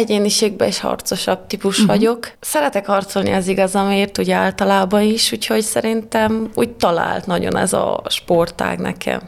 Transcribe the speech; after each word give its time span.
egyéniségben 0.00 0.68
is 0.68 0.80
harcosabb 0.80 1.46
típus 1.46 1.78
uh-huh. 1.78 1.96
vagyok. 1.96 2.32
Szeretek 2.40 2.86
harcolni 2.86 3.32
az 3.32 3.48
igazamért, 3.48 4.18
ugye 4.18 4.34
általában 4.34 5.02
is, 5.02 5.32
úgyhogy 5.32 5.62
szerintem 5.62 6.50
úgy 6.54 6.70
talált 6.70 7.26
nagyon 7.26 7.56
ez 7.56 7.72
a 7.72 8.02
sportág 8.08 8.78
nekem 8.78 9.20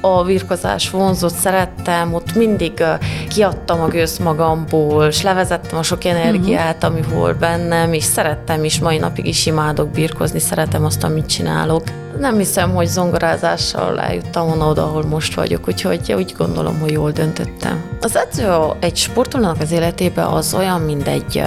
a 0.00 0.24
virkozás 0.24 0.90
vonzott, 0.90 1.34
szerettem, 1.34 2.14
ott 2.14 2.34
mindig 2.34 2.82
kiadtam 3.28 3.80
a 3.80 3.88
gőzt 3.88 4.18
magamból, 4.18 5.04
és 5.04 5.22
levezettem 5.22 5.78
a 5.78 5.82
sok 5.82 6.04
energiát, 6.04 6.84
ami 6.84 7.00
volt 7.02 7.38
bennem, 7.38 7.92
és 7.92 8.04
szerettem 8.04 8.64
is, 8.64 8.78
mai 8.78 8.98
napig 8.98 9.26
is 9.26 9.46
imádok 9.46 9.88
birkozni, 9.88 10.38
szeretem 10.38 10.84
azt, 10.84 11.04
amit 11.04 11.26
csinálok. 11.26 11.82
Nem 12.18 12.36
hiszem, 12.36 12.74
hogy 12.74 12.86
zongorázással 12.86 14.00
eljuttam 14.00 14.46
volna 14.46 14.68
oda, 14.68 14.82
ahol 14.82 15.04
most 15.04 15.34
vagyok, 15.34 15.68
úgyhogy 15.68 16.12
úgy 16.12 16.34
gondolom, 16.38 16.78
hogy 16.80 16.92
jól 16.92 17.10
döntöttem. 17.10 17.82
Az 18.00 18.16
edző 18.16 18.48
egy 18.80 18.96
sportolónak 18.96 19.60
az 19.60 19.72
életében 19.72 20.26
az 20.26 20.54
olyan, 20.54 20.80
mint 20.80 21.08
egy 21.08 21.42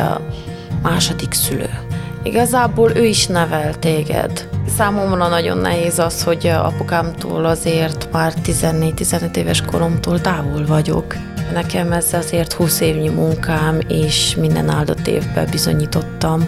második 0.81 1.33
szülő. 1.33 1.69
Igazából 2.23 2.91
ő 2.95 3.05
is 3.05 3.27
nevel 3.27 3.79
téged. 3.79 4.49
Számomra 4.77 5.27
nagyon 5.27 5.57
nehéz 5.57 5.99
az, 5.99 6.23
hogy 6.23 6.47
apukámtól 6.47 7.45
azért 7.45 8.07
már 8.11 8.33
14-15 8.45 9.35
éves 9.35 9.61
koromtól 9.61 10.21
távol 10.21 10.65
vagyok. 10.65 11.15
Nekem 11.53 11.91
ez 11.91 12.13
azért 12.13 12.53
20 12.53 12.81
évnyi 12.81 13.09
munkám, 13.09 13.79
és 13.87 14.35
minden 14.35 14.69
áldott 14.69 15.07
évben 15.07 15.47
bizonyítottam, 15.51 16.47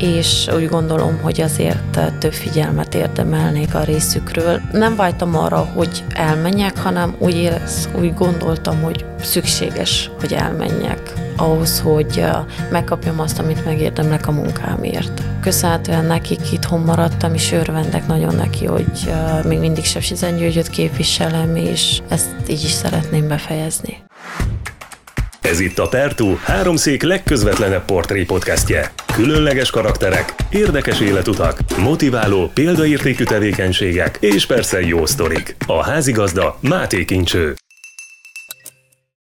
és 0.00 0.48
úgy 0.56 0.68
gondolom, 0.68 1.18
hogy 1.22 1.40
azért 1.40 1.98
több 2.18 2.32
figyelmet 2.32 2.94
érdemelnék 2.94 3.74
a 3.74 3.82
részükről. 3.82 4.60
Nem 4.72 4.96
vágytam 4.96 5.36
arra, 5.36 5.58
hogy 5.74 6.04
elmenjek, 6.08 6.78
hanem 6.78 7.14
úgy, 7.18 7.34
érez, 7.34 7.88
úgy 7.98 8.14
gondoltam, 8.14 8.82
hogy 8.82 9.04
szükséges, 9.20 10.10
hogy 10.20 10.32
elmenjek 10.32 11.12
ahhoz, 11.36 11.80
hogy 11.80 12.24
megkapjam 12.70 13.20
azt, 13.20 13.38
amit 13.38 13.64
megérdemlek 13.64 14.26
a 14.26 14.32
munkámért. 14.32 15.22
Köszönhetően 15.40 16.04
nekik 16.04 16.52
itthon 16.52 16.80
maradtam, 16.80 17.34
és 17.34 17.52
örvendek 17.52 18.06
nagyon 18.06 18.34
neki, 18.34 18.66
hogy 18.66 19.12
még 19.44 19.58
mindig 19.58 19.84
Sepsizen 19.84 20.36
Györgyöt 20.36 20.68
képviselem, 20.68 21.56
és 21.56 22.00
ezt 22.08 22.28
így 22.48 22.64
is 22.64 22.70
szeretném 22.70 23.28
befejezni. 23.28 23.96
Ez 25.48 25.60
itt 25.60 25.78
a 25.78 25.88
Pertú, 25.88 26.38
háromszék 26.44 27.02
legközvetlenebb 27.02 27.84
portré 27.84 28.24
podcastje. 28.24 28.90
Különleges 29.14 29.70
karakterek, 29.70 30.34
érdekes 30.50 31.00
életutak, 31.00 31.58
motiváló, 31.78 32.50
példaértékű 32.54 33.24
tevékenységek 33.24 34.18
és 34.20 34.46
persze 34.46 34.80
jó 34.80 35.06
sztorik. 35.06 35.56
A 35.66 35.82
házigazda 35.82 36.58
Máté 36.60 37.04
Kincső. 37.04 37.54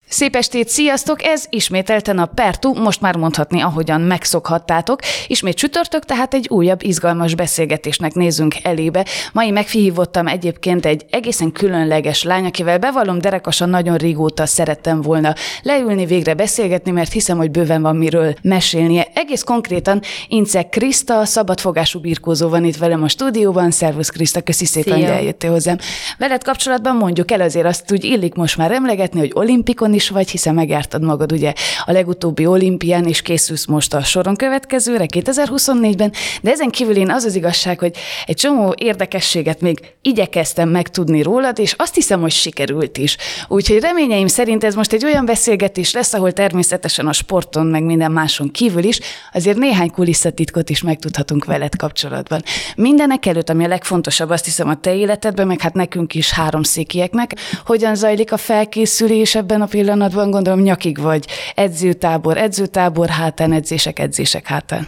Szép 0.09 0.37
estét, 0.37 0.69
sziasztok! 0.69 1.25
Ez 1.25 1.45
ismételten 1.49 2.19
a 2.19 2.27
Pertu, 2.27 2.75
most 2.75 3.01
már 3.01 3.17
mondhatni, 3.17 3.61
ahogyan 3.61 4.01
megszokhattátok. 4.01 5.01
Ismét 5.27 5.57
csütörtök, 5.57 6.05
tehát 6.05 6.35
egy 6.35 6.47
újabb 6.51 6.83
izgalmas 6.83 7.35
beszélgetésnek 7.35 8.15
nézünk 8.15 8.55
elébe. 8.63 9.07
Mai 9.33 9.51
megfihívottam 9.51 10.27
egyébként 10.27 10.87
egy 10.87 11.05
egészen 11.11 11.53
különleges 11.53 12.23
lány, 12.23 12.45
akivel 12.45 12.79
bevallom 12.79 13.19
derekasan 13.19 13.69
nagyon 13.69 13.97
régóta 13.97 14.47
szerettem 14.47 15.01
volna 15.01 15.35
leülni, 15.63 16.07
végre 16.07 16.35
beszélgetni, 16.35 16.91
mert 16.91 17.13
hiszem, 17.13 17.37
hogy 17.37 17.51
bőven 17.51 17.83
van 17.83 17.97
miről 17.97 18.35
mesélnie. 18.43 19.07
Egész 19.15 19.43
konkrétan 19.43 20.01
Ince 20.29 20.63
Kriszta, 20.63 21.25
szabadfogású 21.25 22.01
birkózó 22.01 22.49
van 22.49 22.65
itt 22.65 22.77
velem 22.77 23.03
a 23.03 23.09
stúdióban. 23.09 23.71
Szervusz 23.71 24.09
Kriszta, 24.09 24.41
köszi 24.41 24.65
szépen, 24.65 24.95
hogy 24.95 25.05
eljöttél 25.05 25.51
hozzám. 25.51 25.79
Veled 26.19 26.45
kapcsolatban 26.45 26.97
mondjuk 26.97 27.31
el 27.31 27.41
azért 27.41 27.67
azt 27.67 27.93
úgy 27.93 28.05
illik 28.05 28.35
most 28.35 28.57
már 28.57 28.71
emlegetni, 28.71 29.19
hogy 29.19 29.31
olimpikon 29.35 29.97
is 29.99 30.09
vagy, 30.09 30.31
hiszen 30.31 30.55
megjártad 30.55 31.03
magad 31.03 31.33
ugye 31.33 31.53
a 31.85 31.93
legutóbbi 31.93 32.47
olimpián, 32.47 33.07
és 33.07 33.23
készülsz 33.23 33.67
most 33.67 33.95
a 33.95 34.03
soron 34.03 34.37
következőre, 34.37 35.07
2024-ben, 35.15 36.13
de 36.43 36.51
ezen 36.51 36.71
kívül 36.71 36.97
én 36.97 37.11
az 37.11 37.25
az 37.25 37.35
igazság, 37.35 37.79
hogy 37.79 37.97
egy 38.27 38.37
csomó 38.37 38.75
érdekességet 38.77 39.61
még 39.61 39.81
igyekeztem 40.03 40.69
megtudni 40.69 41.23
rólad, 41.23 41.59
és 41.59 41.75
azt 41.77 41.95
hiszem, 41.95 42.21
hogy 42.21 42.31
sikerült 42.31 42.99
is. 42.99 43.17
Úgyhogy 43.49 43.81
reményeim 43.81 44.27
szerint 44.27 44.65
ez 44.65 44.75
most 44.75 44.93
egy 44.93 45.05
olyan 45.05 45.25
beszélgetés 45.25 45.93
lesz, 45.93 46.15
ahol 46.15 46.33
természetesen 46.33 47.07
a 47.07 47.13
sporton, 47.13 47.67
meg 47.67 47.83
minden 47.83 48.13
máson 48.13 48.51
kívül 48.51 48.85
is, 48.85 49.01
azért 49.33 49.57
néhány 49.57 49.91
kulisszatitkot 49.91 50.71
is 50.71 50.83
megtudhatunk 50.83 51.45
veled 51.45 51.77
kapcsolatban. 51.77 52.43
Mindenek 52.77 53.27
előtt, 53.27 53.51
ami 53.51 53.65
a 53.65 53.69
legfontosabb, 53.69 54.31
azt 54.31 54.45
hiszem 54.45 54.69
a 54.69 54.81
te 54.81 54.95
életedben, 54.95 55.47
meg 55.47 55.61
hát 55.61 55.75
nekünk 55.75 56.15
is 56.15 56.31
három 56.31 56.63
székieknek, 56.63 57.35
hogyan 57.65 57.95
zajlik 57.95 58.33
a 58.33 58.37
felkészülés 58.37 59.35
ebben 59.35 59.63
a 59.63 59.67
pillanatban, 59.67 59.88
pillanatban 59.89 60.31
gondolom 60.31 60.61
nyakig 60.61 61.01
vagy 61.01 61.27
edzőtábor, 61.55 62.37
edzőtábor 62.37 63.09
hátán, 63.09 63.53
edzések, 63.53 63.99
edzések 63.99 64.47
hátán. 64.47 64.87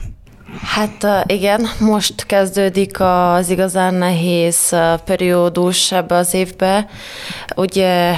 Hát 0.62 1.06
igen, 1.27 1.66
most 1.78 2.27
kezdődik 2.27 3.00
az 3.00 3.50
igazán 3.50 3.94
nehéz 3.94 4.77
periódus 5.05 5.93
ebbe 5.93 6.15
az 6.15 6.34
évbe. 6.34 6.87
Ugye 7.56 8.15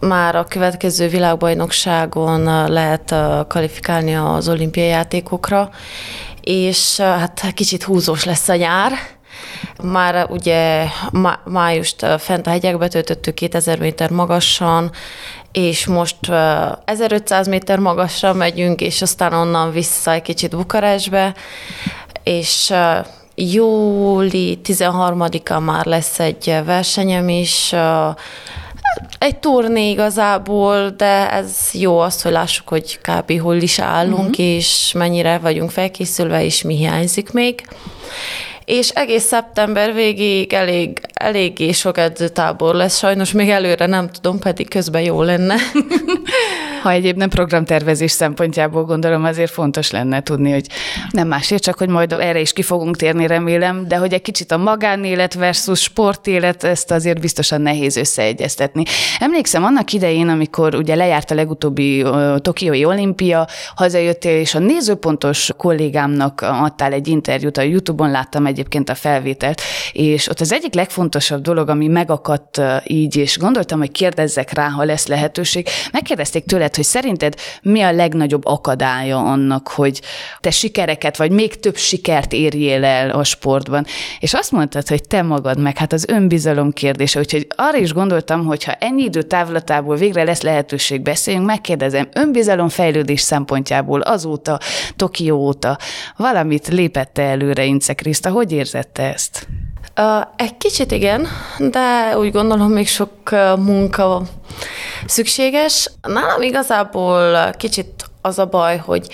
már 0.00 0.36
a 0.36 0.44
következő 0.44 1.08
világbajnokságon 1.08 2.70
lehet 2.70 3.14
kvalifikálni 3.48 4.14
az 4.14 4.48
olimpiai 4.48 4.88
játékokra, 4.88 5.70
és 6.40 6.96
hát 7.00 7.52
kicsit 7.54 7.82
húzós 7.82 8.24
lesz 8.24 8.48
a 8.48 8.56
nyár, 8.56 8.92
már 9.82 10.26
ugye 10.30 10.84
májust 11.44 12.06
fent 12.18 12.46
a 12.46 12.50
hegyekbe 12.50 12.88
töltöttük 12.88 13.34
2000 13.34 13.78
méter 13.78 14.10
magasan, 14.10 14.90
és 15.54 15.86
most 15.86 16.16
1500 16.84 17.48
méter 17.48 17.78
magasra 17.78 18.32
megyünk, 18.32 18.80
és 18.80 19.02
aztán 19.02 19.32
onnan 19.32 19.72
vissza 19.72 20.12
egy 20.12 20.22
kicsit 20.22 20.56
Bukarestbe, 20.56 21.34
és 22.22 22.72
júli 23.34 24.60
13-án 24.64 25.64
már 25.64 25.86
lesz 25.86 26.18
egy 26.18 26.56
versenyem 26.64 27.28
is, 27.28 27.74
egy 29.18 29.36
turné 29.36 29.90
igazából, 29.90 30.90
de 30.90 31.30
ez 31.30 31.56
jó 31.72 31.98
az, 31.98 32.22
hogy 32.22 32.32
lássuk, 32.32 32.68
hogy 32.68 32.98
kb. 33.00 33.40
hol 33.40 33.56
is 33.56 33.78
állunk, 33.78 34.28
uh-huh. 34.28 34.38
és 34.38 34.92
mennyire 34.92 35.38
vagyunk 35.38 35.70
felkészülve, 35.70 36.44
és 36.44 36.62
mi 36.62 36.76
hiányzik 36.76 37.32
még 37.32 37.66
és 38.64 38.88
egész 38.88 39.24
szeptember 39.24 39.94
végéig 39.94 40.52
elég, 40.52 41.00
eléggé 41.12 41.72
sok 41.72 41.98
edzőtábor 41.98 42.74
lesz, 42.74 42.98
sajnos 42.98 43.32
még 43.32 43.48
előre 43.48 43.86
nem 43.86 44.10
tudom, 44.10 44.38
pedig 44.38 44.68
közben 44.68 45.02
jó 45.02 45.22
lenne. 45.22 45.54
ha 46.84 46.90
egyéb 46.90 47.16
nem 47.16 47.28
programtervezés 47.28 48.10
szempontjából 48.10 48.84
gondolom, 48.84 49.24
azért 49.24 49.50
fontos 49.50 49.90
lenne 49.90 50.22
tudni, 50.22 50.52
hogy 50.52 50.66
nem 51.10 51.28
másért, 51.28 51.62
csak 51.62 51.78
hogy 51.78 51.88
majd 51.88 52.12
erre 52.12 52.40
is 52.40 52.52
ki 52.52 52.62
fogunk 52.62 52.96
térni, 52.96 53.26
remélem, 53.26 53.88
de 53.88 53.96
hogy 53.96 54.12
egy 54.12 54.22
kicsit 54.22 54.52
a 54.52 54.56
magánélet 54.56 55.34
versus 55.34 55.80
sportélet, 55.80 56.64
ezt 56.64 56.90
azért 56.90 57.20
biztosan 57.20 57.60
nehéz 57.60 57.96
összeegyeztetni. 57.96 58.82
Emlékszem 59.18 59.64
annak 59.64 59.92
idején, 59.92 60.28
amikor 60.28 60.74
ugye 60.74 60.94
lejárt 60.94 61.30
a 61.30 61.34
legutóbbi 61.34 62.02
uh, 62.02 62.38
Tokiói 62.38 62.84
olimpia, 62.84 63.46
hazajöttél, 63.74 64.38
és 64.38 64.54
a 64.54 64.58
nézőpontos 64.58 65.50
kollégámnak 65.56 66.40
adtál 66.40 66.92
egy 66.92 67.08
interjút, 67.08 67.56
a 67.56 67.62
Youtube-on 67.62 68.10
láttam 68.10 68.46
egyébként 68.54 68.88
a 68.88 68.94
felvételt, 68.94 69.60
és 69.92 70.28
ott 70.28 70.40
az 70.40 70.52
egyik 70.52 70.74
legfontosabb 70.74 71.42
dolog, 71.42 71.68
ami 71.68 71.86
megakadt 71.86 72.60
így, 72.84 73.16
és 73.16 73.38
gondoltam, 73.38 73.78
hogy 73.78 73.90
kérdezzek 73.90 74.52
rá, 74.52 74.68
ha 74.68 74.84
lesz 74.84 75.06
lehetőség, 75.06 75.68
megkérdezték 75.92 76.44
tőled, 76.44 76.74
hogy 76.74 76.84
szerinted 76.84 77.34
mi 77.62 77.80
a 77.80 77.92
legnagyobb 77.92 78.44
akadálya 78.44 79.18
annak, 79.18 79.68
hogy 79.68 80.00
te 80.40 80.50
sikereket, 80.50 81.16
vagy 81.16 81.30
még 81.30 81.60
több 81.60 81.76
sikert 81.76 82.32
érjél 82.32 82.84
el 82.84 83.10
a 83.10 83.24
sportban. 83.24 83.86
És 84.20 84.34
azt 84.34 84.52
mondtad, 84.52 84.88
hogy 84.88 85.02
te 85.02 85.22
magad 85.22 85.58
meg, 85.58 85.78
hát 85.78 85.92
az 85.92 86.08
önbizalom 86.08 86.72
kérdése. 86.72 87.18
Úgyhogy 87.18 87.46
arra 87.56 87.78
is 87.78 87.92
gondoltam, 87.92 88.44
hogy 88.44 88.64
ha 88.64 88.72
ennyi 88.72 89.02
idő 89.02 89.22
távlatából 89.22 89.96
végre 89.96 90.24
lesz 90.24 90.42
lehetőség 90.42 91.02
beszéljünk, 91.02 91.46
megkérdezem, 91.46 92.08
önbizalom 92.12 92.68
fejlődés 92.68 93.20
szempontjából 93.20 94.00
azóta, 94.00 94.60
Tokió 94.96 95.36
óta 95.36 95.78
valamit 96.16 96.68
lépette 96.68 97.22
előre 97.22 97.64
Ince 97.64 97.94
Kriszta. 97.94 98.30
Hogy 98.30 98.43
érzette 98.52 99.02
ezt? 99.12 99.46
Egy 100.36 100.56
kicsit 100.56 100.92
igen, 100.92 101.26
de 101.58 102.18
úgy 102.18 102.32
gondolom 102.32 102.70
még 102.70 102.88
sok 102.88 103.30
munka 103.58 104.22
szükséges. 105.06 105.90
Nálam 106.02 106.42
igazából 106.42 107.50
kicsit 107.50 108.04
az 108.22 108.38
a 108.38 108.46
baj, 108.46 108.76
hogy 108.76 109.06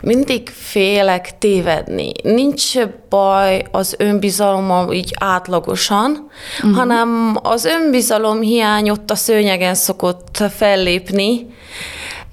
mindig 0.00 0.48
félek 0.48 1.38
tévedni. 1.38 2.12
Nincs 2.22 2.78
baj 3.08 3.64
az 3.70 3.94
önbizalommal 3.98 4.92
így 4.92 5.14
átlagosan, 5.18 6.30
uh-huh. 6.56 6.76
hanem 6.76 7.38
az 7.42 7.64
önbizalom 7.64 8.40
hiány 8.40 8.90
ott 8.90 9.10
a 9.10 9.14
szőnyegen 9.14 9.74
szokott 9.74 10.42
fellépni, 10.56 11.46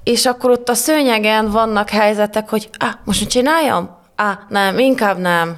és 0.04 0.26
akkor 0.26 0.50
ott 0.50 0.68
a 0.68 0.74
szőnyegen 0.74 1.50
vannak 1.50 1.90
helyzetek, 1.90 2.48
hogy 2.48 2.68
ah, 2.78 2.92
most 3.04 3.20
mit 3.20 3.28
csináljam? 3.28 3.95
Á, 4.16 4.38
nem, 4.48 4.78
inkább 4.78 5.18
nem. 5.18 5.56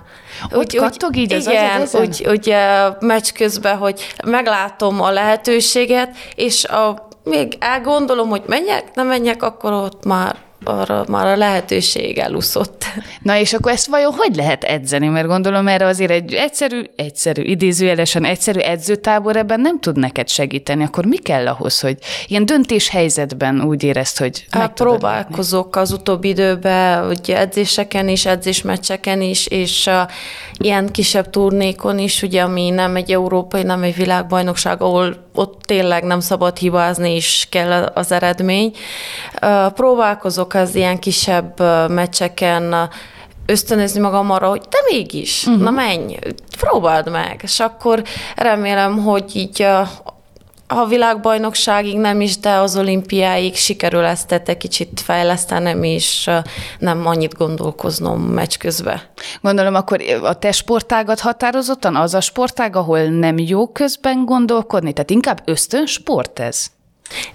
Úgy, 0.52 0.76
kattog 0.76 1.16
így 1.16 1.32
az 1.32 1.46
igen, 1.46 1.80
az 1.80 1.94
úgy, 1.94 2.26
úgy 2.28 2.54
meccs 3.00 3.32
közben, 3.32 3.76
hogy 3.76 4.14
meglátom 4.26 5.00
a 5.00 5.10
lehetőséget, 5.10 6.16
és 6.34 6.64
a 6.64 7.08
még 7.24 7.56
elgondolom, 7.60 8.28
hogy 8.28 8.42
menjek, 8.46 8.94
nem 8.94 9.06
menjek, 9.06 9.42
akkor 9.42 9.72
ott 9.72 10.04
már 10.04 10.36
arra 10.68 11.04
már 11.08 11.26
a 11.26 11.36
lehetőség 11.36 12.18
eluszott. 12.18 12.84
Na 13.22 13.38
és 13.38 13.52
akkor 13.52 13.72
ezt 13.72 13.86
vajon 13.86 14.12
hogy 14.12 14.34
lehet 14.36 14.64
edzeni? 14.64 15.08
Mert 15.08 15.26
gondolom 15.26 15.68
erre 15.68 15.86
azért 15.86 16.10
egy 16.10 16.32
egyszerű, 16.32 16.82
egyszerű, 16.96 17.42
idézőjelesen 17.42 18.24
egyszerű 18.24 18.58
edzőtábor 18.58 19.36
ebben 19.36 19.60
nem 19.60 19.80
tud 19.80 19.96
neked 19.96 20.28
segíteni. 20.28 20.84
Akkor 20.84 21.04
mi 21.04 21.16
kell 21.16 21.46
ahhoz, 21.46 21.80
hogy 21.80 21.96
ilyen 22.26 22.46
döntéshelyzetben 22.46 23.62
úgy 23.62 23.82
érezt, 23.82 24.18
hogy 24.18 24.46
hát 24.50 24.72
próbálkozok 24.72 25.76
az 25.76 25.92
utóbbi 25.92 26.28
időben, 26.28 27.06
hogy 27.06 27.30
edzéseken 27.30 28.08
is, 28.08 28.26
edzésmeccseken 28.26 29.20
is, 29.20 29.46
és 29.46 29.86
uh, 29.86 29.94
ilyen 30.58 30.88
kisebb 30.90 31.30
turnékon 31.30 31.98
is, 31.98 32.22
ugye, 32.22 32.42
ami 32.42 32.70
nem 32.70 32.96
egy 32.96 33.12
európai, 33.12 33.62
nem 33.62 33.82
egy 33.82 33.94
világbajnokság, 33.94 34.82
ahol 34.82 35.27
ott 35.38 35.60
tényleg 35.66 36.04
nem 36.04 36.20
szabad 36.20 36.56
hibázni, 36.56 37.14
és 37.14 37.46
kell 37.50 37.82
az 37.94 38.12
eredmény. 38.12 38.76
Próbálkozok 39.74 40.54
az 40.54 40.74
ilyen 40.74 40.98
kisebb 40.98 41.60
meccseken 41.88 42.90
ösztönözni 43.46 44.00
magam 44.00 44.30
arra, 44.30 44.48
hogy 44.48 44.60
de 44.60 44.78
mégis, 44.90 45.46
uh-huh. 45.46 45.62
na 45.62 45.70
menj, 45.70 46.16
próbáld 46.58 47.10
meg, 47.10 47.40
és 47.42 47.60
akkor 47.60 48.02
remélem, 48.36 48.98
hogy 49.02 49.36
így 49.36 49.66
a 50.70 50.86
világbajnokságig 50.86 51.98
nem 51.98 52.20
is, 52.20 52.38
de 52.38 52.50
az 52.50 52.76
olimpiáig 52.76 53.54
sikerül 53.54 54.04
ezt 54.04 54.32
egy 54.32 54.56
kicsit 54.56 55.00
fejlesztenem, 55.00 55.82
és 55.82 56.30
nem 56.78 57.06
annyit 57.06 57.34
gondolkoznom 57.34 58.20
meccs 58.20 58.56
közben. 58.56 59.00
Gondolom, 59.40 59.74
akkor 59.74 60.00
a 60.22 60.38
te 60.38 60.52
sportágat 60.52 61.20
határozottan 61.20 61.96
az 61.96 62.14
a 62.14 62.20
sportág, 62.20 62.76
ahol 62.76 63.02
nem 63.02 63.38
jó 63.38 63.68
közben 63.68 64.24
gondolkodni? 64.24 64.92
Tehát 64.92 65.10
inkább 65.10 65.42
ösztön 65.44 65.86
sport 65.86 66.38
ez? 66.38 66.66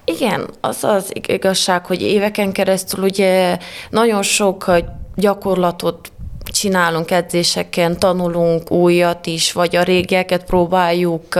Igen, 0.06 0.50
az 0.62 0.83
az 0.83 1.12
igazság, 1.27 1.86
hogy 1.86 2.01
éveken 2.01 2.51
keresztül 2.51 3.03
ugye 3.03 3.57
nagyon 3.89 4.21
sok 4.21 4.71
gyakorlatot 5.15 6.12
csinálunk 6.51 7.12
edzéseken, 7.12 8.00
tanulunk 8.00 8.71
újat 8.71 9.25
is, 9.25 9.51
vagy 9.51 9.75
a 9.75 9.83
régieket 9.83 10.44
próbáljuk 10.44 11.36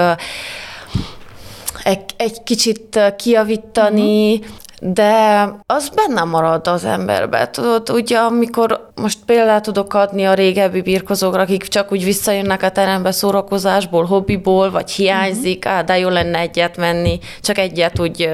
egy, 1.84 2.04
egy 2.18 2.44
kicsit 2.44 3.00
kiavítani, 3.18 4.34
uh-huh 4.34 4.62
de 4.86 5.50
az 5.66 5.90
benne 5.90 6.24
marad 6.24 6.68
az 6.68 6.86
emberbe. 6.86 7.48
Tudod, 7.48 7.90
ugye 7.90 8.18
amikor 8.18 8.90
most 8.96 9.20
példát 9.26 9.64
tudok 9.64 9.94
adni 9.94 10.26
a 10.26 10.34
régebbi 10.34 10.82
birkozókra, 10.82 11.42
akik 11.42 11.68
csak 11.68 11.92
úgy 11.92 12.04
visszajönnek 12.04 12.64
a 12.64 12.70
terembe 12.70 13.12
szórakozásból, 13.12 14.06
hobbiból, 14.06 14.72
vagy 14.72 14.92
hiányzik, 14.92 15.66
uh-huh. 15.66 15.74
á, 15.74 15.82
de 15.82 15.98
jó 15.98 16.10
lenne 16.10 16.40
egyet 16.40 16.78
menni, 16.78 17.20
csak 17.42 17.58
egyet 17.58 18.00
úgy 18.00 18.30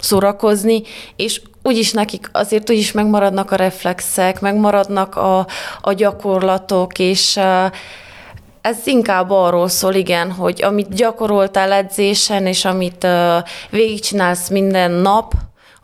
szórakozni, 0.00 0.82
és 1.16 1.40
úgyis 1.62 1.92
nekik 1.92 2.28
azért 2.32 2.70
úgyis 2.70 2.92
megmaradnak 2.92 3.50
a 3.50 3.56
reflexek, 3.56 4.40
megmaradnak 4.40 5.16
a, 5.16 5.46
a 5.80 5.92
gyakorlatok, 5.92 6.98
és 6.98 7.40
ez 8.62 8.86
inkább 8.86 9.30
arról 9.30 9.68
szól, 9.68 9.94
igen, 9.94 10.32
hogy 10.32 10.62
amit 10.62 10.94
gyakoroltál 10.94 11.72
edzésen, 11.72 12.46
és 12.46 12.64
amit 12.64 13.06
végigcsinálsz 13.70 14.48
minden 14.48 14.90
nap, 14.90 15.34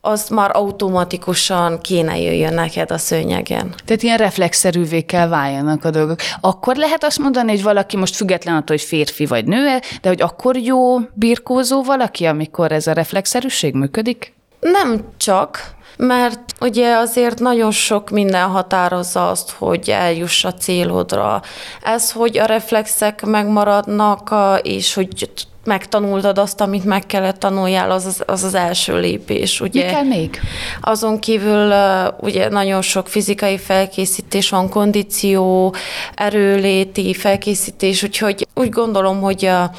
az 0.01 0.29
már 0.29 0.51
automatikusan 0.57 1.81
kéne 1.81 2.19
jöjjön 2.19 2.55
neked 2.55 2.91
a 2.91 2.99
szőnyegen. 2.99 3.75
Tehát 3.85 4.03
ilyen 4.03 4.17
reflexzerűvé 4.17 5.01
kell 5.01 5.29
váljanak 5.29 5.85
a 5.85 5.91
dolgok. 5.91 6.19
Akkor 6.41 6.77
lehet 6.77 7.05
azt 7.05 7.19
mondani, 7.19 7.51
hogy 7.51 7.63
valaki 7.63 7.97
most 7.97 8.17
független 8.17 8.55
attól, 8.55 8.77
hogy 8.77 8.87
férfi 8.87 9.27
vagy 9.27 9.45
nő, 9.45 9.79
de 10.01 10.09
hogy 10.09 10.23
akkor 10.23 10.57
jó 10.57 10.99
birkózó 11.15 11.83
valaki, 11.83 12.25
amikor 12.25 12.73
ez 12.73 12.87
a 12.87 12.93
reflexzerűség 12.93 13.75
működik? 13.75 14.38
Nem 14.61 15.05
csak, 15.17 15.77
mert 15.97 16.41
ugye 16.61 16.97
azért 16.97 17.39
nagyon 17.39 17.71
sok 17.71 18.11
minden 18.11 18.49
határozza 18.49 19.31
azt, 19.31 19.51
hogy 19.51 19.91
eljuss 19.91 20.45
a 20.45 20.55
célodra. 20.55 21.43
Ez, 21.83 22.13
hogy 22.13 22.39
a 22.39 22.45
reflexek 22.45 23.25
megmaradnak, 23.25 24.35
és 24.63 24.95
hogy 24.95 25.31
megtanultad 25.69 26.39
azt, 26.39 26.61
amit 26.61 26.85
meg 26.85 27.07
kellett 27.07 27.39
tanuljál, 27.39 27.91
az 27.91 28.07
az, 28.07 28.23
az, 28.27 28.45
az 28.45 28.55
első 28.55 29.01
lépés. 29.01 29.61
Ugye? 29.61 29.85
Mi 29.85 29.93
kell 29.93 30.05
még? 30.05 30.41
Azon 30.81 31.19
kívül 31.19 31.73
ugye 32.21 32.49
nagyon 32.49 32.83
sok 32.83 33.09
fizikai 33.09 33.59
felkészítés 33.59 34.51
van, 34.51 34.69
kondíció, 34.69 35.75
erőléti 36.15 37.15
felkészítés, 37.15 38.03
úgyhogy 38.03 38.47
úgy 38.55 38.69
gondolom, 38.69 39.21
hogy 39.21 39.45
a, 39.45 39.71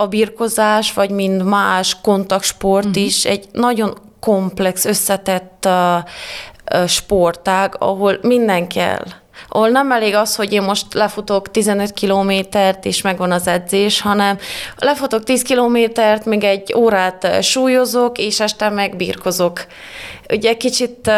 a 0.00 0.06
birkozás, 0.06 0.92
vagy 0.92 1.10
mind 1.10 1.42
más 1.42 1.96
kontaktsport 2.02 2.86
uh-huh. 2.86 3.04
is 3.04 3.24
egy 3.24 3.48
nagyon 3.52 3.98
komplex, 4.20 4.84
összetett 4.84 5.68
uh, 5.68 6.86
sportág, 6.86 7.76
ahol 7.78 8.18
minden 8.22 8.68
kell 8.68 9.04
ahol 9.48 9.68
nem 9.68 9.92
elég 9.92 10.14
az, 10.14 10.36
hogy 10.36 10.52
én 10.52 10.62
most 10.62 10.94
lefutok 10.94 11.50
15 11.50 11.92
kilométert, 11.92 12.84
és 12.84 13.02
megvan 13.02 13.32
az 13.32 13.46
edzés, 13.46 14.00
hanem 14.00 14.38
lefutok 14.76 15.24
10 15.24 15.42
kilométert, 15.42 16.24
még 16.24 16.44
egy 16.44 16.74
órát 16.76 17.42
súlyozok, 17.42 18.18
és 18.18 18.40
este 18.40 18.68
meg 18.68 18.96
birkozok. 18.96 19.66
Ugye 20.32 20.56
kicsit 20.56 21.10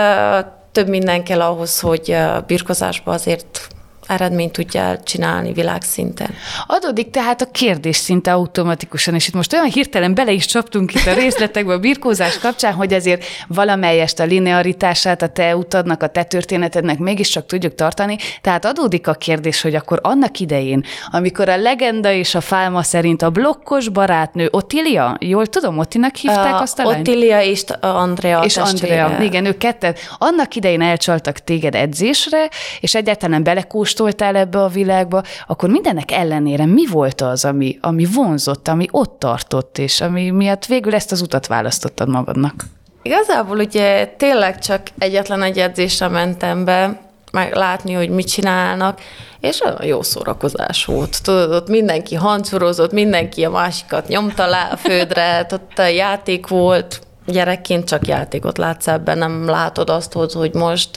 több 0.73 0.89
minden 0.89 1.25
kell 1.25 1.41
ahhoz, 1.41 1.81
hogy 1.81 2.17
birkozásba 2.47 3.13
azért 3.13 3.69
eredményt 4.13 4.53
tudja 4.53 4.99
csinálni 5.05 5.53
világszinten. 5.53 6.35
Adódik 6.67 7.11
tehát 7.11 7.41
a 7.41 7.47
kérdés 7.51 7.97
szinte 7.97 8.33
automatikusan, 8.33 9.15
és 9.15 9.29
itt 9.29 9.35
most 9.35 9.53
olyan 9.53 9.67
hirtelen 9.67 10.15
bele 10.15 10.33
is 10.33 10.47
csaptunk 10.47 10.95
itt 10.95 11.07
a 11.07 11.15
részletekbe 11.15 11.73
a 11.73 11.79
birkózás 11.79 12.39
kapcsán, 12.39 12.73
hogy 12.73 12.93
ezért 12.93 13.25
valamelyest 13.47 14.21
a 14.21 14.25
linearitását 14.25 15.23
a 15.23 15.29
te 15.29 15.57
utadnak, 15.57 16.03
a 16.03 16.07
te 16.07 16.23
történetednek 16.23 16.99
mégiscsak 16.99 17.47
tudjuk 17.47 17.75
tartani. 17.75 18.17
Tehát 18.41 18.65
adódik 18.65 19.07
a 19.07 19.15
kérdés, 19.15 19.61
hogy 19.61 19.75
akkor 19.75 19.99
annak 20.03 20.39
idején, 20.41 20.85
amikor 21.11 21.49
a 21.49 21.57
legenda 21.57 22.13
és 22.13 22.35
a 22.35 22.41
fálma 22.41 22.83
szerint 22.83 23.23
a 23.23 23.31
blokkos 23.31 23.89
barátnő 23.89 24.49
Ottilia, 24.51 25.17
jól 25.21 25.47
tudom, 25.47 25.79
Ottinak 25.79 26.17
hívták 26.17 26.61
azt 26.61 26.79
a 26.79 26.85
lányt? 26.85 26.99
Ottilia 27.09 27.43
és 27.43 27.65
Andrea 27.81 28.43
És. 28.45 28.57
Andrea, 28.57 29.19
igen, 29.21 29.45
ők 29.45 29.59
ketten. 29.59 29.95
Annak 30.19 30.55
idején 30.55 30.83
elcsaltak 30.83 31.39
téged 31.39 31.75
edzésre, 31.75 32.49
és 32.81 32.95
egyáltalán 32.95 33.43
belekóstoltak 33.43 34.01
kóstoltál 34.03 34.37
ebbe 34.37 34.63
a 34.63 34.69
világba, 34.69 35.23
akkor 35.47 35.69
mindennek 35.69 36.11
ellenére 36.11 36.67
mi 36.67 36.87
volt 36.87 37.21
az, 37.21 37.45
ami, 37.45 37.79
ami 37.81 38.07
vonzott, 38.15 38.69
ami 38.69 38.87
ott 38.91 39.19
tartott, 39.19 39.79
és 39.79 40.01
ami 40.01 40.31
miatt 40.31 40.67
végül 40.67 40.95
ezt 40.95 41.13
az 41.13 41.21
utat 41.21 41.47
választottad 41.47 42.09
magadnak? 42.09 42.65
Igazából 43.03 43.59
ugye 43.59 44.07
tényleg 44.07 44.59
csak 44.59 44.83
egyetlen 44.99 45.43
egy 45.43 45.59
edzésre 45.59 46.09
mentem 46.09 46.65
be, 46.65 47.01
meg 47.33 47.55
látni, 47.55 47.93
hogy 47.93 48.09
mit 48.09 48.29
csinálnak, 48.29 49.01
és 49.41 49.61
olyan 49.61 49.85
jó 49.85 50.03
szórakozás 50.03 50.85
volt. 50.85 51.23
Tudod, 51.23 51.53
ott 51.53 51.69
mindenki 51.69 52.15
hancorozott, 52.15 52.93
mindenki 52.93 53.45
a 53.45 53.51
másikat 53.51 54.09
nyomta 54.09 54.47
le 54.47 54.69
a 54.73 54.77
földre, 54.77 55.47
ott 55.53 55.79
a 55.79 55.87
játék 55.87 56.47
volt, 56.47 57.01
gyerekként 57.27 57.89
csak 57.89 58.07
játékot 58.07 58.59
látsz 58.59 58.87
ebben, 58.87 59.19
nem 59.19 59.47
látod 59.47 59.91
azt, 59.91 60.13
hogy 60.13 60.55
most 60.55 60.89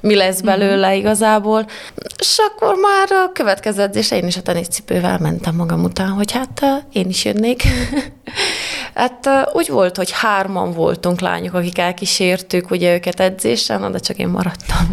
mi 0.00 0.14
lesz 0.14 0.36
mhm. 0.36 0.46
belőle 0.46 0.94
igazából. 0.94 1.66
És 2.18 2.36
akkor 2.38 2.74
már 2.74 3.08
a 3.10 3.32
következő 3.32 3.82
edzés 3.82 4.10
én 4.10 4.26
is 4.26 4.36
a 4.36 4.42
teniszcipővel 4.42 5.18
mentem 5.18 5.54
magam 5.54 5.84
után, 5.84 6.08
hogy 6.08 6.32
hát 6.32 6.84
én 6.92 7.08
is 7.08 7.24
jönnék. 7.24 7.62
hát 8.94 9.28
úgy 9.52 9.68
volt, 9.68 9.96
hogy 9.96 10.10
hárman 10.10 10.72
voltunk 10.72 11.20
lányok, 11.20 11.54
akik 11.54 11.78
elkísértük 11.78 12.70
ugye 12.70 12.94
őket 12.94 13.20
edzésen, 13.20 13.92
de 13.92 13.98
csak 13.98 14.18
én 14.18 14.28
maradtam. 14.28 14.92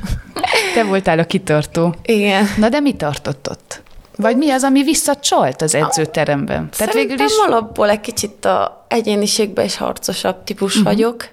Te 0.74 0.84
voltál 0.84 1.20
a 1.20 1.26
kitartó. 1.26 1.96
Igen. 2.04 2.48
Na 2.58 2.70
de 2.70 2.80
mi 2.80 2.94
tartott 2.94 3.50
ott? 3.50 3.82
Vagy 4.22 4.38
mi 4.38 4.50
az, 4.50 4.64
ami 4.64 4.84
visszacsolt 4.84 5.62
az 5.62 5.76
edzőteremben? 5.76 6.70
Tehát 6.78 6.94
végül 6.94 7.20
is... 7.20 7.34
alapból 7.46 7.90
egy 7.90 8.02
kicsit 8.02 8.46
a 8.46 8.86
egyéniségben 8.88 9.66
is 9.66 9.78
harcosabb 9.78 10.44
típus 10.44 10.76
uh-huh. 10.76 10.94
vagyok, 10.94 11.30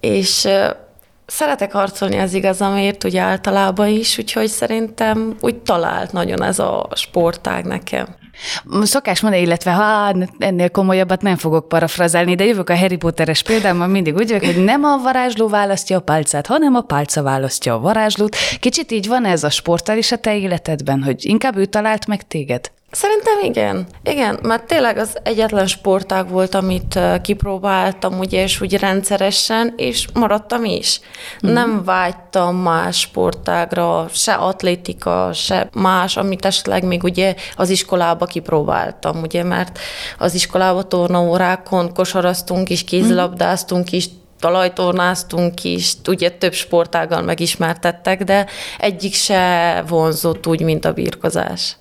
és 0.00 0.48
szeretek 1.26 1.72
harcolni 1.72 2.18
az 2.18 2.34
igazamért, 2.34 3.04
ugye 3.04 3.20
általában 3.20 3.88
is, 3.88 4.18
úgyhogy 4.18 4.48
szerintem 4.48 5.36
úgy 5.40 5.56
talált 5.56 6.12
nagyon 6.12 6.42
ez 6.42 6.58
a 6.58 6.88
sportág 6.94 7.64
nekem. 7.64 8.06
Szokás 8.82 9.20
mondani, 9.20 9.42
illetve 9.42 9.72
ha 9.72 10.14
ennél 10.38 10.70
komolyabbat 10.70 11.22
nem 11.22 11.36
fogok 11.36 11.68
parafrazálni, 11.68 12.34
de 12.34 12.44
jövök 12.44 12.70
a 12.70 12.76
Harry 12.76 12.96
Potteres 12.96 13.42
példámmal 13.42 13.86
mindig 13.86 14.14
úgy 14.14 14.32
vagyok, 14.32 14.54
hogy 14.54 14.64
nem 14.64 14.84
a 14.84 14.98
varázsló 14.98 15.48
választja 15.48 15.96
a 15.96 16.00
pálcát, 16.00 16.46
hanem 16.46 16.74
a 16.74 16.80
pálca 16.80 17.22
választja 17.22 17.74
a 17.74 17.80
varázslót. 17.80 18.36
Kicsit 18.60 18.92
így 18.92 19.08
van 19.08 19.24
ez 19.24 19.44
a 19.44 19.50
sporttal 19.50 19.96
is 19.96 20.12
a 20.12 20.16
te 20.16 20.36
életedben, 20.36 21.02
hogy 21.02 21.24
inkább 21.24 21.56
ő 21.56 21.64
talált 21.64 22.06
meg 22.06 22.26
téged? 22.26 22.70
Szerintem 22.94 23.38
igen. 23.42 23.86
Igen, 24.04 24.38
mert 24.42 24.66
tényleg 24.66 24.96
az 24.98 25.18
egyetlen 25.22 25.66
sportág 25.66 26.28
volt, 26.28 26.54
amit 26.54 26.98
kipróbáltam, 27.22 28.18
ugye, 28.18 28.42
és 28.42 28.60
úgy 28.60 28.74
rendszeresen, 28.74 29.74
és 29.76 30.08
maradtam 30.14 30.64
is. 30.64 31.00
Mm. 31.46 31.52
Nem 31.52 31.84
vágytam 31.84 32.56
más 32.56 32.98
sportágra, 33.00 34.06
se 34.12 34.32
atlétika, 34.32 35.30
se 35.32 35.68
más, 35.72 36.16
amit 36.16 36.44
esetleg 36.44 36.84
még 36.84 37.02
ugye 37.02 37.34
az 37.56 37.70
iskolába 37.70 38.26
kipróbáltam, 38.26 39.22
ugye, 39.22 39.42
mert 39.42 39.78
az 40.18 40.34
iskolába 40.34 40.82
tornaórákon 40.82 41.94
kosaraztunk 41.94 42.70
is, 42.70 42.84
kézilabdáztunk 42.84 43.92
is, 43.92 44.06
talajtornáztunk 44.40 45.64
is, 45.64 45.92
ugye 46.06 46.30
több 46.30 46.52
sportággal 46.52 47.22
megismertettek, 47.22 48.24
de 48.24 48.46
egyik 48.78 49.14
se 49.14 49.84
vonzott 49.88 50.46
úgy, 50.46 50.60
mint 50.60 50.84
a 50.84 50.92
birkozás. 50.92 51.76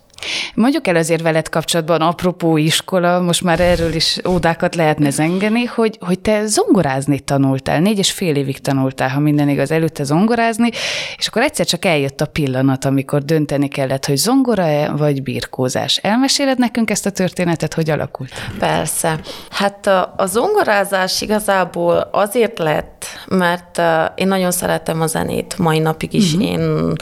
Mondjuk 0.55 0.87
el 0.87 0.95
azért 0.95 1.21
veled 1.21 1.49
kapcsolatban, 1.49 2.01
apropó 2.01 2.57
iskola, 2.57 3.19
most 3.19 3.43
már 3.43 3.59
erről 3.59 3.93
is 3.93 4.19
ódákat 4.27 4.75
lehetne 4.75 5.09
zengeni, 5.09 5.63
hogy, 5.63 5.97
hogy 5.99 6.19
te 6.19 6.45
zongorázni 6.45 7.19
tanultál, 7.19 7.79
négy 7.79 7.97
és 7.97 8.11
fél 8.11 8.35
évig 8.35 8.59
tanultál, 8.59 9.09
ha 9.09 9.19
minden 9.19 9.49
igaz, 9.49 9.71
előtte 9.71 10.03
zongorázni, 10.03 10.69
és 11.17 11.27
akkor 11.27 11.41
egyszer 11.41 11.65
csak 11.65 11.85
eljött 11.85 12.21
a 12.21 12.25
pillanat, 12.25 12.85
amikor 12.85 13.23
dönteni 13.23 13.67
kellett, 13.67 14.05
hogy 14.05 14.17
zongora-e 14.17 14.91
vagy 14.91 15.23
birkózás. 15.23 15.97
Elmeséled 15.97 16.57
nekünk 16.57 16.89
ezt 16.89 17.05
a 17.05 17.11
történetet, 17.11 17.73
hogy 17.73 17.89
alakult? 17.89 18.33
Persze. 18.59 19.19
Hát 19.49 19.87
a, 19.87 20.13
a 20.17 20.25
zongorázás 20.25 21.21
igazából 21.21 22.09
azért 22.11 22.59
lett, 22.59 22.90
mert 23.27 23.81
én 24.15 24.27
nagyon 24.27 24.51
szeretem 24.51 25.01
a 25.01 25.07
zenét, 25.07 25.57
mai 25.57 25.79
napig 25.79 26.13
is. 26.13 26.33
Uh-huh. 26.33 26.49
Én 26.49 26.93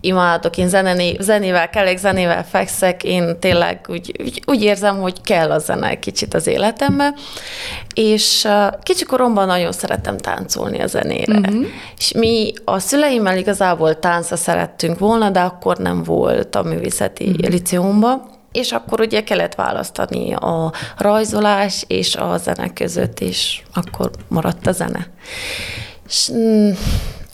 imádok, 0.00 0.56
én 0.56 0.68
zenéni, 0.68 1.16
zenével 1.20 1.70
kelek, 1.70 1.98
zenével 1.98 2.44
fekszek, 2.44 3.04
én 3.04 3.40
tényleg 3.40 3.86
úgy, 3.88 4.14
úgy, 4.20 4.42
úgy 4.46 4.62
érzem, 4.62 5.00
hogy 5.00 5.22
kell 5.22 5.50
a 5.50 5.58
zene 5.58 5.98
kicsit 5.98 6.34
az 6.34 6.46
életembe, 6.46 7.14
és 7.94 8.44
uh, 8.44 8.78
kicsikoromban 8.82 9.46
nagyon 9.46 9.72
szerettem 9.72 10.16
táncolni 10.16 10.80
a 10.80 10.86
zenére. 10.86 11.38
Uh-huh. 11.38 11.66
És 11.96 12.12
mi 12.12 12.52
a 12.64 12.78
szüleimmel 12.78 13.38
igazából 13.38 13.98
táncra 13.98 14.36
szerettünk 14.36 14.98
volna, 14.98 15.30
de 15.30 15.40
akkor 15.40 15.76
nem 15.76 16.02
volt 16.02 16.54
a 16.54 16.62
művészeti 16.62 17.28
uh-huh. 17.28 17.48
liceumban, 17.48 18.36
és 18.58 18.72
akkor 18.72 19.00
ugye 19.00 19.22
kellett 19.22 19.54
választani 19.54 20.32
a 20.34 20.72
rajzolás 20.96 21.84
és 21.86 22.16
a 22.16 22.36
zene 22.36 22.72
között, 22.72 23.20
és 23.20 23.62
akkor 23.74 24.10
maradt 24.28 24.66
a 24.66 24.72
zene. 24.72 25.06
És, 26.08 26.30
mm, 26.32 26.70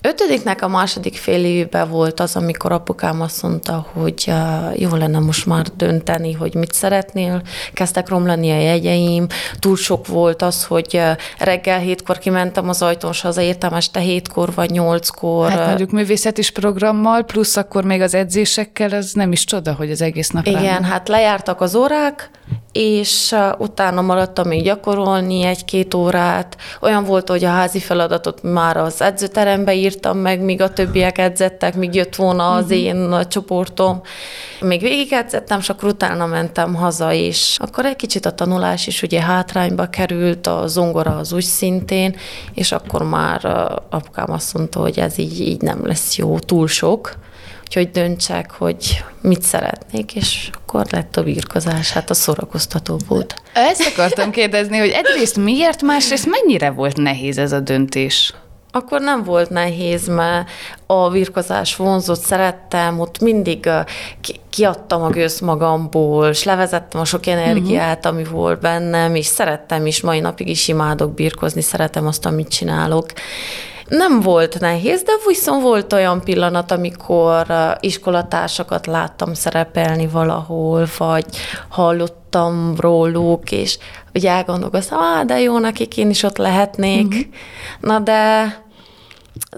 Ötödiknek 0.07 0.63
a 0.63 0.69
második 0.69 1.17
fél 1.17 1.45
évben 1.45 1.89
volt 1.89 2.21
az, 2.21 2.37
amikor 2.37 2.73
apukám 2.73 3.21
azt 3.21 3.43
mondta, 3.43 3.87
hogy 3.93 4.33
jó 4.75 4.95
lenne 4.95 5.19
most 5.19 5.47
már 5.47 5.67
dönteni, 5.77 6.33
hogy 6.33 6.55
mit 6.55 6.73
szeretnél. 6.73 7.43
Kezdtek 7.73 8.09
romlani 8.09 8.51
a 8.51 8.59
jegyeim, 8.59 9.27
túl 9.59 9.77
sok 9.77 10.07
volt 10.07 10.43
az, 10.43 10.65
hogy 10.65 11.01
reggel 11.39 11.79
hétkor 11.79 12.19
kimentem 12.19 12.69
az 12.69 12.83
ajtón, 12.83 13.11
és 13.11 13.21
hazaértem 13.21 13.75
este 13.75 14.01
hétkor 14.01 14.55
vagy 14.55 14.71
nyolckor. 14.71 15.51
Hát 15.51 15.67
mondjuk 15.67 15.91
művészet 15.91 16.39
is 16.39 16.51
programmal, 16.51 17.23
plusz 17.23 17.57
akkor 17.57 17.85
még 17.85 18.01
az 18.01 18.15
edzésekkel, 18.15 18.91
az 18.91 19.13
nem 19.13 19.33
is 19.33 19.45
csoda, 19.45 19.73
hogy 19.73 19.91
az 19.91 20.03
egész 20.03 20.29
nap 20.29 20.47
Igen, 20.47 20.63
rám. 20.63 20.83
hát 20.83 21.09
lejártak 21.09 21.61
az 21.61 21.75
órák, 21.75 22.31
és 22.73 23.35
utána 23.59 24.01
maradtam 24.01 24.49
még 24.49 24.63
gyakorolni 24.63 25.43
egy-két 25.43 25.95
órát. 25.95 26.57
Olyan 26.81 27.05
volt, 27.05 27.29
hogy 27.29 27.45
a 27.45 27.49
házi 27.49 27.79
feladatot 27.79 28.43
már 28.43 28.77
az 28.77 29.03
edzőterembe 29.03 29.75
írtam 29.95 30.19
meg, 30.19 30.41
míg 30.41 30.61
a 30.61 30.73
többiek 30.73 31.19
edzettek, 31.19 31.75
míg 31.75 31.95
jött 31.95 32.15
volna 32.15 32.51
az 32.51 32.65
uh-huh. 32.65 32.79
én 32.79 33.15
csoportom. 33.29 34.01
Még 34.61 34.81
végig 34.81 35.13
edzettem, 35.13 35.59
és 35.59 35.69
akkor 35.69 35.89
utána 35.89 36.27
mentem 36.27 36.75
haza, 36.75 37.13
és 37.13 37.57
akkor 37.61 37.85
egy 37.87 37.97
kicsit 37.97 38.27
a 38.27 38.35
tanulás 38.35 38.87
is 38.87 39.03
ugye 39.03 39.21
hátrányba 39.21 39.87
került, 39.87 40.47
a 40.47 40.67
zongora 40.67 41.17
az 41.17 41.33
úgy 41.33 41.45
szintén, 41.45 42.17
és 42.55 42.73
akkor 42.73 43.03
már 43.03 43.45
apukám 43.91 44.31
azt 44.31 44.55
mondta, 44.55 44.81
hogy 44.81 44.99
ez 44.99 45.19
így, 45.19 45.41
így 45.41 45.61
nem 45.61 45.87
lesz 45.87 46.17
jó, 46.17 46.39
túl 46.39 46.69
sok 46.69 47.17
úgyhogy 47.67 47.91
döntsek, 47.91 48.51
hogy 48.51 49.05
mit 49.21 49.43
szeretnék, 49.43 50.15
és 50.15 50.51
akkor 50.55 50.87
lett 50.91 51.17
a 51.17 51.23
birkozás, 51.23 51.93
hát 51.93 52.11
a 52.11 52.15
szórakoztató 52.15 52.99
volt. 53.09 53.35
Ezt 53.53 53.91
akartam 53.93 54.31
kérdezni, 54.31 54.79
hogy 54.79 54.89
egyrészt 54.89 55.37
miért, 55.37 55.83
másrészt 55.83 56.27
mennyire 56.31 56.71
volt 56.71 56.97
nehéz 56.97 57.39
ez 57.39 57.53
a 57.53 57.61
döntés? 57.61 58.35
Akkor 58.77 59.01
nem 59.01 59.23
volt 59.23 59.51
nehéz, 59.51 60.09
mert 60.09 60.49
a 60.87 61.11
virkozás 61.11 61.77
vonzott, 61.77 62.21
szerettem, 62.21 63.01
ott 63.01 63.21
mindig 63.21 63.69
kiadtam 64.51 65.03
a 65.03 65.09
gőzt 65.09 65.41
magamból, 65.41 66.29
és 66.29 66.45
levezettem 66.45 67.01
a 67.01 67.05
sok 67.05 67.27
energiát, 67.27 67.99
uh-huh. 67.99 68.13
ami 68.13 68.25
volt 68.25 68.61
bennem, 68.61 69.15
és 69.15 69.27
szerettem 69.27 69.87
is, 69.87 70.01
mai 70.01 70.21
napig 70.21 70.49
is 70.49 70.69
imádok 70.69 71.15
birkozni, 71.15 71.61
szeretem 71.61 72.07
azt, 72.07 72.27
amit 72.27 72.49
csinálok. 72.49 73.07
Nem 73.89 74.21
volt 74.21 74.61
nehéz, 74.61 75.03
de 75.03 75.13
viszont 75.27 75.63
volt 75.63 75.93
olyan 75.93 76.21
pillanat, 76.21 76.71
amikor 76.71 77.47
iskolatársakat 77.81 78.87
láttam 78.87 79.35
szerepelni 79.35 80.07
valahol, 80.07 80.87
vagy 80.99 81.25
hallottam 81.69 82.75
róluk, 82.79 83.53
és 83.53 83.79
ugye 84.15 84.31
elgondolkoztam, 84.31 84.99
ah, 84.99 85.25
de 85.25 85.41
jó, 85.41 85.59
nekik 85.59 85.97
én 85.97 86.11
is 86.11 86.23
ott 86.23 86.37
lehetnék. 86.37 87.07
Uh-huh. 87.07 87.25
Na 87.81 87.99
de 87.99 88.63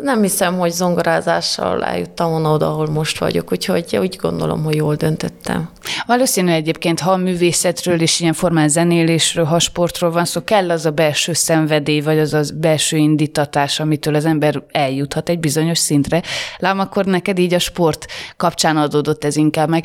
nem 0.00 0.22
hiszem, 0.22 0.58
hogy 0.58 0.70
zongorázással 0.70 1.84
eljuttam 1.84 2.30
volna 2.30 2.52
oda, 2.52 2.68
ahol 2.68 2.86
most 2.86 3.18
vagyok, 3.18 3.52
úgyhogy 3.52 3.96
úgy 3.96 4.16
gondolom, 4.20 4.64
hogy 4.64 4.74
jól 4.74 4.94
döntöttem. 4.94 5.68
Valószínű 6.06 6.50
egyébként, 6.50 7.00
ha 7.00 7.10
a 7.10 7.16
művészetről 7.16 8.00
és 8.00 8.20
ilyen 8.20 8.32
formán 8.32 8.68
zenélésről, 8.68 9.44
ha 9.44 9.58
sportról 9.58 10.10
van 10.10 10.24
szó, 10.24 10.44
kell 10.44 10.70
az 10.70 10.86
a 10.86 10.90
belső 10.90 11.32
szenvedély, 11.32 12.00
vagy 12.00 12.18
az 12.18 12.34
a 12.34 12.42
belső 12.54 12.96
indítatás, 12.96 13.80
amitől 13.80 14.14
az 14.14 14.24
ember 14.24 14.62
eljuthat 14.70 15.28
egy 15.28 15.38
bizonyos 15.38 15.78
szintre. 15.78 16.22
Lám 16.58 16.78
akkor 16.78 17.04
neked 17.04 17.38
így 17.38 17.54
a 17.54 17.58
sport 17.58 18.06
kapcsán 18.36 18.76
adódott 18.76 19.24
ez 19.24 19.36
inkább 19.36 19.68
meg. 19.68 19.84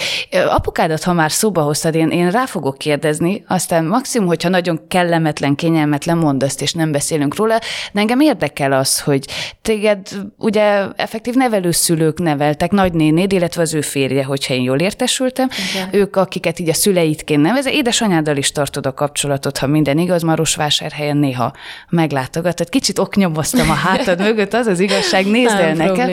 Apukádat, 0.50 1.04
ha 1.04 1.13
már 1.13 1.32
szóba 1.32 1.62
hoztad, 1.62 1.96
én, 1.96 2.10
én 2.10 2.32
rá 2.32 2.46
fogok 2.46 2.78
kérdezni, 2.78 3.44
aztán 3.48 3.86
maximum, 3.86 4.28
hogyha 4.28 4.50
nagyon 4.50 4.88
kellemetlen, 4.88 5.56
kényelmetlen 5.56 6.18
mondd 6.18 6.44
azt, 6.44 6.62
és 6.62 6.74
nem 6.74 6.92
beszélünk 6.92 7.36
róla, 7.36 7.60
de 7.92 8.00
engem 8.00 8.20
érdekel 8.20 8.72
az, 8.72 9.00
hogy 9.00 9.25
téged 9.62 10.08
ugye 10.38 10.86
effektív 10.96 11.34
nevelőszülők 11.34 12.20
neveltek, 12.20 12.72
nagynénéd, 12.72 13.32
illetve 13.32 13.62
az 13.62 13.74
ő 13.74 13.82
férje, 13.82 14.24
hogyha 14.24 14.54
én 14.54 14.62
jól 14.62 14.80
értesültem. 14.80 15.50
Igen. 15.74 15.90
Ők, 15.92 16.11
akiket 16.15 16.60
így 16.60 16.70
a 16.70 16.74
szüleitként 16.74 17.41
nevez, 17.41 17.65
édesanyáddal 17.65 18.38
is 18.38 18.51
tartod 18.51 18.86
a 18.86 18.94
kapcsolatot, 18.94 19.58
ha 19.58 19.68
minden 19.68 19.98
igaz, 19.98 20.22
Marosvásárhelyen 20.22 21.18
néha 21.18 21.53
meglátogatod. 21.89 22.70
Kicsit 22.70 23.00
oknyomoztam 23.00 23.70
a 23.70 23.74
hátad 23.74 24.20
mögött, 24.27 24.53
az 24.53 24.68
az 24.68 24.80
igazság, 24.80 25.25
nézd 25.25 25.56
el 25.56 25.74
nekem. 25.74 26.10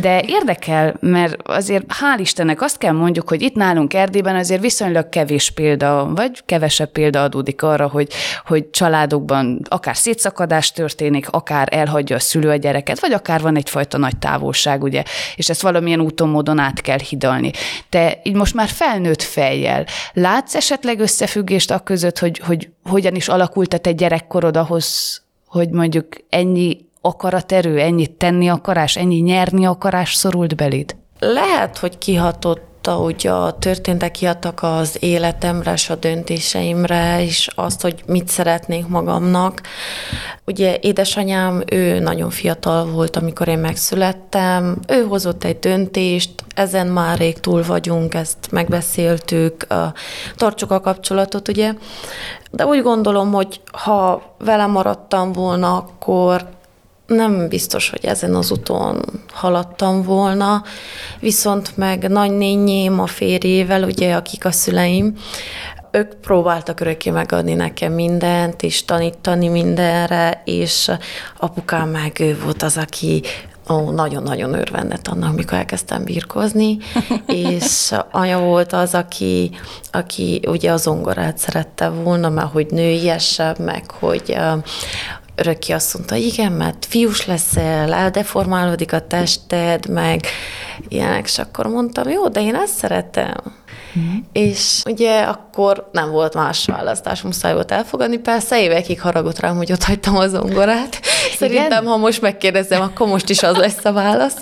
De 0.00 0.22
érdekel, 0.26 0.96
mert 1.00 1.36
azért 1.42 1.84
hál' 1.88 2.20
Istennek 2.20 2.62
azt 2.62 2.78
kell 2.78 2.92
mondjuk, 2.92 3.28
hogy 3.28 3.42
itt 3.42 3.54
nálunk 3.54 3.94
Erdélyben 3.94 4.36
azért 4.36 4.60
viszonylag 4.60 5.08
kevés 5.08 5.50
példa, 5.50 6.10
vagy 6.14 6.42
kevesebb 6.46 6.90
példa 6.90 7.22
adódik 7.22 7.62
arra, 7.62 7.88
hogy, 7.88 8.08
hogy 8.46 8.70
családokban 8.70 9.60
akár 9.68 9.96
szétszakadás 9.96 10.72
történik, 10.72 11.28
akár 11.30 11.68
elhagyja 11.70 12.16
a 12.16 12.20
szülő 12.20 12.48
a 12.50 12.56
gyereket, 12.56 13.00
vagy 13.00 13.12
akár 13.12 13.40
van 13.40 13.56
egyfajta 13.56 13.98
nagy 13.98 14.16
távolság, 14.18 14.82
ugye, 14.82 15.02
és 15.36 15.48
ezt 15.48 15.62
valamilyen 15.62 16.00
úton, 16.00 16.28
módon 16.28 16.58
át 16.58 16.80
kell 16.80 16.98
hidalni. 17.08 17.50
Te 17.88 18.20
így 18.22 18.34
most 18.34 18.54
már 18.54 18.68
felnőtt 18.68 19.17
fejjel 19.22 19.86
látsz 20.12 20.54
esetleg 20.54 21.00
összefüggést 21.00 21.70
a 21.70 21.78
között, 21.78 22.18
hogy, 22.18 22.38
hogy 22.38 22.70
hogyan 22.84 23.14
is 23.14 23.28
alakult 23.28 23.74
a 23.74 23.78
te 23.78 23.92
gyerekkorod 23.92 24.56
ahhoz, 24.56 25.22
hogy 25.46 25.70
mondjuk 25.70 26.06
ennyi 26.28 26.86
akaraterő, 27.00 27.78
ennyi 27.78 28.06
tenni 28.06 28.48
akarás, 28.48 28.96
ennyi 28.96 29.18
nyerni 29.18 29.66
akarás 29.66 30.14
szorult 30.14 30.56
beléd? 30.56 30.96
Lehet, 31.18 31.78
hogy 31.78 31.98
kihatott 31.98 32.67
hogy 32.86 33.26
a 33.26 33.58
történtek 33.58 34.10
kiadtak 34.10 34.62
az 34.62 34.96
életemre 35.00 35.72
és 35.72 35.90
a 35.90 35.94
döntéseimre, 35.94 37.22
és 37.22 37.48
azt, 37.54 37.80
hogy 37.80 38.02
mit 38.06 38.28
szeretnék 38.28 38.86
magamnak. 38.86 39.60
Ugye 40.44 40.78
édesanyám, 40.80 41.62
ő 41.70 41.98
nagyon 41.98 42.30
fiatal 42.30 42.86
volt, 42.86 43.16
amikor 43.16 43.48
én 43.48 43.58
megszülettem, 43.58 44.78
ő 44.88 45.06
hozott 45.06 45.44
egy 45.44 45.58
döntést, 45.58 46.30
ezen 46.54 46.86
már 46.86 47.18
rég 47.18 47.40
túl 47.40 47.62
vagyunk, 47.62 48.14
ezt 48.14 48.38
megbeszéltük, 48.50 49.66
tartsuk 50.36 50.70
a 50.70 50.80
kapcsolatot, 50.80 51.48
ugye. 51.48 51.72
De 52.50 52.66
úgy 52.66 52.82
gondolom, 52.82 53.32
hogy 53.32 53.60
ha 53.72 54.22
velem 54.38 54.70
maradtam 54.70 55.32
volna, 55.32 55.76
akkor 55.76 56.48
nem 57.08 57.48
biztos, 57.48 57.90
hogy 57.90 58.04
ezen 58.04 58.34
az 58.34 58.50
úton 58.50 59.00
haladtam 59.32 60.02
volna, 60.02 60.62
viszont 61.20 61.76
meg 61.76 62.08
nagynényém 62.08 63.00
a 63.00 63.06
férjével, 63.06 63.82
ugye, 63.82 64.14
akik 64.14 64.44
a 64.44 64.52
szüleim, 64.52 65.16
ők 65.90 66.14
próbáltak 66.14 66.80
örökké 66.80 67.10
megadni 67.10 67.54
nekem 67.54 67.92
mindent, 67.92 68.62
és 68.62 68.84
tanítani 68.84 69.48
mindenre, 69.48 70.42
és 70.44 70.90
apukám 71.38 71.88
meg 71.88 72.20
ő 72.20 72.38
volt 72.44 72.62
az, 72.62 72.76
aki 72.76 73.22
ó, 73.70 73.90
nagyon-nagyon 73.90 74.54
örvendett 74.54 75.08
annak, 75.08 75.36
mikor 75.36 75.58
elkezdtem 75.58 76.04
birkozni, 76.04 76.78
és 77.26 77.92
anya 78.10 78.40
volt 78.40 78.72
az, 78.72 78.94
aki, 78.94 79.50
aki 79.90 80.40
ugye 80.46 80.72
az 80.72 80.82
zongorát 80.82 81.38
szerette 81.38 81.88
volna, 81.88 82.28
mert 82.28 82.52
hogy 82.52 82.66
nőiesebb, 82.70 83.58
meg 83.58 83.90
hogy 83.90 84.36
örökké 85.38 85.72
azt 85.72 85.94
mondta, 85.94 86.14
igen, 86.14 86.52
mert 86.52 86.86
fiús 86.88 87.26
leszel, 87.26 87.92
eldeformálódik 87.92 88.92
a 88.92 89.06
tested, 89.06 89.88
meg 89.88 90.20
ilyenek, 90.88 91.24
és 91.24 91.38
akkor 91.38 91.66
mondtam, 91.66 92.08
jó, 92.08 92.28
de 92.28 92.40
én 92.40 92.54
ezt 92.54 92.74
szeretem. 92.74 93.34
Mm. 93.98 94.16
És 94.32 94.82
ugye 94.84 95.20
akkor 95.20 95.88
nem 95.92 96.10
volt 96.10 96.34
más 96.34 96.64
választás, 96.64 97.22
muszáj 97.22 97.52
volt 97.52 97.72
elfogadni. 97.72 98.18
Persze 98.18 98.62
évekig 98.62 99.00
haragott 99.00 99.38
rám, 99.38 99.56
hogy 99.56 99.72
ott 99.72 99.82
hagytam 99.82 100.16
a 100.16 100.28
zongorát. 100.28 101.00
Szerintem, 101.38 101.82
Igen? 101.82 101.86
ha 101.86 101.96
most 101.96 102.20
megkérdezem, 102.20 102.82
akkor 102.82 103.08
most 103.08 103.28
is 103.28 103.42
az 103.42 103.56
lesz 103.56 103.84
a 103.84 103.92
válasz. 103.92 104.36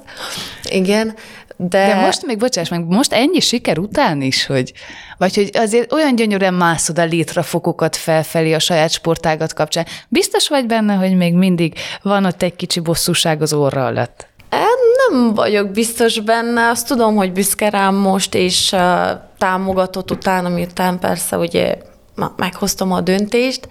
Igen. 0.71 1.15
De... 1.57 1.87
De 1.87 1.95
most 1.95 2.27
még, 2.27 2.39
bocsáss 2.39 2.69
meg, 2.69 2.85
most 2.85 3.13
ennyi 3.13 3.41
siker 3.41 3.79
után 3.79 4.23
is, 4.23 4.47
hogy, 4.47 4.73
vagy 5.19 5.35
hogy 5.35 5.51
azért 5.55 5.93
olyan 5.93 6.15
gyönyörűen 6.15 6.55
mászod 6.55 6.99
a 6.99 7.05
létrafokokat 7.05 7.97
felfelé 7.97 8.53
a 8.53 8.59
saját 8.59 8.91
sportágat 8.91 9.53
kapcsán. 9.53 9.87
Biztos 10.09 10.49
vagy 10.49 10.67
benne, 10.67 10.95
hogy 10.95 11.17
még 11.17 11.35
mindig 11.35 11.75
van 12.03 12.25
ott 12.25 12.43
egy 12.43 12.57
kicsi 12.57 12.81
bosszúság 12.81 13.43
az 13.43 13.53
orra 13.53 13.85
alatt? 13.85 14.27
Nem 15.11 15.35
vagyok 15.35 15.71
biztos 15.71 16.21
benne, 16.21 16.69
azt 16.69 16.87
tudom, 16.87 17.17
hogy 17.17 17.33
büszke 17.33 17.71
rám 17.71 17.95
most, 17.95 18.35
és 18.35 18.73
uh, 18.73 18.81
támogatott 19.39 20.11
utána, 20.11 20.49
miután 20.49 20.99
persze 20.99 21.37
ugye 21.37 21.77
meghoztam 22.37 22.93
a 22.93 23.01
döntést, 23.01 23.69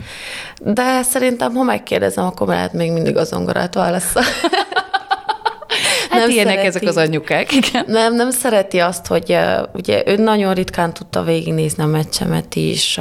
de 0.61 1.01
szerintem, 1.01 1.53
ha 1.53 1.63
megkérdezem, 1.63 2.25
akkor 2.25 2.47
lehet 2.47 2.73
még 2.73 2.91
mindig 2.91 3.17
az 3.17 3.27
zongorát 3.27 3.73
válaszol. 3.73 4.23
Hát 6.15 6.25
nem 6.25 6.29
ilyenek 6.35 6.53
szereti, 6.53 6.77
ezek 6.77 6.89
az 6.89 6.97
anyukák, 6.97 7.51
igen. 7.51 7.83
Nem, 7.87 8.15
nem 8.15 8.31
szereti 8.31 8.79
azt, 8.79 9.07
hogy 9.07 9.37
ugye 9.73 10.03
ő 10.05 10.15
nagyon 10.15 10.53
ritkán 10.53 10.93
tudta 10.93 11.23
végignézni 11.23 11.83
a 11.83 11.87
meccsemet 11.87 12.55
is. 12.55 12.99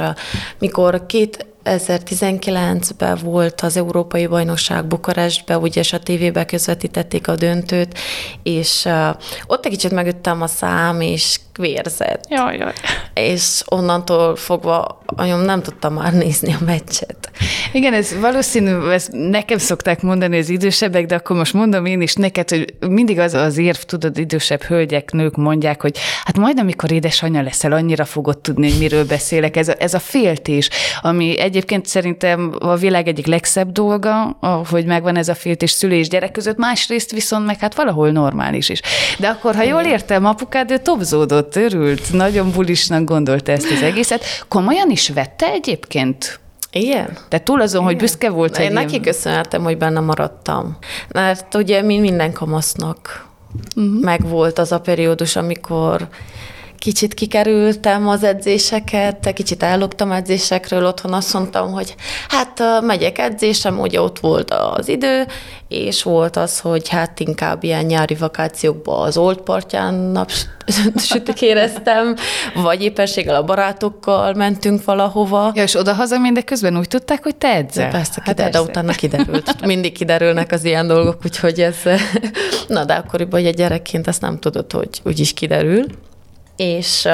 Mikor 0.59 1.05
két 1.05 1.45
2019-ben 1.65 3.17
volt 3.23 3.61
az 3.61 3.77
Európai 3.77 4.27
Bajnokság 4.27 4.85
Bukarestben, 4.85 5.57
ugye 5.57 5.79
és 5.79 5.93
a 5.93 5.99
tévébe 5.99 6.45
közvetítették 6.45 7.27
a 7.27 7.35
döntőt, 7.35 7.97
és 8.43 8.85
uh, 8.85 9.09
ott 9.47 9.65
egy 9.65 9.71
kicsit 9.71 9.91
megüttem 9.91 10.41
a 10.41 10.47
szám, 10.47 11.01
és 11.01 11.39
vérzett. 11.57 12.25
Jaj, 12.29 12.57
jaj. 12.57 12.73
És 13.13 13.61
onnantól 13.65 14.35
fogva 14.35 15.01
anyom 15.05 15.39
nem 15.39 15.61
tudta 15.61 15.89
már 15.89 16.13
nézni 16.13 16.53
a 16.53 16.63
meccset. 16.65 17.31
Igen, 17.71 17.93
ez 17.93 18.19
valószínű, 18.19 18.89
ezt 18.89 19.09
nekem 19.11 19.57
szokták 19.57 20.01
mondani 20.01 20.37
az 20.37 20.49
idősebbek, 20.49 21.05
de 21.05 21.15
akkor 21.15 21.35
most 21.35 21.53
mondom 21.53 21.85
én 21.85 22.01
is 22.01 22.13
neked, 22.13 22.49
hogy 22.49 22.73
mindig 22.87 23.19
az 23.19 23.33
az 23.33 23.57
érv, 23.57 23.77
tudod, 23.77 24.17
idősebb 24.17 24.61
hölgyek, 24.61 25.11
nők 25.11 25.35
mondják, 25.35 25.81
hogy 25.81 25.97
hát 26.23 26.37
majd 26.37 26.59
amikor 26.59 26.91
édesanyja 26.91 27.41
leszel, 27.41 27.71
annyira 27.71 28.05
fogod 28.05 28.37
tudni, 28.37 28.69
hogy 28.69 28.79
miről 28.79 29.05
beszélek. 29.05 29.55
Ez 29.55 29.67
a, 29.67 29.73
ez 29.77 29.93
a 29.93 29.99
féltés, 29.99 30.69
ami 31.01 31.39
egyébként 31.39 31.85
szerintem 31.85 32.55
a 32.59 32.75
világ 32.75 33.07
egyik 33.07 33.25
legszebb 33.25 33.71
dolga, 33.71 34.37
hogy 34.69 34.85
megvan 34.85 35.17
ez 35.17 35.27
a 35.27 35.35
féltés 35.35 35.71
szülés 35.71 36.05
és 36.05 36.11
gyerek 36.11 36.31
között, 36.31 36.57
másrészt 36.57 37.11
viszont 37.11 37.45
meg 37.45 37.59
hát 37.59 37.75
valahol 37.75 38.11
normális 38.11 38.69
is. 38.69 38.81
De 39.19 39.27
akkor, 39.27 39.55
ha 39.55 39.63
jól 39.63 39.81
értem, 39.81 40.25
apukád, 40.25 40.71
ő 40.71 40.77
topzódott, 41.45 41.55
örült, 41.55 42.13
nagyon 42.13 42.51
bulisnak 42.51 43.03
gondolta 43.03 43.51
ezt 43.51 43.71
az 43.71 43.81
egészet. 43.81 44.23
Komolyan 44.47 44.89
is 44.89 45.09
vette 45.09 45.51
egyébként? 45.51 46.39
Igen. 46.71 47.17
De 47.29 47.39
túl 47.39 47.61
azon, 47.61 47.81
Igen. 47.81 47.93
hogy 47.93 48.01
büszke 48.01 48.29
volt. 48.29 48.57
Én 48.57 48.71
neki 48.71 48.99
köszönhetem, 48.99 49.63
hogy 49.63 49.77
benne 49.77 49.99
maradtam. 49.99 50.77
Mert 51.07 51.55
ugye 51.55 51.81
mind 51.81 52.01
minden 52.01 52.33
kamasznak 52.33 53.25
uh-huh. 53.75 54.01
meg 54.01 54.27
volt 54.27 54.59
az 54.59 54.71
a 54.71 54.79
periódus, 54.79 55.35
amikor 55.35 56.07
kicsit 56.85 57.13
kikerültem 57.13 58.07
az 58.07 58.23
edzéseket, 58.23 59.33
kicsit 59.33 59.63
elloptam 59.63 60.11
edzésekről, 60.11 60.85
otthon 60.85 61.13
azt 61.13 61.33
mondtam, 61.33 61.71
hogy 61.71 61.95
hát 62.27 62.81
megyek 62.81 63.17
edzésem, 63.17 63.79
ugye 63.79 64.01
ott 64.01 64.19
volt 64.19 64.51
az 64.51 64.87
idő, 64.87 65.25
és 65.67 66.03
volt 66.03 66.35
az, 66.35 66.59
hogy 66.59 66.89
hát 66.89 67.19
inkább 67.19 67.63
ilyen 67.63 67.85
nyári 67.85 68.15
vakációkban 68.15 69.07
az 69.07 69.17
Old 69.17 69.37
partján 69.37 69.93
napsütök 69.93 71.41
éreztem, 71.51 72.15
vagy 72.55 72.81
éppenséggel 72.81 73.35
a 73.35 73.43
barátokkal 73.43 74.33
mentünk 74.33 74.83
valahova. 74.83 75.51
Ja, 75.55 75.63
és 75.63 75.75
oda-haza 75.75 76.19
mindeközben 76.19 76.77
úgy 76.77 76.87
tudták, 76.87 77.23
hogy 77.23 77.35
te 77.35 77.55
edzel? 77.55 77.91
Persze, 77.91 78.21
hát 78.25 78.35
de, 78.35 78.49
de 78.49 78.61
utána 78.61 78.91
kiderült. 78.91 79.55
Mindig 79.65 79.91
kiderülnek 79.91 80.51
az 80.51 80.63
ilyen 80.63 80.87
dolgok, 80.87 81.17
úgyhogy 81.25 81.61
ez... 81.61 81.75
Na, 82.67 82.85
de 82.85 82.93
akkoriban 82.93 83.45
egy 83.45 83.55
gyerekként 83.55 84.07
ezt 84.07 84.21
nem 84.21 84.39
tudod, 84.39 84.71
hogy 84.71 85.01
úgyis 85.03 85.33
kiderül 85.33 85.85
és 86.55 87.07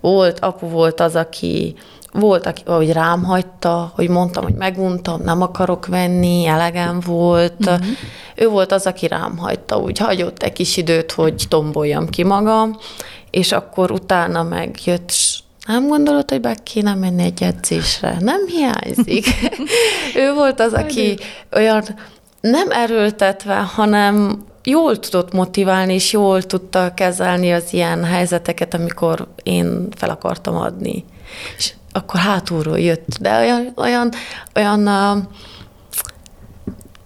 volt, 0.00 0.40
apu 0.40 0.68
volt 0.68 1.00
az, 1.00 1.16
aki 1.16 1.76
volt, 2.12 2.46
aki 2.46 2.62
hogy 2.64 2.92
rám 2.92 3.24
hagyta, 3.24 3.92
hogy 3.94 4.08
mondtam, 4.08 4.42
hogy 4.42 4.54
meguntam, 4.54 5.22
nem 5.22 5.42
akarok 5.42 5.86
venni, 5.86 6.46
elegem 6.46 7.00
volt. 7.00 7.54
Uh-huh. 7.58 7.86
Ő 8.34 8.48
volt 8.48 8.72
az, 8.72 8.86
aki 8.86 9.06
rám 9.06 9.38
hagyta, 9.38 9.78
úgy 9.78 9.98
hagyott 9.98 10.42
egy 10.42 10.52
kis 10.52 10.76
időt, 10.76 11.12
hogy 11.12 11.44
tomboljam 11.48 12.08
ki 12.08 12.22
magam, 12.24 12.78
és 13.30 13.52
akkor 13.52 13.90
utána 13.90 14.42
megjött, 14.42 15.12
nem 15.66 15.88
gondolod, 15.88 16.30
hogy 16.30 16.40
be 16.40 16.56
kéne 16.62 16.94
menni 16.94 17.22
egy 17.22 17.42
edzésre? 17.42 18.16
Nem 18.20 18.46
hiányzik. 18.46 19.26
ő 20.22 20.32
volt 20.34 20.60
az, 20.60 20.72
aki 20.72 21.18
olyan 21.52 21.84
nem 22.40 22.70
erőltetve, 22.70 23.56
hanem 23.56 24.44
jól 24.66 24.98
tudott 24.98 25.32
motiválni, 25.32 25.94
és 25.94 26.12
jól 26.12 26.42
tudta 26.42 26.94
kezelni 26.94 27.52
az 27.52 27.72
ilyen 27.72 28.04
helyzeteket, 28.04 28.74
amikor 28.74 29.26
én 29.42 29.88
fel 29.96 30.10
akartam 30.10 30.56
adni. 30.56 31.04
És 31.56 31.74
akkor 31.92 32.20
hátulról 32.20 32.78
jött, 32.78 33.18
de 33.20 33.38
olyan, 33.38 33.72
olyan, 33.76 34.12
olyan 34.54 34.88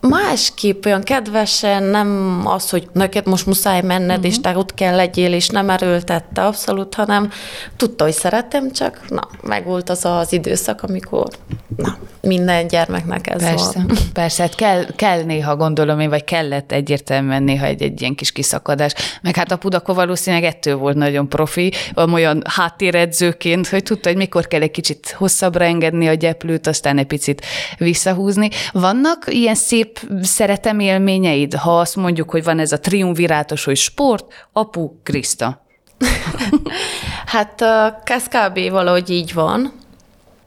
másképp 0.01 0.85
olyan 0.85 1.03
kedvesen, 1.03 1.83
nem 1.83 2.41
az, 2.45 2.71
hogy 2.71 2.89
neked 2.93 3.27
most 3.27 3.47
muszáj 3.47 3.81
menned, 3.83 4.17
uh-huh. 4.17 4.27
és 4.27 4.41
te 4.41 4.57
ott 4.57 4.75
kell 4.75 4.97
legyél, 4.97 5.33
és 5.33 5.49
nem 5.49 5.71
erőltette 5.71 6.45
abszolút, 6.47 6.95
hanem 6.95 7.31
tudta, 7.77 8.05
hogy 8.05 8.13
szeretem, 8.13 8.73
csak 8.73 9.05
na, 9.09 9.29
meg 9.43 9.65
volt 9.65 9.91
az 9.91 10.05
az 10.05 10.33
időszak, 10.33 10.83
amikor 10.83 11.29
na, 11.77 11.99
minden 12.21 12.67
gyermeknek 12.67 13.27
ez 13.27 13.43
persze, 13.43 13.73
van. 13.75 13.97
Persze, 14.13 14.43
hát 14.43 14.55
kell, 14.55 14.85
kell 14.97 15.23
néha 15.23 15.57
gondolom 15.57 16.01
én, 16.01 16.09
vagy 16.09 16.25
kellett 16.25 16.73
egyértelműen 16.73 17.43
néha 17.43 17.67
egy, 17.67 17.83
egy 17.83 18.01
ilyen 18.01 18.15
kis 18.15 18.33
kiszakadás. 18.33 18.95
Meg 19.23 19.37
hát 19.37 19.51
a 19.51 19.57
Pudako 19.57 19.95
valószínűleg 19.95 20.45
ettől 20.45 20.77
volt 20.77 20.97
nagyon 20.97 21.29
profi, 21.29 21.73
olyan 22.13 22.43
háttéredzőként, 22.49 23.69
hogy 23.69 23.83
tudta, 23.83 24.09
hogy 24.09 24.19
mikor 24.19 24.47
kell 24.47 24.61
egy 24.61 24.71
kicsit 24.71 25.15
hosszabbra 25.19 25.65
engedni 25.65 26.09
a 26.09 26.15
gyeplőt, 26.15 26.67
aztán 26.67 26.99
egy 26.99 27.07
picit 27.07 27.47
visszahúzni. 27.79 28.49
Vannak 28.73 29.25
ilyen 29.29 29.55
szép 29.55 29.90
szép 29.99 30.23
szeretem 30.23 30.81
élményeid, 30.81 31.55
ha 31.55 31.79
azt 31.79 31.97
mondjuk, 31.97 32.31
hogy 32.31 32.45
van 32.45 32.59
ez 32.59 32.73
a 32.73 32.81
triumvirátos, 32.81 33.65
hogy 33.65 33.77
sport, 33.77 34.49
apu, 34.53 34.91
Kriszta? 35.03 35.65
hát 37.27 37.63
ez 38.05 38.25
kb. 38.29 38.71
valahogy 38.71 39.11
így 39.11 39.33
van. 39.33 39.73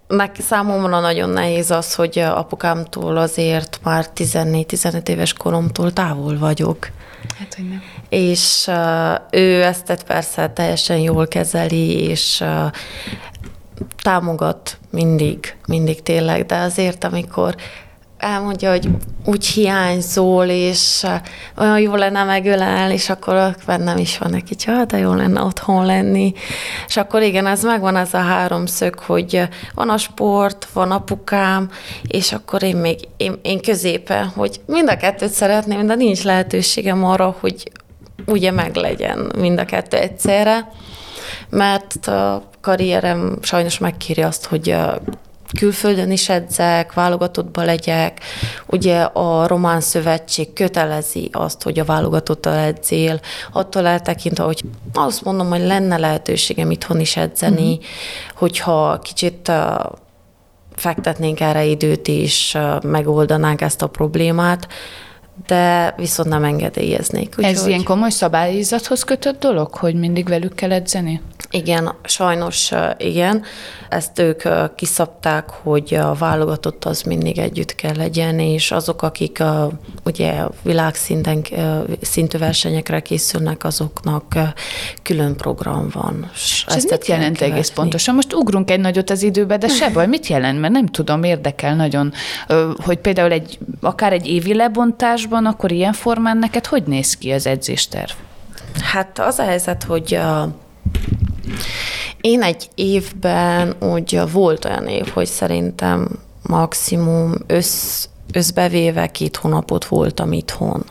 Meg 0.08 0.32
számomra 0.39 0.99
nagyon 0.99 1.29
nehéz 1.29 1.71
az, 1.71 1.95
hogy 1.95 2.19
apukámtól 2.19 3.17
azért 3.17 3.79
már 3.84 4.06
14-15 4.15 5.08
éves 5.08 5.34
koromtól 5.34 5.93
távol 5.93 6.38
vagyok. 6.38 6.89
Hát, 7.39 7.53
hogy 7.53 7.67
nem. 7.69 7.82
És 8.10 8.65
uh, 8.67 9.15
ő 9.32 9.63
ezt 9.63 10.03
persze 10.08 10.49
teljesen 10.49 10.97
jól 10.97 11.27
kezeli, 11.27 12.10
és 12.10 12.41
uh, 12.41 12.71
támogat 14.01 14.77
mindig, 14.89 15.56
mindig 15.67 16.03
tényleg, 16.03 16.45
de 16.45 16.56
azért, 16.56 17.03
amikor 17.03 17.56
elmondja, 18.23 18.69
hogy 18.69 18.89
úgy 19.25 19.45
hiányzol, 19.45 20.45
és 20.45 21.05
olyan 21.57 21.79
jó 21.79 21.95
lenne 21.95 22.23
megölelni, 22.23 22.93
és 22.93 23.09
akkor 23.09 23.55
bennem 23.65 23.97
is 23.97 24.17
van 24.17 24.29
neki, 24.29 24.55
hogy 24.65 24.86
de 24.86 24.97
jó 24.97 25.13
lenne 25.13 25.41
otthon 25.41 25.86
lenni. 25.86 26.33
És 26.88 26.97
akkor 26.97 27.21
igen, 27.21 27.47
ez 27.47 27.63
megvan 27.63 27.95
ez 27.95 28.13
a 28.13 28.17
háromszög, 28.17 28.99
hogy 28.99 29.47
van 29.75 29.89
a 29.89 29.97
sport, 29.97 30.67
van 30.73 30.91
apukám, 30.91 31.69
és 32.07 32.31
akkor 32.31 32.63
én 32.63 32.75
még, 32.75 32.99
én, 33.17 33.39
én 33.41 33.62
középen, 33.62 34.27
hogy 34.27 34.62
mind 34.65 34.89
a 34.89 34.97
kettőt 34.97 35.31
szeretném, 35.31 35.86
de 35.86 35.95
nincs 35.95 36.23
lehetőségem 36.23 37.05
arra, 37.05 37.36
hogy 37.39 37.71
ugye 38.25 38.51
meglegyen 38.51 39.31
mind 39.38 39.59
a 39.59 39.65
kettő 39.65 39.97
egyszerre, 39.97 40.71
mert 41.49 42.07
a 42.07 42.43
karrierem 42.62 43.38
sajnos 43.41 43.77
megkéri 43.77 44.21
azt, 44.21 44.45
hogy 44.45 44.75
külföldön 45.59 46.11
is 46.11 46.29
edzek, 46.29 46.93
válogatottba 46.93 47.63
legyek. 47.63 48.19
Ugye 48.67 49.01
a 49.01 49.47
Román 49.47 49.81
Szövetség 49.81 50.53
kötelezi 50.53 51.29
azt, 51.31 51.63
hogy 51.63 51.79
a 51.79 51.85
válogatottal 51.85 52.57
edzél. 52.57 53.19
Attól 53.51 53.87
eltekintve, 53.87 54.43
hogy 54.43 54.61
azt 54.93 55.23
mondom, 55.23 55.49
hogy 55.49 55.61
lenne 55.61 55.97
lehetőségem 55.97 56.71
itthon 56.71 56.99
is 56.99 57.17
edzeni, 57.17 57.71
uh-huh. 57.71 57.85
hogyha 58.35 58.99
kicsit 58.99 59.51
fektetnénk 60.75 61.39
erre 61.39 61.63
időt 61.63 62.07
és 62.07 62.53
uh, 62.55 62.83
megoldanánk 62.83 63.61
ezt 63.61 63.81
a 63.81 63.87
problémát, 63.87 64.67
de 65.47 65.93
viszont 65.97 66.29
nem 66.29 66.43
engedélyeznék. 66.43 67.35
Úgy, 67.37 67.45
Ez 67.45 67.65
ilyen 67.65 67.83
komoly 67.83 68.09
szabályzathoz 68.09 69.03
kötött 69.03 69.39
dolog, 69.39 69.75
hogy 69.75 69.95
mindig 69.95 70.27
velük 70.27 70.55
kell 70.55 70.71
edzeni? 70.71 71.21
Igen, 71.55 71.93
sajnos 72.03 72.71
igen. 72.97 73.43
Ezt 73.89 74.19
ők 74.19 74.41
kiszabták, 74.75 75.49
hogy 75.49 75.93
a 75.93 76.13
válogatott 76.13 76.85
az 76.85 77.01
mindig 77.01 77.37
együtt 77.37 77.75
kell 77.75 77.95
legyen, 77.95 78.39
és 78.39 78.71
azok, 78.71 79.01
akik 79.01 79.39
a, 79.39 79.71
ugye 80.05 80.43
világszinten 80.61 81.45
szintű 82.01 82.37
versenyekre 82.37 82.99
készülnek, 82.99 83.63
azoknak 83.63 84.37
külön 85.03 85.35
program 85.35 85.89
van. 85.93 86.29
És 86.33 86.65
ez 86.67 86.83
mit 86.83 87.07
jelent 87.07 87.37
követni. 87.37 87.57
egész 87.57 87.69
pontosan? 87.69 88.15
Most 88.15 88.33
ugrunk 88.33 88.71
egy 88.71 88.79
nagyot 88.79 89.09
az 89.09 89.23
időbe, 89.23 89.57
de 89.57 89.67
se 89.67 89.89
baj, 89.89 90.07
mit 90.07 90.27
jelent? 90.27 90.59
Mert 90.59 90.73
nem 90.73 90.87
tudom, 90.87 91.23
érdekel 91.23 91.75
nagyon, 91.75 92.13
hogy 92.77 92.97
például 92.97 93.31
egy, 93.31 93.59
akár 93.81 94.13
egy 94.13 94.27
évi 94.27 94.53
lebontásban, 94.53 95.45
akkor 95.45 95.71
ilyen 95.71 95.93
formán 95.93 96.37
neked 96.37 96.65
hogy 96.65 96.83
néz 96.83 97.13
ki 97.17 97.31
az 97.31 97.47
edzésterv? 97.47 98.11
Hát 98.81 99.19
az 99.19 99.39
a 99.39 99.43
helyzet, 99.43 99.83
hogy 99.83 100.19
én 102.21 102.41
egy 102.41 102.69
évben 102.75 103.75
úgy 103.79 104.19
volt 104.32 104.65
olyan 104.65 104.88
év, 104.88 105.08
hogy 105.08 105.25
szerintem 105.25 106.08
maximum 106.41 107.34
össz, 107.47 108.06
összbevéve 108.34 109.08
két 109.08 109.36
hónapot 109.36 109.86
voltam 109.86 110.32
itthon. 110.32 110.86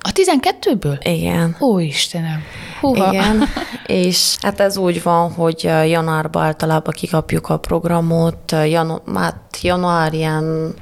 A 0.00 0.12
12-ből? 0.12 0.98
Igen. 1.02 1.56
Ó, 1.60 1.78
Istenem. 1.78 2.42
Húha. 2.80 3.12
Igen, 3.12 3.44
és 3.86 4.36
hát 4.40 4.60
ez 4.60 4.76
úgy 4.76 5.02
van, 5.02 5.32
hogy 5.32 5.62
januárban 5.62 6.42
általában 6.42 6.92
kikapjuk 6.96 7.48
a 7.48 7.58
programot, 7.58 8.52
janu- 8.52 9.02
hát 9.14 9.58
január 9.62 10.12
ilyen, 10.12 10.74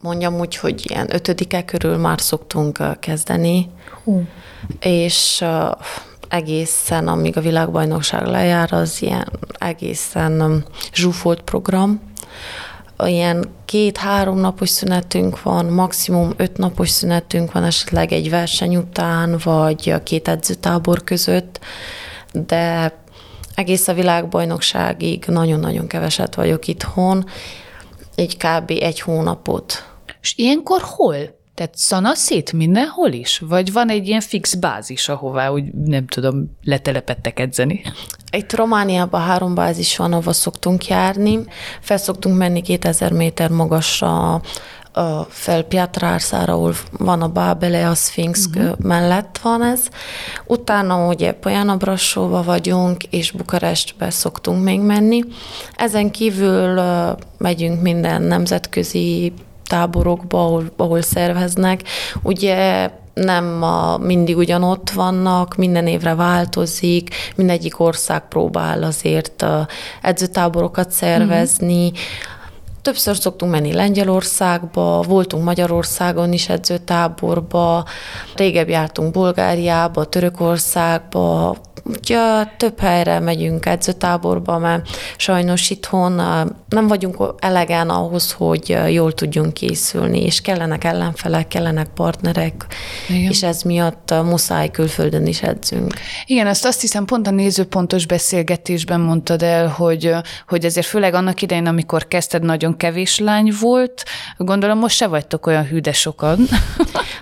mondjam 0.00 0.38
úgy, 0.38 0.56
hogy 0.56 0.90
ilyen 0.90 1.14
ötödike 1.14 1.64
körül 1.64 1.96
már 1.96 2.20
szoktunk 2.20 2.98
kezdeni, 3.00 3.70
Hú. 4.04 4.22
és 4.80 5.44
egészen, 6.28 7.08
amíg 7.08 7.36
a 7.36 7.40
világbajnokság 7.40 8.26
lejár, 8.26 8.72
az 8.72 9.02
ilyen 9.02 9.32
egészen 9.58 10.40
um, 10.40 10.64
zsúfolt 10.92 11.40
program. 11.40 12.00
Ilyen 13.04 13.48
két-három 13.64 14.38
napos 14.38 14.68
szünetünk 14.68 15.42
van, 15.42 15.66
maximum 15.66 16.32
öt 16.36 16.56
napos 16.56 16.90
szünetünk 16.90 17.52
van 17.52 17.64
esetleg 17.64 18.12
egy 18.12 18.30
verseny 18.30 18.76
után, 18.76 19.38
vagy 19.44 20.02
két 20.02 20.28
edzőtábor 20.28 21.04
között, 21.04 21.60
de 22.32 22.94
egész 23.54 23.88
a 23.88 23.94
világbajnokságig 23.94 25.24
nagyon-nagyon 25.26 25.86
keveset 25.86 26.34
vagyok 26.34 26.66
itthon, 26.66 27.24
így 28.14 28.36
kb. 28.36 28.70
egy 28.70 29.00
hónapot. 29.00 29.84
És 30.20 30.34
ilyenkor 30.36 30.80
hol? 30.84 31.35
Tehát 31.56 31.76
szanaszét 31.76 32.52
mindenhol 32.52 33.12
is? 33.12 33.38
Vagy 33.38 33.72
van 33.72 33.90
egy 33.90 34.08
ilyen 34.08 34.20
fix 34.20 34.54
bázis, 34.54 35.08
ahová 35.08 35.48
úgy 35.48 35.72
nem 35.72 36.06
tudom, 36.06 36.56
letelepettek 36.62 37.38
edzeni? 37.38 37.82
Itt 38.30 38.52
Romániában 38.52 39.20
három 39.20 39.54
bázis 39.54 39.96
van, 39.96 40.12
ahova 40.12 40.32
szoktunk 40.32 40.86
járni. 40.86 41.38
Fel 41.80 41.96
szoktunk 41.96 42.36
menni 42.36 42.62
2000 42.62 43.12
méter 43.12 43.50
magasra 43.50 44.40
a 44.92 45.26
fel 45.28 45.62
Piatrárszára, 45.62 46.52
ahol 46.52 46.74
van 46.90 47.22
a 47.22 47.28
Bábele, 47.28 47.88
a 47.88 47.94
Sphinx 47.94 48.46
uh-huh. 48.46 48.78
mellett 48.78 49.38
van 49.42 49.62
ez. 49.62 49.88
Utána 50.46 51.06
ugye 51.06 51.32
Pojana 51.32 51.76
Brassóba 51.76 52.42
vagyunk, 52.42 53.02
és 53.02 53.30
Bukarestbe 53.30 54.10
szoktunk 54.10 54.62
még 54.64 54.80
menni. 54.80 55.24
Ezen 55.76 56.10
kívül 56.10 56.80
megyünk 57.38 57.82
minden 57.82 58.22
nemzetközi 58.22 59.32
táborokba, 59.66 60.44
ahol, 60.44 60.64
ahol 60.76 61.02
szerveznek. 61.02 61.82
Ugye 62.22 62.90
nem 63.14 63.62
a, 63.62 63.98
mindig 63.98 64.36
ugyanott 64.36 64.90
vannak, 64.90 65.56
minden 65.56 65.86
évre 65.86 66.14
változik, 66.14 67.14
mindegyik 67.36 67.80
ország 67.80 68.28
próbál 68.28 68.82
azért 68.82 69.46
edzőtáborokat 70.02 70.90
szervezni. 70.90 71.84
Mm-hmm. 71.84 72.00
Többször 72.82 73.16
szoktunk 73.16 73.52
menni 73.52 73.72
Lengyelországba, 73.72 75.02
voltunk 75.02 75.44
Magyarországon 75.44 76.32
is 76.32 76.48
edzőtáborba, 76.48 77.84
régebb 78.34 78.68
jártunk 78.68 79.12
Bulgáriába, 79.12 80.04
Törökországba, 80.04 81.56
Ugye 81.88 82.44
több 82.56 82.80
helyre 82.80 83.20
megyünk 83.20 83.66
edzőtáborba, 83.66 84.58
mert 84.58 84.88
sajnos 85.16 85.70
itthon 85.70 86.12
nem 86.68 86.86
vagyunk 86.86 87.34
elegen 87.38 87.88
ahhoz, 87.88 88.32
hogy 88.32 88.78
jól 88.88 89.12
tudjunk 89.12 89.52
készülni, 89.52 90.22
és 90.22 90.40
kellenek 90.40 90.84
ellenfelek, 90.84 91.48
kellenek 91.48 91.88
partnerek, 91.94 92.66
Igen. 93.08 93.30
és 93.30 93.42
ez 93.42 93.62
miatt 93.62 94.14
muszáj 94.24 94.70
külföldön 94.70 95.26
is 95.26 95.42
edzünk. 95.42 95.92
Igen, 96.24 96.46
ezt 96.46 96.64
azt 96.64 96.80
hiszem 96.80 97.04
pont 97.04 97.26
a 97.26 97.30
nézőpontos 97.30 98.06
beszélgetésben 98.06 99.00
mondtad 99.00 99.42
el, 99.42 99.68
hogy, 99.68 100.12
hogy 100.48 100.64
ezért 100.64 100.86
főleg 100.86 101.14
annak 101.14 101.42
idején, 101.42 101.66
amikor 101.66 102.08
kezdted, 102.08 102.42
nagyon 102.42 102.76
kevés 102.76 103.18
lány 103.18 103.52
volt, 103.60 104.04
gondolom 104.36 104.78
most 104.78 104.96
se 104.96 105.06
vagytok 105.06 105.46
olyan 105.46 105.64
hűde 105.64 105.92
sokan. 105.92 106.38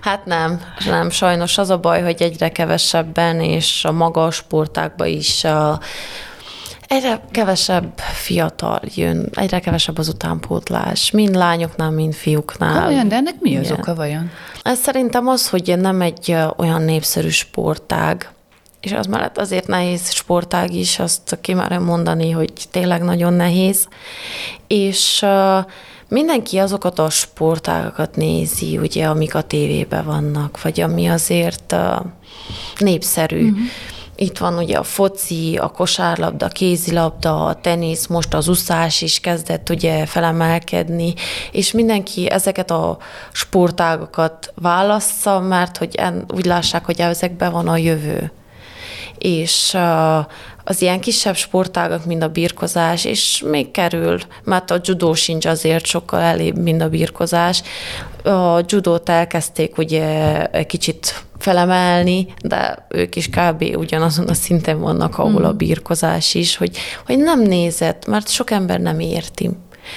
Hát 0.01 0.25
nem, 0.25 0.61
nem, 0.87 1.11
sajnos 1.11 1.59
az 1.59 1.71
a 1.71 1.79
baj, 1.79 2.03
hogy 2.03 2.23
egyre 2.23 2.49
kevesebben, 2.49 3.41
és 3.41 3.85
a 3.85 3.93
magas 3.93 4.41
sportákba 4.55 5.07
is 5.07 5.47
egyre 6.87 7.21
kevesebb 7.31 7.99
fiatal 7.99 8.81
jön, 8.95 9.29
egyre 9.33 9.61
kevesebb 9.61 9.99
az 9.99 10.09
utánpótlás, 10.09 11.11
mind 11.11 11.35
lányoknál, 11.35 11.91
mind 11.91 12.15
fiúknál. 12.15 12.89
Olyan, 12.89 13.09
de 13.09 13.17
ennek 13.17 13.35
mi 13.41 13.57
az 13.57 13.65
Igen. 13.65 13.79
oka 13.79 13.95
vajon? 13.95 14.31
Ez 14.63 14.79
szerintem 14.79 15.29
az, 15.29 15.49
hogy 15.49 15.75
nem 15.79 16.01
egy 16.01 16.37
olyan 16.57 16.83
népszerű 16.83 17.29
sportág, 17.29 18.29
és 18.81 18.93
az 18.93 19.07
mellett 19.07 19.39
azért 19.39 19.67
nehéz 19.67 20.13
sportág 20.13 20.75
is, 20.75 20.99
azt 20.99 21.39
kimerem 21.41 21.83
mondani, 21.83 22.31
hogy 22.31 22.53
tényleg 22.71 23.03
nagyon 23.03 23.33
nehéz. 23.33 23.89
És 24.67 25.27
mindenki 26.09 26.59
azokat 26.59 26.99
a 26.99 27.11
sportágakat 27.11 28.17
nézi, 28.17 28.79
ugye, 28.79 29.07
amik 29.07 29.35
a 29.35 29.43
tévében 29.43 30.05
vannak, 30.05 30.63
vagy 30.63 30.81
ami 30.81 31.07
azért 31.07 31.77
népszerű. 32.79 33.51
Uh-huh. 33.51 33.59
Itt 34.17 34.39
van 34.39 34.59
ugye 34.59 34.77
a 34.77 34.83
foci, 34.83 35.57
a 35.57 35.69
kosárlabda, 35.69 36.47
a 36.47 36.49
kézilabda, 36.49 37.47
a 37.47 37.55
tenisz, 37.55 38.07
most 38.07 38.35
az 38.35 38.49
uszás 38.49 39.03
is 39.03 39.21
kezdett 39.21 39.71
ugye 39.71 40.07
felemelkedni, 40.07 41.15
és 41.53 41.73
mindenki 41.73 42.31
ezeket 42.31 42.71
a 42.71 42.99
sportágokat 43.33 44.53
válassza, 44.55 45.41
mert 45.41 45.77
hogy 45.77 45.95
en, 45.95 46.25
úgy 46.35 46.45
lássák, 46.45 46.85
hogy 46.85 47.01
ezekben 47.01 47.53
van 47.53 47.69
a 47.69 47.77
jövő. 47.77 48.33
És 49.19 49.77
az 50.65 50.83
ilyen 50.83 51.01
kisebb 51.01 51.37
sportágak, 51.37 52.05
mint 52.05 52.23
a 52.23 52.29
birkozás, 52.29 53.05
és 53.05 53.43
még 53.47 53.71
kerül, 53.71 54.19
mert 54.45 54.71
a 54.71 54.81
judó 54.85 55.15
sincs 55.15 55.47
azért 55.47 55.87
sokkal 55.87 56.21
elébb, 56.21 56.59
mint 56.59 56.83
a 56.83 56.89
birkozás. 56.89 57.63
A 58.25 58.61
judót 58.67 59.09
elkezdték 59.09 59.79
ugye 59.79 60.47
kicsit 60.67 61.25
felemelni, 61.39 62.27
de 62.43 62.87
ők 62.89 63.17
is 63.17 63.29
kb. 63.29 63.65
ugyanazon 63.77 64.29
a 64.29 64.35
szinten 64.35 64.81
vannak, 64.81 65.19
ahol 65.19 65.45
a 65.45 65.49
hmm. 65.49 65.57
birkozás 65.57 66.35
is, 66.35 66.57
hogy, 66.57 66.79
hogy 67.07 67.19
nem 67.19 67.41
nézett, 67.41 68.07
mert 68.07 68.29
sok 68.29 68.51
ember 68.51 68.81
nem 68.81 69.01
érti. 69.01 69.51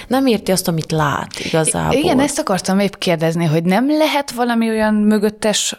Nem 0.07 0.25
érti 0.25 0.51
azt, 0.51 0.67
amit 0.67 0.91
lát 0.91 1.39
igazából. 1.39 1.93
Igen, 1.99 2.19
ezt 2.19 2.39
akartam 2.39 2.79
épp 2.79 2.93
kérdezni, 2.97 3.45
hogy 3.45 3.63
nem 3.63 3.87
lehet 3.87 4.31
valami 4.31 4.69
olyan 4.69 4.93
mögöttes 4.93 5.75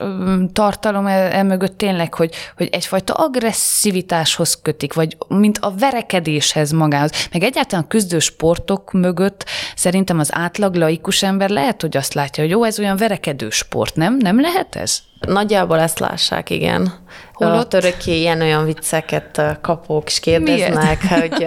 tartalom 0.52 1.06
el, 1.06 1.30
el 1.30 1.44
mögött 1.44 1.78
tényleg, 1.78 2.14
hogy, 2.14 2.34
hogy 2.56 2.68
egyfajta 2.72 3.14
agresszivitáshoz 3.14 4.58
kötik, 4.62 4.94
vagy 4.94 5.16
mint 5.28 5.58
a 5.58 5.74
verekedéshez 5.78 6.70
magához. 6.70 7.10
Meg 7.32 7.42
egyáltalán 7.42 7.84
a 7.84 7.88
küzdő 7.88 8.18
sportok 8.18 8.92
mögött 8.92 9.44
szerintem 9.76 10.18
az 10.18 10.28
átlag 10.32 10.74
laikus 10.74 11.22
ember 11.22 11.50
lehet, 11.50 11.80
hogy 11.80 11.96
azt 11.96 12.14
látja, 12.14 12.42
hogy 12.42 12.52
jó, 12.52 12.64
ez 12.64 12.78
olyan 12.78 12.96
verekedő 12.96 13.50
sport, 13.50 13.96
nem? 13.96 14.16
Nem 14.16 14.40
lehet 14.40 14.76
ez? 14.76 15.02
Nagyjából 15.20 15.78
ezt 15.78 15.98
lássák, 15.98 16.50
igen. 16.50 16.92
Holott? 17.32 17.74
Örökké 17.74 18.18
ilyen-olyan 18.18 18.64
vicceket 18.64 19.58
kapok, 19.60 20.06
és 20.06 20.20
kérdeznek, 20.20 21.10
Miért? 21.10 21.20
hogy 21.20 21.46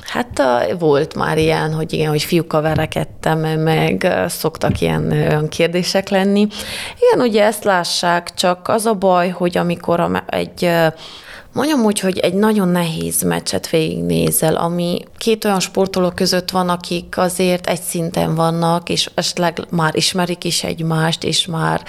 hát 0.00 0.42
volt 0.78 1.14
már 1.14 1.38
ilyen, 1.38 1.74
hogy 1.74 1.92
igen, 1.92 2.08
hogy 2.08 2.22
fiúkkal 2.22 2.62
verekedtem, 2.62 3.38
meg 3.38 4.24
szoktak 4.28 4.80
ilyen 4.80 5.10
olyan 5.10 5.48
kérdések 5.48 6.08
lenni. 6.08 6.46
Igen, 6.98 7.26
ugye 7.26 7.44
ezt 7.44 7.64
lássák, 7.64 8.34
csak 8.34 8.68
az 8.68 8.86
a 8.86 8.94
baj, 8.94 9.28
hogy 9.28 9.56
amikor 9.56 10.22
egy 10.26 10.70
Mondjam 11.54 11.84
úgy, 11.84 12.00
hogy 12.00 12.18
egy 12.18 12.34
nagyon 12.34 12.68
nehéz 12.68 13.22
meccset 13.22 13.70
végignézel, 13.70 14.54
ami 14.54 15.00
két 15.18 15.44
olyan 15.44 15.60
sportoló 15.60 16.10
között 16.10 16.50
van, 16.50 16.68
akik 16.68 17.18
azért 17.18 17.66
egy 17.66 17.80
szinten 17.80 18.34
vannak, 18.34 18.88
és 18.88 19.10
esetleg 19.14 19.60
már 19.70 19.96
ismerik 19.96 20.44
is 20.44 20.64
egymást, 20.64 21.24
és 21.24 21.46
már 21.46 21.82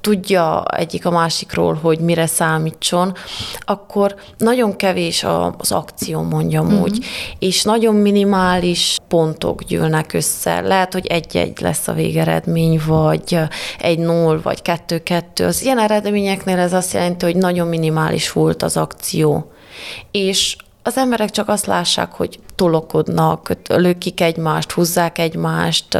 tudja 0.00 0.64
egyik 0.64 1.06
a 1.06 1.10
másikról, 1.10 1.74
hogy 1.74 1.98
mire 1.98 2.26
számítson, 2.26 3.14
akkor 3.60 4.14
nagyon 4.38 4.76
kevés 4.76 5.24
az 5.58 5.72
akció, 5.72 6.22
mondjam 6.22 6.66
uh-huh. 6.66 6.82
úgy, 6.82 7.04
és 7.38 7.62
nagyon 7.62 7.94
minimális 7.94 8.96
pontok 9.08 9.62
gyűlnek 9.62 10.12
össze. 10.12 10.60
Lehet, 10.60 10.92
hogy 10.92 11.06
egy-egy 11.06 11.60
lesz 11.60 11.88
a 11.88 11.92
végeredmény, 11.92 12.80
vagy 12.86 13.38
egy 13.78 13.98
null, 13.98 14.40
vagy 14.42 14.62
kettő-kettő. 14.62 15.44
Az 15.44 15.62
ilyen 15.62 15.78
eredményeknél 15.78 16.58
ez 16.58 16.72
azt 16.72 16.92
jelenti, 16.92 17.24
hogy 17.24 17.36
nagyon 17.36 17.68
minimális 17.68 18.32
volt 18.32 18.62
az 18.62 18.76
akció. 18.76 19.50
És 20.10 20.56
az 20.82 20.96
emberek 20.96 21.30
csak 21.30 21.48
azt 21.48 21.66
lássák, 21.66 22.12
hogy 22.12 22.38
tolokodnak, 22.54 23.52
lökik 23.68 24.20
egymást, 24.20 24.72
húzzák 24.72 25.18
egymást, 25.18 25.98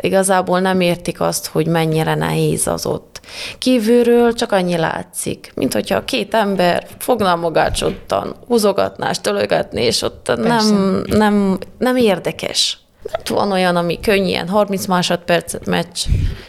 igazából 0.00 0.60
nem 0.60 0.80
értik 0.80 1.20
azt, 1.20 1.46
hogy 1.46 1.66
mennyire 1.66 2.14
nehéz 2.14 2.66
az 2.66 2.86
ott. 2.86 3.17
Kívülről 3.58 4.32
csak 4.32 4.52
annyi 4.52 4.76
látszik, 4.76 5.52
mint 5.54 5.72
hogyha 5.72 6.04
két 6.04 6.34
ember 6.34 6.86
fogna 6.98 7.36
magát 7.36 7.76
csottan, 7.76 8.36
húzogatná, 8.46 9.10
tölögetni, 9.10 9.82
és 9.82 10.02
ott 10.02 10.32
nem, 10.36 11.02
nem, 11.06 11.58
nem 11.78 11.96
érdekes. 11.96 12.78
Van 13.28 13.52
olyan, 13.52 13.76
ami 13.76 14.00
könnyen, 14.00 14.48
30 14.48 14.86
másodpercet 14.86 15.66
meccs, 15.66 16.04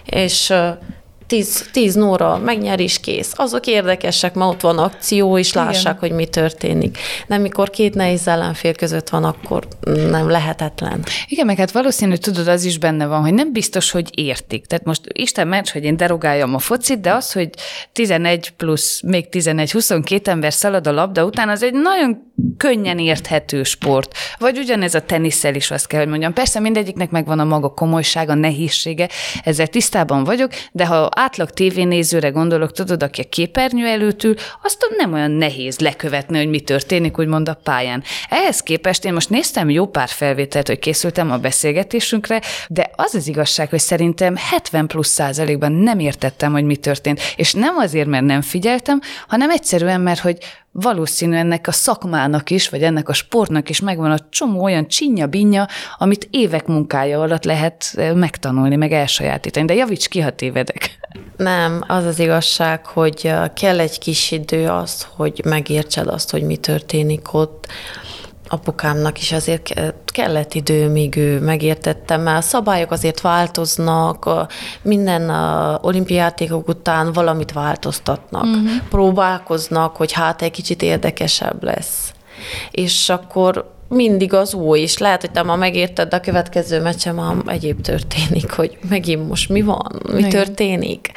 és 0.06 0.54
10, 1.30 1.70
10 1.72 1.94
nóra 1.94 2.38
megnyeri 2.38 2.84
is 2.84 3.00
kész. 3.00 3.34
Azok 3.36 3.68
érdekesek, 3.68 4.34
mert 4.34 4.52
ott 4.52 4.62
van 4.62 4.78
akció, 4.78 5.38
és 5.38 5.54
lássák, 5.54 5.98
Igen. 5.98 6.00
hogy 6.00 6.12
mi 6.12 6.26
történik. 6.26 6.98
Nem, 7.28 7.42
mikor 7.42 7.70
két 7.70 7.94
nehéz 7.94 8.28
ellenfél 8.28 8.74
között 8.74 9.10
van, 9.10 9.24
akkor 9.24 9.68
nem 10.10 10.30
lehetetlen. 10.30 11.04
Igen, 11.28 11.46
meg 11.46 11.58
hát 11.58 11.72
valószínű, 11.72 12.16
tudod, 12.16 12.48
az 12.48 12.64
is 12.64 12.78
benne 12.78 13.06
van, 13.06 13.22
hogy 13.22 13.34
nem 13.34 13.54
biztos, 13.54 13.92
hogy 13.92 14.10
értik. 14.20 14.66
Tehát 14.66 14.86
most 14.86 15.02
Isten 15.14 15.48
ments, 15.48 15.72
hogy 15.72 15.84
én 15.84 15.98
derogáljam 15.98 16.56
a 16.56 16.60
focit, 16.60 17.00
de 17.00 17.14
az, 17.14 17.32
hogy 17.32 17.50
11 17.92 18.50
plusz 18.50 19.02
még 19.02 19.30
11, 19.30 19.72
22 19.72 20.32
ember 20.32 20.54
szalad 20.54 20.88
a 20.88 20.92
labda 20.92 21.26
után, 21.26 21.50
az 21.50 21.64
egy 21.64 21.74
nagyon 21.74 22.29
könnyen 22.58 23.00
érthető 23.00 23.64
sport. 23.64 24.14
Vagy 24.38 24.58
ugyanez 24.58 24.96
a 24.96 25.02
tenisszel 25.02 25.56
is 25.56 25.72
azt 25.72 25.88
kell, 25.88 26.00
hogy 26.00 26.10
mondjam. 26.10 26.34
Persze 26.34 26.60
mindegyiknek 26.60 27.10
megvan 27.10 27.40
a 27.40 27.44
maga 27.44 27.70
komolysága, 27.70 28.34
nehézsége, 28.34 29.10
ezzel 29.44 29.68
tisztában 29.68 30.24
vagyok, 30.24 30.52
de 30.72 30.86
ha 30.86 31.10
átlag 31.16 31.50
tévénézőre 31.50 32.30
gondolok, 32.30 32.72
tudod, 32.72 33.04
aki 33.04 33.22
a 33.22 33.30
képernyő 33.30 33.86
előtt 33.86 34.24
ül, 34.24 34.36
azt 34.64 34.88
nem 34.98 35.14
olyan 35.14 35.32
nehéz 35.32 35.80
lekövetni, 35.80 36.38
hogy 36.38 36.50
mi 36.50 36.60
történik, 36.60 37.18
úgymond 37.18 37.50
a 37.50 37.60
pályán. 37.64 38.04
Ehhez 38.30 38.62
képest 38.62 39.06
én 39.06 39.14
most 39.14 39.30
néztem 39.30 39.70
jó 39.70 39.88
pár 39.88 40.08
felvételt, 40.08 40.68
hogy 40.68 40.80
készültem 40.80 41.32
a 41.32 41.38
beszélgetésünkre, 41.38 42.42
de 42.68 42.92
az 42.96 43.16
az 43.16 43.28
igazság, 43.28 43.70
hogy 43.70 43.80
szerintem 43.80 44.36
70 44.36 44.88
plusz 44.88 45.10
százalékban 45.10 45.72
nem 45.72 46.00
értettem, 46.00 46.52
hogy 46.52 46.64
mi 46.64 46.76
történt. 46.76 47.22
És 47.36 47.54
nem 47.54 47.78
azért, 47.78 48.08
mert 48.08 48.26
nem 48.26 48.42
figyeltem, 48.42 49.00
hanem 49.28 49.50
egyszerűen, 49.50 50.02
mert 50.02 50.20
hogy 50.20 50.38
valószínű 50.72 51.36
ennek 51.36 51.68
a 51.68 51.72
szakmának 51.72 52.50
is, 52.50 52.70
vagy 52.70 52.84
ennek 52.84 53.10
a 53.10 53.14
sportnak 53.14 53.70
is 53.70 53.80
megvan 53.80 54.12
a 54.12 54.20
csomó 54.30 54.64
olyan 54.64 54.88
csinya-binja, 54.88 55.68
amit 55.98 56.28
évek 56.32 56.68
munkája 56.68 57.22
alatt 57.22 57.44
lehet 57.44 57.98
megtanulni, 58.14 58.76
meg 58.76 58.92
elsajátítani. 58.92 59.66
De 59.66 59.74
javíts 59.74 60.08
ki, 60.08 60.20
ha 60.20 60.30
tévedek. 60.30 61.00
Nem, 61.38 61.84
az 61.88 62.06
az 62.06 62.20
igazság, 62.20 62.86
hogy 62.86 63.34
kell 63.54 63.80
egy 63.80 64.00
kis 64.00 64.32
idő 64.32 64.68
azt, 64.68 65.08
hogy 65.16 65.42
megértsed 65.46 66.08
azt, 66.08 66.32
hogy 66.32 66.44
mi 66.44 66.58
történik 66.58 67.34
ott 67.34 67.68
apukámnak 68.50 69.20
is 69.20 69.32
azért 69.32 69.74
kellett 70.06 70.54
idő, 70.54 70.90
míg 70.90 71.18
ő 71.18 71.40
megértette, 71.40 72.18
mert 72.18 72.38
a 72.38 72.42
szabályok 72.42 72.92
azért 72.92 73.22
változnak, 73.22 74.30
minden 74.82 75.30
olimpiátékok 75.82 76.68
után 76.68 77.14
valamit 77.14 77.52
változtatnak, 77.52 78.44
uh-huh. 78.44 78.70
próbálkoznak, 78.90 79.96
hogy 79.96 80.12
hát 80.12 80.42
egy 80.42 80.52
kicsit 80.52 80.82
érdekesebb 80.82 81.64
lesz. 81.64 82.14
És 82.72 83.10
akkor 83.10 83.78
mindig 83.90 84.34
az 84.34 84.54
új, 84.54 84.80
és 84.80 84.98
lehet, 84.98 85.22
hogy 85.22 85.32
te 85.32 85.44
ma 85.44 85.56
megérted, 85.56 86.10
de 86.10 86.16
a 86.16 86.20
következő 86.20 86.82
meccsen 86.82 87.16
ma 87.16 87.36
egyéb 87.46 87.82
történik, 87.82 88.52
hogy 88.52 88.78
megint 88.90 89.28
most 89.28 89.50
mi 89.50 89.62
van, 89.62 90.02
mi 90.12 90.18
Igen. 90.18 90.30
történik. 90.30 91.12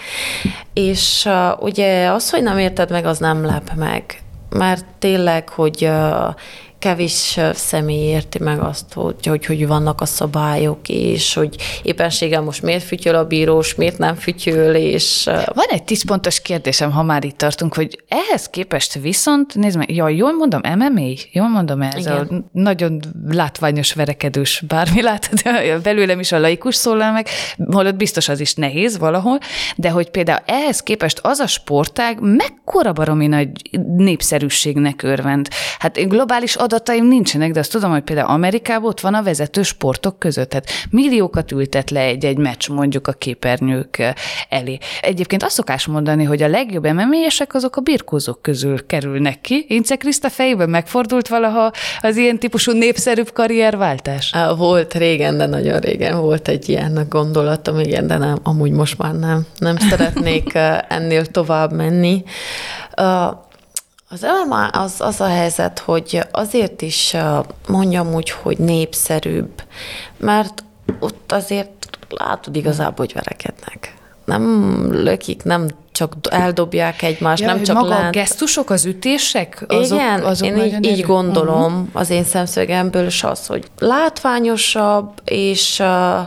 És 0.72 1.24
uh, 1.26 1.62
ugye 1.62 2.10
az, 2.10 2.30
hogy 2.30 2.42
nem 2.42 2.58
érted 2.58 2.90
meg, 2.90 3.06
az 3.06 3.18
nem 3.18 3.44
lep 3.44 3.70
meg, 3.76 4.22
mert 4.48 4.84
tényleg, 4.98 5.48
hogy 5.48 5.84
uh, 5.84 6.34
kevés 6.82 7.38
személy 7.54 8.08
érti 8.08 8.38
meg 8.38 8.60
azt, 8.60 8.92
hogy, 8.92 9.26
hogy, 9.26 9.46
hogy 9.46 9.66
vannak 9.66 10.00
a 10.00 10.06
szabályok, 10.06 10.88
és 10.88 11.34
hogy 11.34 11.56
éppenséggel 11.82 12.42
most 12.42 12.62
miért 12.62 12.84
fütyöl 12.84 13.14
a 13.14 13.24
bírós, 13.24 13.74
miért 13.74 13.98
nem 13.98 14.14
fütyöl, 14.14 14.74
és... 14.74 15.24
Van 15.54 15.66
egy 15.68 15.82
tíz 15.82 16.04
pontos 16.04 16.40
kérdésem, 16.40 16.90
ha 16.90 17.02
már 17.02 17.24
itt 17.24 17.38
tartunk, 17.38 17.74
hogy 17.74 18.02
ehhez 18.08 18.48
képest 18.48 18.94
viszont, 18.94 19.54
nézd 19.54 19.76
meg, 19.76 19.94
ja, 19.94 20.08
jól 20.08 20.32
mondom, 20.32 20.60
MMA? 20.78 21.14
Jól 21.32 21.48
mondom, 21.48 21.82
ez 21.82 21.96
Igen. 21.96 22.16
a 22.16 22.34
nagyon 22.52 23.00
látványos, 23.28 23.92
verekedős, 23.92 24.62
bármi 24.68 25.02
lát, 25.02 25.28
de 25.42 25.78
belőlem 25.82 26.20
is 26.20 26.32
a 26.32 26.38
laikus 26.38 26.74
szólal 26.74 27.12
meg, 27.12 27.28
holott 27.70 27.96
biztos 27.96 28.28
az 28.28 28.40
is 28.40 28.54
nehéz 28.54 28.98
valahol, 28.98 29.38
de 29.76 29.90
hogy 29.90 30.10
például 30.10 30.42
ehhez 30.46 30.80
képest 30.80 31.18
az 31.22 31.38
a 31.38 31.46
sportág 31.46 32.18
mekkora 32.20 32.92
baromi 32.92 33.26
nagy 33.26 33.50
népszerűségnek 33.96 35.02
örvend. 35.02 35.48
Hát 35.78 36.08
globális 36.08 36.56
adataim 36.72 37.06
nincsenek, 37.06 37.52
de 37.52 37.60
azt 37.60 37.70
tudom, 37.70 37.90
hogy 37.90 38.02
például 38.02 38.28
Amerikában 38.28 38.88
ott 38.88 39.00
van 39.00 39.14
a 39.14 39.22
vezető 39.22 39.62
sportok 39.62 40.18
között. 40.18 40.48
Tehát 40.48 40.68
milliókat 40.90 41.52
ültet 41.52 41.90
le 41.90 42.00
egy-egy 42.00 42.36
meccs 42.36 42.68
mondjuk 42.68 43.06
a 43.06 43.12
képernyők 43.12 43.98
eh, 43.98 44.12
elé. 44.48 44.78
Egyébként 45.00 45.42
azt 45.42 45.54
szokás 45.54 45.86
mondani, 45.86 46.24
hogy 46.24 46.42
a 46.42 46.48
legjobb 46.48 46.86
mma 46.86 47.06
azok 47.48 47.76
a 47.76 47.80
birkózók 47.80 48.42
közül 48.42 48.86
kerülnek 48.86 49.40
ki. 49.40 49.64
Ince 49.68 49.96
Kriszta 49.96 50.30
fejében 50.30 50.70
megfordult 50.70 51.28
valaha 51.28 51.72
az 52.00 52.16
ilyen 52.16 52.38
típusú 52.38 52.72
népszerűbb 52.72 53.32
karrierváltás? 53.32 54.34
Volt 54.56 54.94
régen, 54.94 55.36
de 55.36 55.46
nagyon 55.46 55.78
régen 55.78 56.20
volt 56.20 56.48
egy 56.48 56.68
ilyen 56.68 57.06
gondolatom, 57.08 57.78
igen, 57.78 58.06
de 58.06 58.18
nem, 58.18 58.38
amúgy 58.42 58.70
most 58.70 58.98
már 58.98 59.14
nem. 59.14 59.46
Nem 59.58 59.76
szeretnék 59.76 60.54
eh, 60.64 60.78
ennél 60.88 61.26
tovább 61.26 61.72
menni. 61.72 62.24
Az 64.12 64.26
MMA 64.46 64.66
az, 64.66 64.94
az 64.98 65.20
a 65.20 65.26
helyzet, 65.26 65.78
hogy 65.78 66.20
azért 66.30 66.82
is 66.82 67.16
mondjam 67.68 68.14
úgy, 68.14 68.30
hogy 68.30 68.58
népszerűbb, 68.58 69.62
mert 70.16 70.64
ott 71.00 71.32
azért 71.32 71.98
látod 72.08 72.56
igazából, 72.56 73.06
hogy 73.06 73.14
verekednek. 73.14 73.94
Nem 74.24 74.44
lökik, 74.92 75.42
nem 75.42 75.68
csak 75.92 76.14
eldobják 76.30 77.02
egymást, 77.02 77.42
ja, 77.42 77.46
nem 77.46 77.62
csak 77.62 77.76
maga 77.76 77.88
lent. 77.88 78.04
a 78.04 78.10
gesztusok, 78.10 78.70
az 78.70 78.84
ütések? 78.84 79.64
Azok, 79.68 79.98
Igen, 79.98 80.20
azok 80.20 80.46
én 80.46 80.56
így, 80.58 80.86
így 80.86 81.02
gondolom 81.02 81.72
uh-huh. 81.72 81.88
az 81.92 82.10
én 82.10 82.24
szemszögemből 82.24 83.06
is 83.06 83.24
az, 83.24 83.46
hogy 83.46 83.64
látványosabb, 83.78 85.10
és 85.24 85.78
uh, 85.78 86.26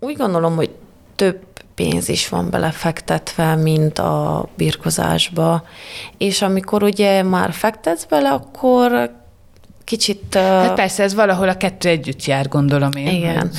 úgy 0.00 0.16
gondolom, 0.16 0.56
hogy 0.56 0.70
több 1.16 1.38
pénz 1.80 2.08
is 2.08 2.28
van 2.28 2.50
belefektetve, 2.50 3.54
mint 3.54 3.98
a 3.98 4.48
birkozásba. 4.56 5.62
És 6.18 6.42
amikor 6.42 6.82
ugye 6.82 7.22
már 7.22 7.52
fektetsz 7.52 8.04
bele, 8.04 8.30
akkor 8.30 9.10
kicsit... 9.84 10.34
Hát 10.34 10.74
persze, 10.74 11.02
ez 11.02 11.14
valahol 11.14 11.48
a 11.48 11.56
kettő 11.56 11.88
együtt 11.88 12.24
jár, 12.24 12.48
gondolom 12.48 12.90
én. 12.92 13.06
Igen. 13.06 13.50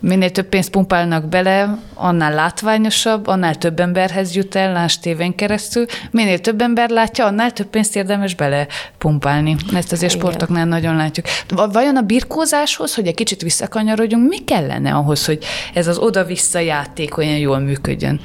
Minél 0.00 0.30
több 0.30 0.46
pénzt 0.46 0.70
pumpálnak 0.70 1.28
bele, 1.28 1.78
annál 1.94 2.34
látványosabb, 2.34 3.26
annál 3.26 3.54
több 3.54 3.80
emberhez 3.80 4.34
jut 4.34 4.54
el, 4.54 4.72
láss 4.72 4.98
tévén 4.98 5.34
keresztül. 5.34 5.84
Minél 6.10 6.38
több 6.38 6.60
ember 6.60 6.90
látja, 6.90 7.24
annál 7.24 7.52
több 7.52 7.66
pénzt 7.66 7.96
érdemes 7.96 8.34
bele 8.34 8.66
pumpálni. 8.98 9.56
Ezt 9.74 9.92
azért 9.92 10.14
Igen. 10.14 10.26
sportoknál 10.26 10.66
nagyon 10.66 10.96
látjuk. 10.96 11.26
Vajon 11.72 11.96
a 11.96 12.02
birkózáshoz, 12.02 12.94
hogy 12.94 13.06
egy 13.06 13.14
kicsit 13.14 13.42
visszakanyarodjunk, 13.42 14.28
mi 14.28 14.44
kellene 14.44 14.94
ahhoz, 14.94 15.26
hogy 15.26 15.44
ez 15.74 15.86
az 15.86 15.98
oda-vissza 15.98 16.58
játék 16.58 17.16
olyan 17.16 17.38
jól 17.38 17.58
működjön? 17.58 18.20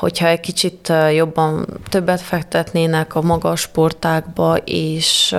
hogyha 0.00 0.26
egy 0.26 0.40
kicsit 0.40 0.92
jobban 1.14 1.66
többet 1.88 2.20
fektetnének 2.20 3.14
a 3.14 3.22
magas 3.22 3.60
sportákba, 3.60 4.56
és 4.56 5.36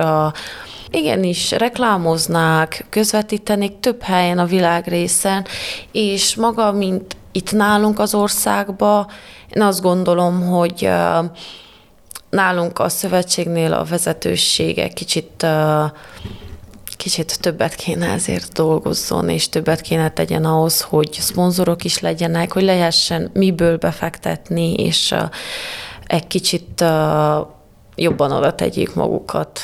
igenis 0.92 1.50
reklámoznák, 1.50 2.86
közvetítenék 2.88 3.80
több 3.80 4.02
helyen 4.02 4.38
a 4.38 4.44
világrészen, 4.44 5.46
és 5.92 6.34
maga, 6.34 6.72
mint 6.72 7.16
itt 7.32 7.52
nálunk 7.52 7.98
az 7.98 8.14
országban, 8.14 9.06
én 9.54 9.62
azt 9.62 9.80
gondolom, 9.80 10.40
hogy 10.40 10.88
nálunk 12.30 12.78
a 12.78 12.88
szövetségnél 12.88 13.72
a 13.72 13.84
vezetősége 13.84 14.88
kicsit 14.88 15.46
kicsit 16.96 17.40
többet 17.40 17.74
kéne 17.74 18.06
ezért 18.06 18.52
dolgozzon, 18.52 19.28
és 19.28 19.48
többet 19.48 19.80
kéne 19.80 20.10
tegyen 20.10 20.44
ahhoz, 20.44 20.80
hogy 20.80 21.12
szponzorok 21.12 21.84
is 21.84 21.98
legyenek, 21.98 22.52
hogy 22.52 22.62
lehessen 22.62 23.30
miből 23.32 23.76
befektetni, 23.76 24.74
és 24.74 25.14
egy 26.06 26.26
kicsit 26.26 26.84
jobban 27.94 28.32
oda 28.32 28.54
tegyék 28.54 28.94
magukat 28.94 29.60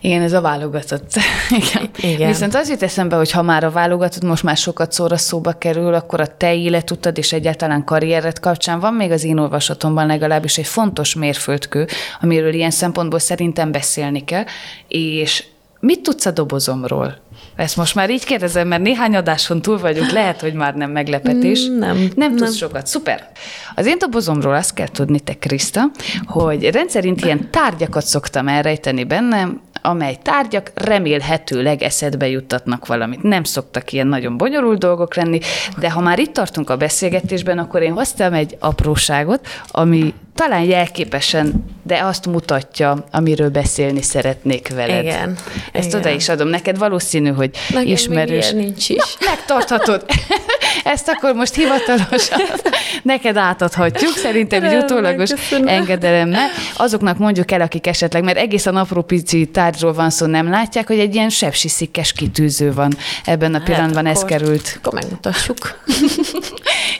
Igen, 0.00 0.22
ez 0.22 0.32
a 0.32 0.40
válogatott. 0.40 1.10
Igen. 1.70 1.90
Igen. 2.12 2.28
Viszont 2.28 2.54
az 2.54 2.68
jut 2.68 2.82
eszembe, 2.82 3.16
hogy 3.16 3.30
ha 3.30 3.42
már 3.42 3.64
a 3.64 3.70
válogatott 3.70 4.22
most 4.22 4.42
már 4.42 4.56
sokat 4.56 4.92
szóra 4.92 5.16
szóba 5.16 5.52
kerül, 5.52 5.94
akkor 5.94 6.20
a 6.20 6.36
te 6.36 6.54
életutad 6.54 7.18
és 7.18 7.32
egyáltalán 7.32 7.84
karriered 7.84 8.40
kapcsán 8.40 8.80
van 8.80 8.94
még 8.94 9.10
az 9.10 9.24
én 9.24 9.38
olvasatomban 9.38 10.06
legalábbis 10.06 10.58
egy 10.58 10.66
fontos 10.66 11.14
mérföldkő, 11.14 11.86
amiről 12.20 12.54
ilyen 12.54 12.70
szempontból 12.70 13.18
szerintem 13.18 13.72
beszélni 13.72 14.24
kell, 14.24 14.44
és 14.88 15.44
mit 15.80 16.00
tudsz 16.00 16.26
a 16.26 16.30
dobozomról? 16.30 17.24
Ezt 17.56 17.76
most 17.76 17.94
már 17.94 18.10
így 18.10 18.24
kérdezem, 18.24 18.68
mert 18.68 18.82
néhány 18.82 19.16
adáson 19.16 19.62
túl 19.62 19.78
vagyunk, 19.78 20.10
lehet, 20.10 20.40
hogy 20.40 20.52
már 20.52 20.74
nem 20.74 20.90
meglepetés. 20.90 21.68
Mm, 21.68 21.78
nem. 21.78 22.10
Nem 22.14 22.30
tudsz 22.30 22.40
nem. 22.40 22.52
sokat. 22.52 22.86
Szuper. 22.86 23.30
Az 23.74 23.86
én 23.86 23.98
dobozomról 23.98 24.54
azt 24.54 24.74
kell 24.74 24.88
tudni, 24.88 25.20
te 25.20 25.38
Kriszta, 25.38 25.82
hogy 26.26 26.70
rendszerint 26.70 27.24
ilyen 27.24 27.50
tárgyakat 27.50 28.06
szoktam 28.06 28.48
elrejteni 28.48 29.04
bennem, 29.04 29.60
amely 29.86 30.16
tárgyak 30.22 30.70
remélhetőleg 30.74 31.82
eszedbe 31.82 32.28
juttatnak 32.28 32.86
valamit. 32.86 33.22
Nem 33.22 33.44
szoktak 33.44 33.92
ilyen 33.92 34.06
nagyon 34.06 34.36
bonyolult 34.36 34.78
dolgok 34.78 35.14
lenni, 35.14 35.40
de 35.78 35.90
ha 35.90 36.00
már 36.00 36.18
itt 36.18 36.32
tartunk 36.32 36.70
a 36.70 36.76
beszélgetésben, 36.76 37.58
akkor 37.58 37.82
én 37.82 37.92
hoztam 37.92 38.32
egy 38.32 38.56
apróságot, 38.58 39.46
ami 39.66 40.14
talán 40.34 40.62
jelképesen, 40.62 41.64
de 41.82 42.02
azt 42.02 42.26
mutatja, 42.26 43.04
amiről 43.10 43.50
beszélni 43.50 44.02
szeretnék 44.02 44.68
veled. 44.68 45.04
Igen. 45.04 45.36
Ezt 45.72 45.88
igen. 45.88 46.00
oda 46.00 46.10
is 46.10 46.28
adom 46.28 46.48
neked, 46.48 46.78
valószínű, 46.78 47.30
hogy 47.30 47.50
Nekem 47.68 47.86
ismerős. 47.86 48.52
Még 48.52 48.64
nincs 48.64 48.88
is. 48.88 49.16
Na, 49.18 49.26
megtarthatod. 49.30 50.04
Ezt 50.86 51.08
akkor 51.08 51.34
most 51.34 51.54
hivatalosan 51.54 52.40
neked 53.02 53.36
átadhatjuk, 53.36 54.12
szerintem 54.16 54.64
egy 54.64 54.76
utólagos 54.76 55.30
engedelemmel. 55.64 56.48
Azoknak 56.76 57.18
mondjuk 57.18 57.50
el, 57.50 57.60
akik 57.60 57.86
esetleg, 57.86 58.24
mert 58.24 58.36
egész 58.36 58.66
a 58.66 58.70
napró 58.70 59.02
pici 59.02 59.46
tárgyról 59.46 59.92
van 59.92 60.10
szó, 60.10 60.26
nem 60.26 60.50
látják, 60.50 60.86
hogy 60.86 60.98
egy 60.98 61.14
ilyen 61.14 61.28
sepsiszikkes 61.28 62.12
kitűző 62.12 62.72
van 62.72 62.92
ebben 63.24 63.54
a 63.54 63.58
hát 63.58 63.66
pillanatban, 63.66 64.06
hát, 64.06 64.14
ez 64.14 64.24
került. 64.24 64.74
Akkor 64.76 64.92
megmutassuk. 64.92 65.56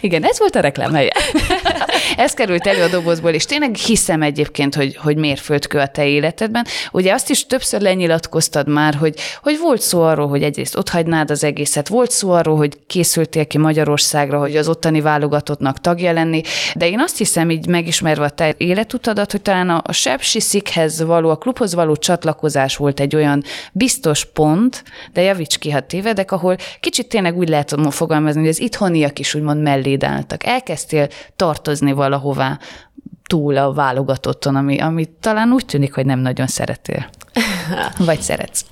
Igen, 0.01 0.25
ez 0.25 0.39
volt 0.39 0.55
a 0.55 0.61
reklámhelye. 0.61 1.13
ez 2.17 2.33
került 2.33 2.67
elő 2.67 2.83
a 2.83 2.89
dobozból, 2.89 3.31
és 3.31 3.45
tényleg 3.45 3.75
hiszem 3.75 4.23
egyébként, 4.23 4.75
hogy, 4.75 4.97
hogy 4.97 5.17
mérföldkő 5.17 5.79
a 5.79 5.87
te 5.87 6.07
életedben. 6.07 6.67
Ugye 6.93 7.13
azt 7.13 7.31
is 7.31 7.47
többször 7.47 7.81
lenyilatkoztad 7.81 8.69
már, 8.69 8.95
hogy, 8.95 9.15
hogy 9.43 9.59
volt 9.59 9.81
szó 9.81 10.03
arról, 10.03 10.29
hogy 10.29 10.43
egyrészt 10.43 10.77
ott 10.77 10.89
hagynád 10.89 11.31
az 11.31 11.45
egészet, 11.45 11.89
volt 11.89 12.11
szó 12.11 12.31
arról, 12.31 12.57
hogy 12.57 12.77
készültél 12.87 13.47
ki 13.47 13.59
Magyarországra, 13.77 14.39
hogy 14.39 14.57
az 14.57 14.69
ottani 14.69 15.01
válogatottnak 15.01 15.81
tagja 15.81 16.13
lenni, 16.13 16.43
de 16.75 16.89
én 16.89 17.01
azt 17.01 17.19
hiszem, 17.19 17.51
így 17.51 17.67
megismerve 17.67 18.25
a 18.25 18.31
te 18.31 18.55
életutadat, 18.57 19.31
hogy 19.31 19.43
talán 19.43 19.71
a 19.71 19.93
Sepsi 19.93 20.41
Szikhez 20.41 21.03
való, 21.03 21.31
a 21.31 21.37
klubhoz 21.37 21.75
való 21.75 21.97
csatlakozás 21.97 22.77
volt 22.77 23.01
egy 23.01 23.17
olyan 23.17 23.43
biztos 23.73 24.25
pont, 24.25 24.85
de 25.13 25.21
javíts 25.21 25.59
ki, 25.59 25.71
ha 25.71 25.81
tévedek, 25.81 26.33
ahol 26.33 26.57
kicsit 26.81 27.09
tényleg 27.09 27.37
úgy 27.37 27.49
lehet 27.49 27.75
fogalmazni, 27.91 28.41
hogy 28.41 28.49
az 28.49 28.61
itthoniak 28.61 29.19
is 29.19 29.35
úgymond 29.35 29.63
melléd 29.63 30.05
álltak. 30.05 30.47
Elkezdtél 30.47 31.09
tartozni 31.37 31.93
valahová 31.93 32.59
túl 33.27 33.57
a 33.57 33.73
válogatotton, 33.73 34.57
ami, 34.57 34.79
ami 34.79 35.09
talán 35.21 35.53
úgy 35.53 35.65
tűnik, 35.67 35.95
hogy 35.95 36.07
nem 36.07 36.19
nagyon 36.19 36.47
szeretél. 36.47 37.07
Vagy 38.07 38.21
szeretsz. 38.21 38.65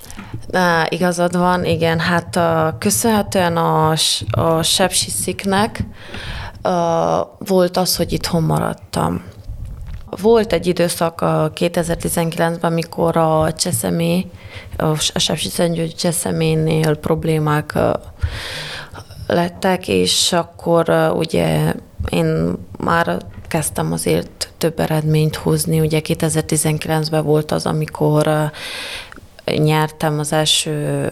Na, 0.47 0.87
igazad 0.89 1.37
van, 1.37 1.65
igen. 1.65 1.99
Hát 1.99 2.37
a, 2.37 2.77
köszönhetően 2.79 3.57
a, 3.57 3.95
a 4.31 4.63
sepsisziknek 4.63 5.85
uh, 6.63 6.73
volt 7.39 7.77
az, 7.77 7.97
hogy 7.97 8.13
itthon 8.13 8.43
maradtam. 8.43 9.23
Volt 10.21 10.53
egy 10.53 10.67
időszak 10.67 11.21
a 11.21 11.53
2019-ben, 11.55 12.59
amikor 12.61 13.17
a 13.17 13.53
Cseszemé, 13.53 14.27
a 14.77 14.95
Sepsiszentgyőgy 14.99 15.95
Cseszeménél 15.95 16.95
problémák 16.95 17.79
lettek, 19.27 19.89
és 19.89 20.33
akkor 20.33 21.13
ugye 21.17 21.75
én 22.09 22.53
már 22.79 23.17
kezdtem 23.49 23.93
azért 23.93 24.53
több 24.59 24.81
eredményt 24.81 25.37
hozni. 25.37 25.81
Ugye 25.81 26.01
2019-ben 26.05 27.25
volt 27.25 27.53
az, 27.53 27.67
amikor 27.67 28.51
nyertem 29.45 30.19
az 30.19 30.33
első 30.33 31.09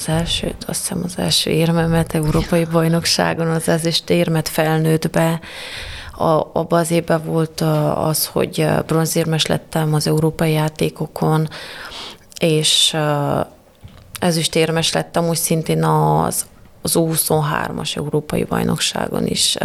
az 0.00 0.08
első, 0.08 0.54
azt 0.66 0.80
hiszem 0.80 1.02
az 1.04 1.18
első 1.18 1.50
érmemet 1.50 2.14
Európai 2.14 2.64
Bajnokságon, 2.64 3.46
az 3.48 3.68
ezüst 3.68 4.10
érmet 4.10 4.48
felnőttbe. 4.48 5.40
A, 6.12 6.24
abban 6.52 6.78
az 6.78 6.90
évben 6.90 7.24
volt 7.24 7.60
az, 7.94 8.26
hogy 8.26 8.66
bronzérmes 8.86 9.46
lettem 9.46 9.94
az 9.94 10.06
európai 10.06 10.52
játékokon, 10.52 11.48
és 12.38 12.96
ezüstérmes 14.20 14.92
lettem 14.92 15.28
úgy 15.28 15.36
szintén 15.36 15.84
az, 15.84 16.46
az 16.82 16.92
U23-as 16.96 17.96
európai 17.96 18.44
bajnokságon 18.44 19.26
is. 19.26 19.56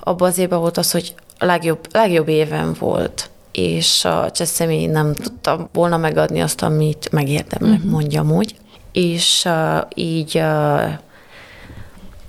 Abban 0.00 0.28
az 0.28 0.38
évben 0.38 0.58
volt 0.58 0.76
az, 0.76 0.90
hogy 0.90 1.14
legjobb, 1.38 1.86
legjobb 1.92 2.28
éven 2.28 2.74
volt 2.78 3.30
és 3.58 4.04
a 4.04 4.30
Cseszemi 4.30 4.86
nem 4.86 5.14
tudta 5.14 5.68
volna 5.72 5.96
megadni 5.96 6.40
azt, 6.40 6.62
amit 6.62 7.08
megérdemlek, 7.12 7.78
uh-huh. 7.78 7.90
mondjam 7.90 8.30
úgy. 8.30 8.56
És 8.92 9.44
uh, 9.46 9.80
így 9.94 10.36
uh, 10.36 10.90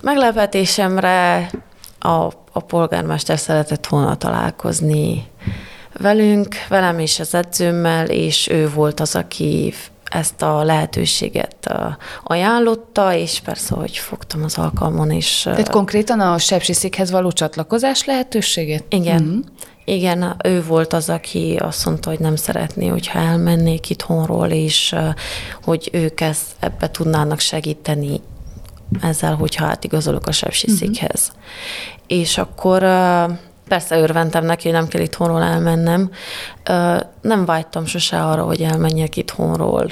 meglepetésemre 0.01 1.49
a, 1.99 2.31
a 2.51 2.59
polgármester 2.67 3.39
szeretett 3.39 3.87
volna 3.87 4.17
találkozni 4.17 5.27
velünk, 5.97 6.55
velem 6.69 6.99
és 6.99 7.19
az 7.19 7.33
edzőmmel, 7.33 8.07
és 8.07 8.47
ő 8.47 8.69
volt 8.69 8.99
az, 8.99 9.15
aki 9.15 9.73
ezt 10.09 10.41
a 10.41 10.63
lehetőséget 10.63 11.73
ajánlotta, 12.23 13.13
és 13.13 13.39
persze, 13.39 13.75
hogy 13.75 13.97
fogtam 13.97 14.43
az 14.43 14.57
alkalmon 14.57 15.11
is. 15.11 15.41
Tehát 15.41 15.69
konkrétan 15.69 16.19
a 16.19 16.37
sepsiszékhez 16.37 17.11
való 17.11 17.31
csatlakozás 17.31 18.05
lehetőséget? 18.05 18.83
Igen. 18.89 19.21
Uh-huh. 19.21 19.43
Igen, 19.89 20.35
ő 20.43 20.63
volt 20.63 20.93
az, 20.93 21.09
aki 21.09 21.55
azt 21.59 21.85
mondta, 21.85 22.09
hogy 22.09 22.19
nem 22.19 22.35
szeretné, 22.35 22.87
hogyha 22.87 23.19
elmennék 23.19 23.89
itthonról, 23.89 24.47
és 24.47 24.95
hogy 25.63 25.89
ők 25.91 26.21
ezt 26.21 26.45
ebbe 26.59 26.91
tudnának 26.91 27.39
segíteni 27.39 28.21
ezzel, 29.01 29.35
hogyha 29.35 29.65
átigazolok 29.65 30.27
a 30.27 30.31
sepsiszékhez. 30.31 31.31
Uh-huh. 31.31 31.43
És 32.07 32.37
akkor 32.37 32.79
persze 33.67 33.97
örventem 33.99 34.45
neki, 34.45 34.69
hogy 34.69 34.77
nem 34.77 34.87
kell 34.87 35.01
itthonról 35.01 35.43
elmennem. 35.43 36.11
Nem 37.21 37.45
vágytam 37.45 37.85
sose 37.85 38.23
arra, 38.23 38.43
hogy 38.43 38.61
elmenjek 38.61 39.17
itthonról. 39.17 39.91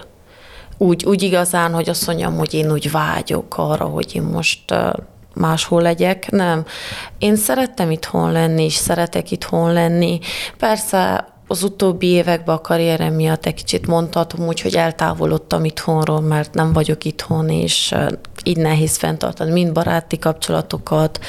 Úgy, 0.78 1.06
úgy 1.06 1.24
igazán, 1.24 1.74
hogy 1.74 1.90
azt 1.90 2.08
mondjam, 2.08 2.38
hogy 2.38 2.54
én 2.54 2.72
úgy 2.72 2.92
vágyok 2.92 3.58
arra, 3.58 3.86
hogy 3.86 4.16
én 4.16 4.24
most 4.24 4.74
máshol 5.38 5.82
legyek, 5.82 6.32
nem. 6.32 6.66
Én 7.18 7.36
szerettem 7.36 7.92
itthon 7.92 8.32
lenni, 8.32 8.64
és 8.64 8.74
szeretek 8.74 9.32
itthon 9.32 9.74
lenni. 9.74 10.20
Persze 10.58 11.28
az 11.48 11.64
utóbbi 11.64 12.08
években 12.08 12.56
a 12.56 12.62
karrierem 12.62 13.14
miatt 13.14 13.46
egy 13.46 13.54
kicsit 13.54 13.88
mondhatom 13.88 14.48
úgy, 14.48 14.62
hogy 14.62 14.76
eltávolodtam 14.76 15.66
itthonról, 15.66 16.22
mert 16.22 16.54
nem 16.54 16.74
vagyok 16.74 17.04
itthon, 17.04 17.50
és 17.50 17.96
így 18.44 18.58
nehéz 18.58 18.98
fenntartani 18.98 19.52
mind 19.52 19.72
baráti 19.72 20.20
kapcsolatokat, 20.20 21.20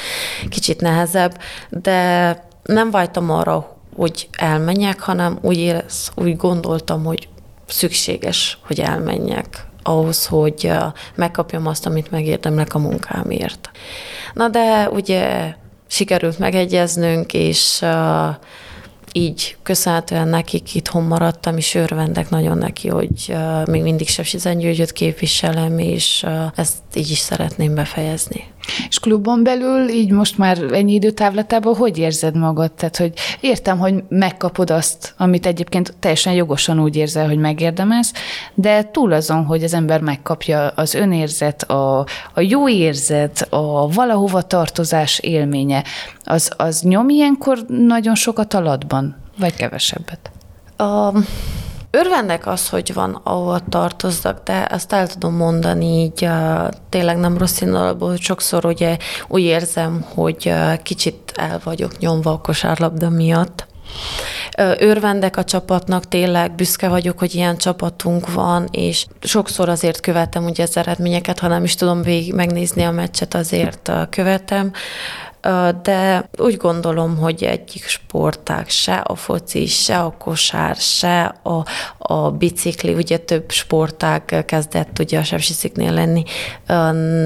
kicsit 0.49 0.81
nehezebb, 0.81 1.39
de 1.69 2.47
nem 2.63 2.91
vágytam 2.91 3.31
arra, 3.31 3.77
hogy 3.95 4.29
elmenjek, 4.37 4.99
hanem 4.99 5.37
úgy, 5.41 5.57
érez, 5.57 6.11
úgy 6.15 6.37
gondoltam, 6.37 7.03
hogy 7.03 7.27
szükséges, 7.67 8.57
hogy 8.65 8.79
elmenjek 8.79 9.68
ahhoz, 9.89 10.25
hogy 10.25 10.71
megkapjam 11.15 11.67
azt, 11.67 11.85
amit 11.85 12.11
megérdemlek 12.11 12.73
a 12.73 12.79
munkámért. 12.79 13.69
Na 14.33 14.49
de 14.49 14.89
ugye 14.89 15.53
sikerült 15.87 16.39
megegyeznünk, 16.39 17.33
és 17.33 17.85
így 19.11 19.57
köszönhetően 19.63 20.27
nekik 20.27 20.75
itthon 20.75 21.03
maradtam, 21.03 21.57
és 21.57 21.75
örvendek 21.75 22.29
nagyon 22.29 22.57
neki, 22.57 22.87
hogy 22.87 23.35
még 23.65 23.81
mindig 23.81 24.07
Sepsizengyőgyöt 24.07 24.91
képviselem, 24.91 25.79
és 25.79 26.25
ezt 26.55 26.77
így 26.93 27.09
is 27.09 27.17
szeretném 27.17 27.75
befejezni. 27.75 28.43
És 28.89 28.99
klubon 28.99 29.43
belül 29.43 29.89
így 29.89 30.11
most 30.11 30.37
már 30.37 30.57
ennyi 30.71 30.93
időtávlatában 30.93 31.75
hogy 31.75 31.97
érzed 31.97 32.35
magad? 32.35 32.71
Tehát, 32.71 32.97
hogy 32.97 33.13
értem, 33.39 33.77
hogy 33.77 34.03
megkapod 34.09 34.69
azt, 34.69 35.13
amit 35.17 35.45
egyébként 35.45 35.93
teljesen 35.99 36.33
jogosan 36.33 36.79
úgy 36.79 36.95
érzel, 36.95 37.27
hogy 37.27 37.37
megérdemelsz, 37.37 38.13
de 38.53 38.89
túl 38.91 39.13
azon, 39.13 39.45
hogy 39.45 39.63
az 39.63 39.73
ember 39.73 40.01
megkapja 40.01 40.67
az 40.67 40.93
önérzet, 40.93 41.63
a, 41.63 41.99
a 42.33 42.41
jó 42.41 42.69
érzet, 42.69 43.47
a 43.49 43.87
valahova 43.87 44.41
tartozás 44.41 45.19
élménye, 45.19 45.83
az, 46.23 46.51
az 46.57 46.81
nyom 46.81 47.09
ilyenkor 47.09 47.65
nagyon 47.67 48.15
sokat 48.15 48.53
alatban, 48.53 49.15
vagy 49.37 49.55
kevesebbet? 49.55 50.31
Um 50.79 51.25
Örvendek 51.91 52.47
az, 52.47 52.69
hogy 52.69 52.93
van, 52.93 53.21
ahova 53.23 53.59
tartoznak, 53.69 54.43
de 54.43 54.65
ezt 54.65 54.93
el 54.93 55.07
tudom 55.07 55.35
mondani 55.35 55.85
így 55.85 56.29
tényleg 56.89 57.17
nem 57.17 57.37
rossz 57.37 57.61
indulból, 57.61 58.09
hogy 58.09 58.21
sokszor 58.21 58.65
ugye 58.65 58.97
úgy 59.27 59.41
érzem, 59.41 60.05
hogy 60.13 60.53
kicsit 60.83 61.31
el 61.35 61.59
vagyok 61.63 61.97
nyomva 61.97 62.31
a 62.31 62.41
kosárlabda 62.41 63.09
miatt. 63.09 63.67
Örvendek 64.77 65.37
a 65.37 65.43
csapatnak, 65.43 66.07
tényleg 66.07 66.55
büszke 66.55 66.87
vagyok, 66.87 67.19
hogy 67.19 67.35
ilyen 67.35 67.57
csapatunk 67.57 68.33
van, 68.33 68.67
és 68.71 69.05
sokszor 69.21 69.69
azért 69.69 69.99
követem 69.99 70.45
ugye 70.45 70.63
az 70.63 70.77
eredményeket, 70.77 71.39
ha 71.39 71.47
nem 71.47 71.63
is 71.63 71.75
tudom 71.75 72.01
végig 72.01 72.33
megnézni 72.33 72.83
a 72.83 72.91
meccset, 72.91 73.33
azért 73.33 73.91
követem 74.09 74.71
de 75.81 76.29
úgy 76.37 76.57
gondolom, 76.57 77.17
hogy 77.17 77.43
egyik 77.43 77.83
sportág 77.87 78.69
se 78.69 78.95
a 78.95 79.15
foci, 79.15 79.65
se 79.65 79.99
a 79.99 80.15
kosár, 80.17 80.75
se 80.75 81.35
a, 81.43 81.65
a 81.97 82.31
bicikli, 82.31 82.93
ugye 82.93 83.17
több 83.17 83.51
sportág 83.51 84.43
kezdett 84.45 84.99
ugye 84.99 85.19
a 85.19 85.23
sepsisziknél 85.23 85.93
lenni, 85.93 86.23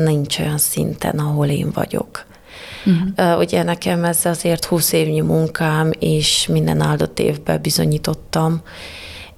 nincs 0.03 0.39
olyan 0.39 0.57
szinten, 0.57 1.19
ahol 1.19 1.47
én 1.47 1.71
vagyok. 1.73 2.25
Uh-huh. 2.85 3.37
Ugye 3.39 3.63
nekem 3.63 4.03
ez 4.03 4.25
azért 4.25 4.65
20 4.65 4.91
évnyi 4.91 5.21
munkám, 5.21 5.91
és 5.99 6.47
minden 6.47 6.81
áldott 6.81 7.19
évben 7.19 7.61
bizonyítottam, 7.61 8.61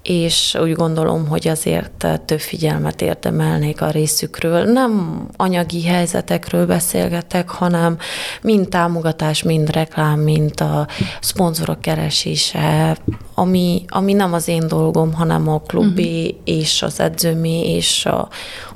és 0.08 0.58
úgy 0.62 0.74
gondolom, 0.74 1.28
hogy 1.28 1.48
azért 1.48 2.06
több 2.26 2.40
figyelmet 2.40 3.02
érdemelnék 3.02 3.82
a 3.82 3.90
részükről. 3.90 4.64
Nem 4.64 5.26
anyagi 5.36 5.84
helyzetekről 5.84 6.66
beszélgetek, 6.66 7.50
hanem 7.50 7.98
mind 8.42 8.70
támogatás, 8.70 9.44
mind 9.44 9.70
reklám, 9.70 10.20
mind 10.20 10.62
a 10.62 10.88
szponzorok 11.22 11.82
keresése, 11.82 12.98
ami, 13.34 13.86
ami 13.88 14.14
nem 14.14 14.34
az 14.34 14.48
én 14.48 14.68
dolgom, 14.68 15.14
hanem 15.14 15.48
a 15.48 15.60
klubi 15.60 16.24
uh-huh. 16.24 16.42
és 16.44 16.82
az 16.82 17.00
edzőmi 17.00 17.74
és 17.76 18.06
a, 18.06 18.30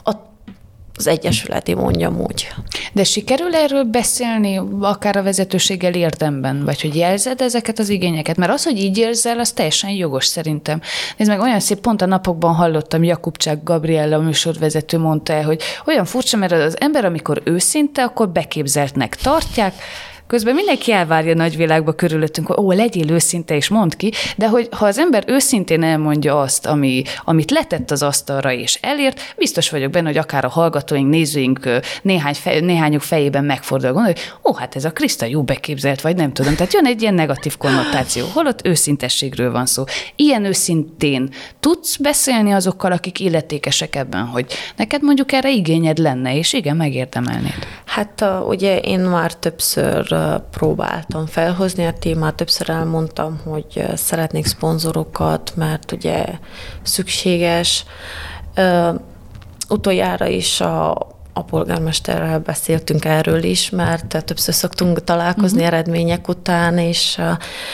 a 0.04 0.29
az 1.00 1.08
Egyesületi 1.08 1.74
mondjam 1.74 2.20
úgy. 2.20 2.48
De 2.94 3.04
sikerül 3.04 3.56
erről 3.56 3.84
beszélni, 3.84 4.62
akár 4.82 5.18
a 5.18 5.24
vezetőséggel 5.24 5.94
érdemben, 5.94 6.66
vagy 6.66 6.82
hogy 6.82 6.96
jelzed 6.96 7.42
ezeket 7.42 7.80
az 7.80 7.90
igényeket? 7.90 8.38
Mert 8.38 8.52
az, 8.52 8.64
hogy 8.64 8.78
így 8.78 8.98
érzel, 8.98 9.40
az 9.40 9.52
teljesen 9.52 9.90
jogos 9.90 10.26
szerintem. 10.26 10.82
Nézd 11.18 11.30
meg, 11.30 11.40
olyan 11.40 11.60
szép, 11.60 11.80
pont 11.80 12.02
a 12.02 12.06
napokban 12.06 12.54
hallottam 12.54 13.04
Jakubcsák 13.04 13.64
Gabriella 13.64 14.20
műsorvezető 14.20 14.98
mondta 14.98 15.34
el, 15.34 15.44
hogy 15.44 15.62
olyan 15.86 16.06
furcsa, 16.06 16.38
mert 16.38 16.52
az 16.52 16.80
ember, 16.80 17.06
amikor 17.06 17.42
őszinte, 17.44 18.04
akkor 18.04 18.30
beképzeltnek 18.30 19.16
tartják, 19.16 19.74
Közben 20.30 20.56
mindenki 20.56 20.92
elvárja 20.92 21.34
nagyvilágba 21.34 21.94
körülöttünk, 21.94 22.48
hogy 22.48 22.58
ó, 22.60 22.72
legyél 22.72 23.12
őszinte 23.12 23.56
és 23.56 23.68
mondd 23.68 23.98
ki, 23.98 24.12
de 24.38 24.48
hogy 24.48 24.68
ha 24.72 24.86
az 24.86 24.98
ember 24.98 25.24
őszintén 25.28 25.84
elmondja 25.84 26.42
azt, 26.42 26.66
ami, 26.66 27.04
amit 27.24 27.52
letett 27.52 27.92
az 27.92 28.04
asztalra 28.04 28.52
és 28.52 28.78
elért, 28.82 29.34
biztos 29.38 29.70
vagyok 29.70 29.92
benne, 29.92 30.08
hogy 30.08 30.18
akár 30.18 30.46
a 30.46 30.50
hallgatóink, 30.50 31.10
nézőink 31.10 31.70
néhány 32.02 32.34
fej, 32.34 32.60
néhányuk 32.60 33.02
fejében 33.02 33.44
megfordul 33.46 33.92
gondolni, 33.92 34.18
hogy 34.20 34.52
ó, 34.52 34.56
hát 34.56 34.76
ez 34.76 34.86
a 34.86 34.92
Kriszta 34.92 35.26
jó 35.26 35.44
beképzelt, 35.44 36.02
vagy 36.02 36.16
nem 36.16 36.34
tudom. 36.34 36.56
Tehát 36.56 36.74
jön 36.74 36.86
egy 36.86 37.02
ilyen 37.02 37.14
negatív 37.14 37.58
konnotáció, 37.58 38.26
holott 38.34 38.66
őszintességről 38.66 39.52
van 39.52 39.66
szó. 39.66 39.84
Ilyen 40.16 40.46
őszintén 40.46 41.30
tudsz 41.60 41.98
beszélni 41.98 42.52
azokkal, 42.52 42.92
akik 42.92 43.20
illetékesek 43.20 43.96
ebben, 43.96 44.26
hogy 44.26 44.46
neked 44.76 45.02
mondjuk 45.02 45.32
erre 45.32 45.52
igényed 45.52 45.98
lenne, 45.98 46.36
és 46.38 46.54
igen, 46.54 46.76
megérdemelnéd. 46.76 47.68
Hát 47.86 48.26
ugye 48.48 48.80
én 48.80 49.00
már 49.00 49.34
többször 49.36 50.18
próbáltam 50.52 51.26
felhozni 51.26 51.86
a 51.86 51.94
témát, 51.94 52.36
többször 52.36 52.70
elmondtam, 52.70 53.40
hogy 53.46 53.86
szeretnék 53.96 54.46
szponzorokat, 54.46 55.52
mert 55.56 55.92
ugye 55.92 56.26
szükséges. 56.82 57.86
Utoljára 59.70 60.28
is 60.28 60.62
a 60.62 61.08
a 61.40 61.44
polgármesterrel 61.44 62.40
beszéltünk 62.40 63.06
erről 63.06 63.44
is, 63.44 63.70
mert 63.70 64.26
többször 64.26 64.54
szoktunk 64.54 65.04
találkozni 65.04 65.58
uh-huh. 65.58 65.74
eredmények 65.74 66.28
után, 66.28 66.78
és 66.78 67.22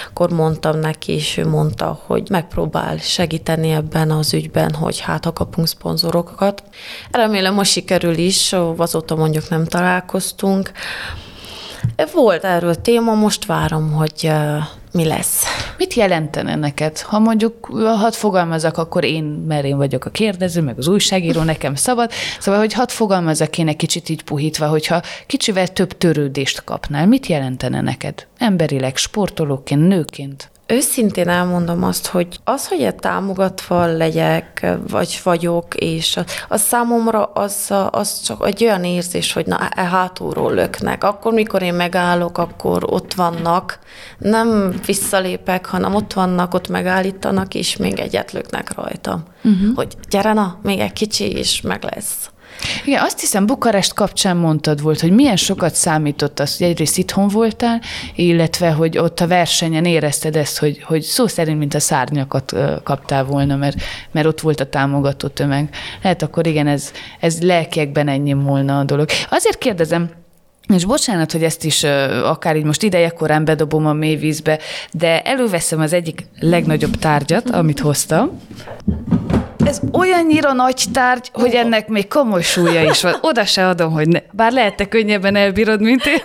akkor 0.10 0.30
mondtam 0.30 0.80
neki, 0.80 1.12
és 1.12 1.38
ő 1.38 1.48
mondta, 1.48 2.00
hogy 2.06 2.28
megpróbál 2.30 2.98
segíteni 2.98 3.72
ebben 3.72 4.12
az 4.12 4.34
ügyben, 4.34 4.74
hogy 4.74 5.00
hát 5.00 5.26
ha 5.26 5.34
kapunk 5.34 5.68
szponzorokat. 5.68 6.64
Remélem 7.12 7.54
most 7.54 7.72
sikerül 7.72 8.18
is, 8.18 8.54
azóta 8.78 9.16
mondjuk 9.16 9.50
nem 9.50 9.66
találkoztunk. 9.66 10.72
Volt 12.13 12.43
erről 12.43 12.75
téma, 12.75 13.13
most 13.13 13.45
várom, 13.45 13.91
hogy 13.91 14.31
mi 14.91 15.05
lesz. 15.05 15.43
Mit 15.77 15.93
jelentene 15.93 16.55
neked? 16.55 16.99
Ha 16.99 17.19
mondjuk, 17.19 17.65
hadd 17.75 18.11
fogalmazok, 18.11 18.77
akkor 18.77 19.03
én, 19.03 19.23
mert 19.23 19.65
én 19.65 19.77
vagyok 19.77 20.05
a 20.05 20.09
kérdező, 20.09 20.61
meg 20.61 20.77
az 20.77 20.88
újságíró, 20.88 21.41
nekem 21.41 21.75
szabad. 21.75 22.11
Szóval, 22.39 22.59
hogy 22.59 22.73
hadd 22.73 22.89
fogalmazok 22.89 23.57
egy 23.57 23.75
kicsit 23.75 24.09
így 24.09 24.23
puhítva, 24.23 24.67
hogyha 24.67 25.01
kicsivel 25.27 25.67
több 25.67 25.97
törődést 25.97 26.63
kapnál, 26.63 27.07
mit 27.07 27.25
jelentene 27.25 27.81
neked? 27.81 28.27
Emberileg, 28.38 28.95
sportolóként, 28.95 29.88
nőként? 29.88 30.49
Őszintén 30.68 31.28
elmondom 31.28 31.84
azt, 31.84 32.07
hogy 32.07 32.39
az, 32.43 32.68
hogy 32.68 32.82
egy 32.82 32.95
támogatva 32.95 33.86
legyek, 33.86 34.68
vagy 34.88 35.20
vagyok, 35.24 35.76
és 35.76 36.20
az 36.47 36.61
számomra 36.61 37.24
az, 37.24 37.74
az 37.89 38.22
csak 38.22 38.47
egy 38.47 38.63
olyan 38.63 38.84
érzés, 38.84 39.34
hogy 39.34 39.45
na, 39.45 39.70
e 39.70 39.84
hátulról 39.84 40.53
löknek. 40.53 41.03
Akkor, 41.03 41.34
mikor 41.34 41.61
én 41.61 41.74
megállok, 41.74 42.38
akkor 42.38 42.84
ott 42.86 43.13
vannak, 43.13 43.80
nem 44.18 44.80
visszalépek, 44.86 45.66
hanem 45.66 45.95
ott 45.95 46.13
vannak, 46.13 46.53
ott 46.53 46.68
megállítanak, 46.68 47.53
és 47.53 47.78
még 47.78 47.99
egyet 47.99 48.32
löknek 48.32 48.74
rajta. 48.74 49.24
Uh-huh. 49.43 49.76
Hogy 49.76 49.93
gyere 50.09 50.34
na, 50.34 50.59
még 50.61 50.80
egy 50.80 50.93
kicsi, 50.93 51.32
és 51.32 51.61
meg 51.61 51.84
lesz. 51.84 52.30
Igen, 52.86 53.03
azt 53.03 53.20
hiszem 53.20 53.45
Bukarest 53.45 53.93
kapcsán 53.93 54.38
mondtad 54.38 54.82
volt, 54.82 54.99
hogy 54.99 55.12
milyen 55.12 55.36
sokat 55.36 55.74
számított 55.74 56.39
az, 56.39 56.58
hogy 56.58 56.68
egyrészt 56.68 56.97
itthon 56.97 57.28
voltál, 57.28 57.82
illetve 58.16 58.72
hogy 58.72 58.97
ott 58.97 59.20
a 59.20 59.28
versenyen 59.28 59.86
érezted 59.86 60.36
ezt, 60.36 60.58
hogy, 60.58 60.84
hogy 60.84 61.01
szó 61.01 61.28
szerint, 61.28 61.58
mint 61.58 61.74
a 61.74 61.80
szárnyakat 61.80 62.56
kaptál 62.84 63.24
volna, 63.24 63.56
mert, 63.56 63.76
mert 64.12 64.28
ott 64.28 64.41
volt 64.41 64.60
a 64.60 64.70
támogató 64.70 65.28
tömeg. 65.28 65.70
Lehet 66.01 66.22
akkor 66.22 66.47
igen, 66.47 66.68
ez, 66.68 66.91
ez 67.20 67.41
lelkiekben 67.41 68.08
ennyi 68.08 68.34
volna 68.34 68.80
a 68.80 68.84
dolog. 68.84 69.10
Azért 69.30 69.58
kérdezem, 69.58 70.10
és 70.74 70.86
bocsánat, 70.86 71.32
hogy 71.32 71.43
ezt 71.43 71.64
is 71.64 71.84
akár 72.24 72.56
így 72.56 72.64
most 72.64 72.84
idejekorán 72.84 73.45
bedobom 73.45 73.86
a 73.86 73.93
mély 73.93 74.16
vízbe, 74.16 74.60
de 74.91 75.22
előveszem 75.22 75.80
az 75.80 75.93
egyik 75.93 76.26
legnagyobb 76.39 76.95
tárgyat, 76.95 77.49
amit 77.49 77.80
hoztam 77.80 78.41
ez 79.66 79.80
olyannyira 79.91 80.53
nagy 80.53 80.84
tárgy, 80.93 81.30
hogy 81.34 81.53
ennek 81.53 81.88
még 81.88 82.07
komoly 82.07 82.41
súlya 82.41 82.84
is 82.84 83.01
van. 83.01 83.16
Oda 83.22 83.45
se 83.45 83.68
adom, 83.68 83.91
hogy 83.91 84.07
ne. 84.07 84.20
Bár 84.32 84.51
lehet 84.51 84.76
te 84.76 84.88
könnyebben 84.88 85.36
elbírod, 85.36 85.82
mint 85.82 86.05
én. 86.05 86.22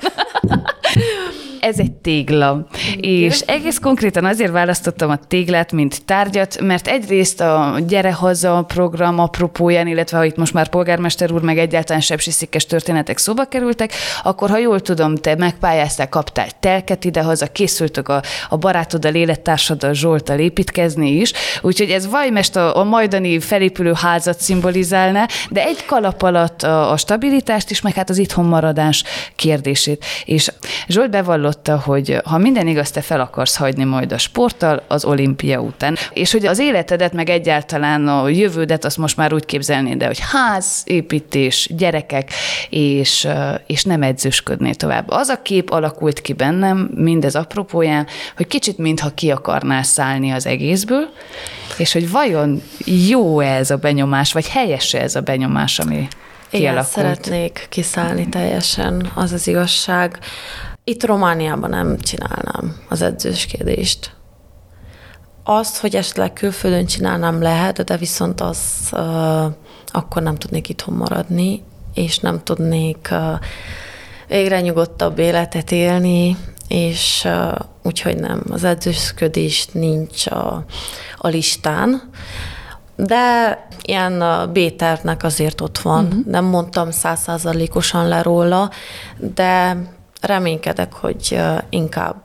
Ez 1.60 1.78
egy 1.78 1.92
tégla. 1.92 2.66
És 3.00 3.40
egész 3.40 3.78
konkrétan 3.78 4.24
azért 4.24 4.52
választottam 4.52 5.10
a 5.10 5.16
téglát, 5.16 5.72
mint 5.72 6.04
tárgyat, 6.04 6.60
mert 6.60 6.88
egyrészt 6.88 7.40
a 7.40 7.78
Gyere 7.86 8.12
Haza 8.12 8.64
program 8.68 9.18
apropóján, 9.18 9.86
illetve 9.86 10.16
ha 10.16 10.24
itt 10.24 10.36
most 10.36 10.52
már 10.52 10.68
polgármester 10.68 11.32
úr, 11.32 11.42
meg 11.42 11.58
egyáltalán 11.58 12.00
sepsiszikes 12.00 12.66
történetek 12.66 13.18
szóba 13.18 13.44
kerültek, 13.44 13.92
akkor 14.22 14.50
ha 14.50 14.58
jól 14.58 14.80
tudom, 14.80 15.16
te 15.16 15.34
megpályáztál, 15.34 16.08
kaptál 16.08 16.48
telket 16.60 17.04
ide-haza, 17.04 17.46
készültök 17.46 18.08
a, 18.08 18.22
a 18.48 18.56
barátoddal, 18.56 19.14
élettársaddal, 19.14 19.92
Zsoltal 19.92 20.38
építkezni 20.38 21.10
is, 21.10 21.32
úgyhogy 21.62 21.90
ez 21.90 22.10
vajmest 22.10 22.56
a, 22.56 22.76
a 22.76 22.84
majdani 22.84 23.38
felépülő 23.40 23.92
házat 23.94 24.40
szimbolizálná, 24.40 25.26
de 25.50 25.64
egy 25.64 25.84
kalap 25.84 26.22
alatt 26.22 26.62
a, 26.62 26.92
a 26.92 26.96
stabilitást 26.96 27.70
is, 27.70 27.80
meg 27.80 27.94
hát 27.94 28.10
az 28.10 28.18
itthon 28.18 28.44
maradás 28.44 29.04
kérdését. 29.36 30.04
És 30.24 30.52
Zsolt 30.88 31.10
bevallott 31.10 31.49
hallotta, 31.50 31.90
hogy 31.90 32.20
ha 32.24 32.38
minden 32.38 32.66
igaz, 32.66 32.90
te 32.90 33.00
fel 33.00 33.20
akarsz 33.20 33.56
hagyni 33.56 33.84
majd 33.84 34.12
a 34.12 34.18
sporttal 34.18 34.82
az 34.88 35.04
olimpia 35.04 35.60
után. 35.60 35.96
És 36.12 36.32
hogy 36.32 36.46
az 36.46 36.58
életedet, 36.58 37.12
meg 37.12 37.28
egyáltalán 37.28 38.08
a 38.08 38.28
jövődet 38.28 38.84
azt 38.84 38.96
most 38.96 39.16
már 39.16 39.32
úgy 39.32 39.44
képzelnéd, 39.44 39.96
de 39.96 40.06
hogy 40.06 40.18
ház, 40.32 40.82
építés, 40.84 41.70
gyerekek, 41.76 42.30
és, 42.68 43.28
és 43.66 43.84
nem 43.84 44.02
edzősködnél 44.02 44.74
tovább. 44.74 45.10
Az 45.10 45.28
a 45.28 45.42
kép 45.42 45.70
alakult 45.70 46.20
ki 46.20 46.32
bennem, 46.32 46.90
mindez 46.94 47.34
apropóján, 47.34 48.06
hogy 48.36 48.46
kicsit 48.46 48.78
mintha 48.78 49.10
ki 49.14 49.30
akarnál 49.30 49.82
szállni 49.82 50.30
az 50.30 50.46
egészből, 50.46 51.08
és 51.76 51.92
hogy 51.92 52.10
vajon 52.10 52.62
jó 53.08 53.40
ez 53.40 53.70
a 53.70 53.76
benyomás, 53.76 54.32
vagy 54.32 54.48
helyes 54.48 54.94
ez 54.94 55.14
a 55.14 55.20
benyomás, 55.20 55.78
ami 55.78 56.08
igen, 56.50 56.72
kialakult. 56.72 56.92
szeretnék 56.94 57.66
kiszállni 57.68 58.28
teljesen, 58.28 59.10
az 59.14 59.32
az 59.32 59.46
igazság. 59.46 60.18
Itt 60.84 61.04
Romániában 61.04 61.70
nem 61.70 61.98
csinálnám 61.98 62.76
az 62.88 63.02
edzőskedést. 63.02 64.14
Azt, 65.44 65.76
hogy 65.76 65.96
esetleg 65.96 66.32
külföldön 66.32 66.86
csinálnám 66.86 67.42
lehet, 67.42 67.84
de 67.84 67.96
viszont 67.96 68.40
az 68.40 68.58
uh, 68.92 69.44
akkor 69.86 70.22
nem 70.22 70.34
tudnék 70.34 70.68
itthon 70.68 70.94
maradni, 70.94 71.62
és 71.94 72.18
nem 72.18 72.42
tudnék 72.42 73.08
uh, 73.10 73.38
végre 74.28 74.60
nyugodtabb 74.60 75.18
életet 75.18 75.70
élni, 75.70 76.36
és 76.68 77.22
uh, 77.24 77.58
úgyhogy 77.82 78.16
nem, 78.16 78.42
az 78.50 78.64
edzősködés 78.64 79.66
nincs 79.66 80.26
a, 80.26 80.64
a 81.16 81.28
listán. 81.28 82.10
De 82.96 83.58
ilyen 83.82 84.24
B-tervnek 84.52 85.22
azért 85.22 85.60
ott 85.60 85.78
van. 85.78 86.04
Uh-huh. 86.04 86.26
Nem 86.26 86.44
mondtam 86.44 86.90
százszázalékosan 86.90 88.08
le 88.08 88.22
róla, 88.22 88.70
de 89.34 89.76
reménykedek, 90.20 90.92
hogy 90.92 91.40
inkább 91.68 92.22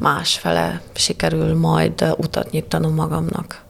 másfele 0.00 0.82
sikerül 0.94 1.54
majd 1.54 2.14
utat 2.16 2.50
nyitanom 2.50 2.94
magamnak. 2.94 3.65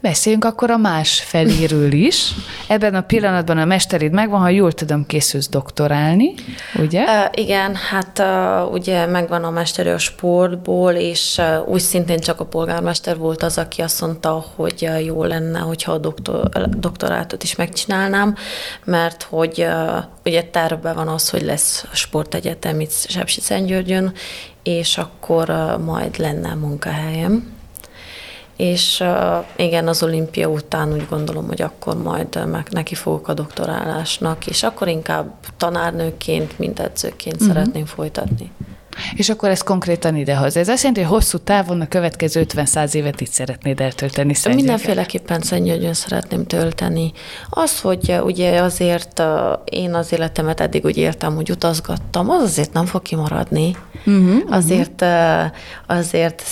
Beszéljünk 0.00 0.44
akkor 0.44 0.70
a 0.70 0.76
más 0.76 1.20
feléről 1.20 1.92
is. 1.92 2.32
Ebben 2.68 2.94
a 2.94 3.00
pillanatban 3.00 3.58
a 3.58 3.64
mesterid 3.64 4.12
megvan, 4.12 4.40
ha 4.40 4.48
jól 4.48 4.72
tudom, 4.72 5.06
készülsz 5.06 5.48
doktorálni, 5.48 6.34
ugye? 6.74 7.02
Uh, 7.02 7.24
igen, 7.32 7.74
hát 7.74 8.18
uh, 8.18 8.72
ugye 8.72 9.06
megvan 9.06 9.44
a 9.44 9.50
mesteri 9.50 9.88
a 9.88 9.98
sportból, 9.98 10.92
és 10.92 11.38
uh, 11.38 11.68
úgy 11.68 11.80
szintén 11.80 12.18
csak 12.18 12.40
a 12.40 12.44
polgármester 12.44 13.16
volt 13.16 13.42
az, 13.42 13.58
aki 13.58 13.82
azt 13.82 14.00
mondta, 14.00 14.44
hogy 14.56 14.88
uh, 14.88 15.04
jó 15.04 15.24
lenne, 15.24 15.58
hogyha 15.58 15.92
a 15.92 15.98
doktor, 15.98 16.48
doktorátot 16.68 17.42
is 17.42 17.54
megcsinálnám, 17.54 18.34
mert 18.84 19.22
hogy 19.22 19.58
uh, 19.58 20.04
ugye 20.24 20.42
tervben 20.42 20.94
van 20.94 21.08
az, 21.08 21.30
hogy 21.30 21.42
lesz 21.42 21.84
sportegyetem 21.92 22.80
itt 22.80 22.92
Sepsiszentgyörgyön, 23.08 24.12
és 24.62 24.98
akkor 24.98 25.50
uh, 25.50 25.78
majd 25.84 26.18
lenne 26.18 26.54
munkahelyem 26.54 27.55
és 28.56 29.04
igen, 29.56 29.88
az 29.88 30.02
olimpia 30.02 30.48
után 30.48 30.92
úgy 30.92 31.06
gondolom, 31.08 31.46
hogy 31.46 31.62
akkor 31.62 32.02
majd 32.02 32.48
meg 32.50 32.68
neki 32.70 32.94
fogok 32.94 33.28
a 33.28 33.34
doktorálásnak, 33.34 34.46
és 34.46 34.62
akkor 34.62 34.88
inkább 34.88 35.34
tanárnőként, 35.56 36.58
mint 36.58 36.80
edzőként 36.80 37.34
uh-huh. 37.34 37.48
szeretném 37.48 37.84
folytatni. 37.84 38.52
És 39.14 39.28
akkor 39.28 39.48
ez 39.48 39.62
konkrétan 39.62 40.16
idehoz. 40.16 40.56
Ez 40.56 40.68
azt 40.68 40.82
jelenti, 40.82 41.02
hogy 41.02 41.12
hosszú 41.12 41.38
távon 41.38 41.80
a 41.80 41.88
következő 41.88 42.46
50-100 42.54 42.94
évet 42.94 43.20
itt 43.20 43.30
szeretnéd 43.30 43.80
eltölteni 43.80 44.34
Szentgyörgyön? 44.34 44.74
Mindenféleképpen 44.74 45.40
Szentgyörgyön 45.40 45.94
szeretném 45.94 46.46
tölteni. 46.46 47.12
Az, 47.50 47.80
hogy 47.80 48.08
uh, 48.08 48.24
ugye 48.24 48.60
azért 48.60 49.18
uh, 49.18 49.26
én 49.64 49.94
az 49.94 50.12
életemet 50.12 50.60
eddig 50.60 50.84
úgy 50.84 50.96
éltem, 50.96 51.34
hogy 51.34 51.50
utazgattam, 51.50 52.30
az 52.30 52.42
azért 52.42 52.72
nem 52.72 52.86
fog 52.86 53.02
kimaradni. 53.02 53.76
Uh-huh, 54.06 54.42
azért, 54.50 55.02
uh, 55.02 55.44
azért 55.86 56.42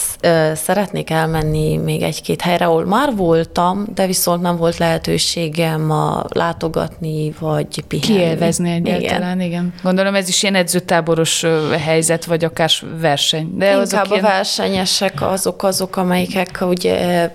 szeretnék 0.55 1.11
elmenni 1.11 1.77
még 1.77 2.03
egy-két 2.03 2.41
helyre, 2.41 2.65
ahol 2.65 2.85
már 2.85 3.15
voltam, 3.17 3.85
de 3.95 4.07
viszont 4.07 4.43
nem 4.43 4.57
volt 4.57 4.77
lehetőségem 4.79 5.91
a 5.91 6.25
látogatni, 6.29 7.33
vagy 7.39 7.83
pihenni. 7.89 8.19
Kielvezni 8.19 8.71
egyáltalán, 8.71 9.41
igen. 9.41 9.47
igen. 9.51 9.75
Gondolom 9.83 10.15
ez 10.15 10.29
is 10.29 10.43
ilyen 10.43 10.55
edzőtáboros 10.55 11.45
helyzet, 11.85 12.25
vagy 12.35 12.45
akár 12.45 12.70
verseny. 13.01 13.57
De 13.57 13.66
Inkább 13.66 13.82
azok 13.82 14.01
a 14.01 14.07
ilyen... 14.09 14.22
versenyesek 14.22 15.22
azok 15.22 15.62
azok, 15.62 15.97
amelyek 15.97 16.59
ugye 16.61 17.30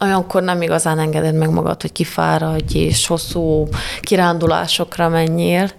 olyankor 0.00 0.42
nem 0.42 0.62
igazán 0.62 0.98
engeded 0.98 1.34
meg 1.34 1.50
magad, 1.50 1.80
hogy 1.80 1.92
kifáradj, 1.92 2.78
és 2.78 3.06
hosszú 3.06 3.68
kirándulásokra 4.00 5.08
menjél, 5.08 5.70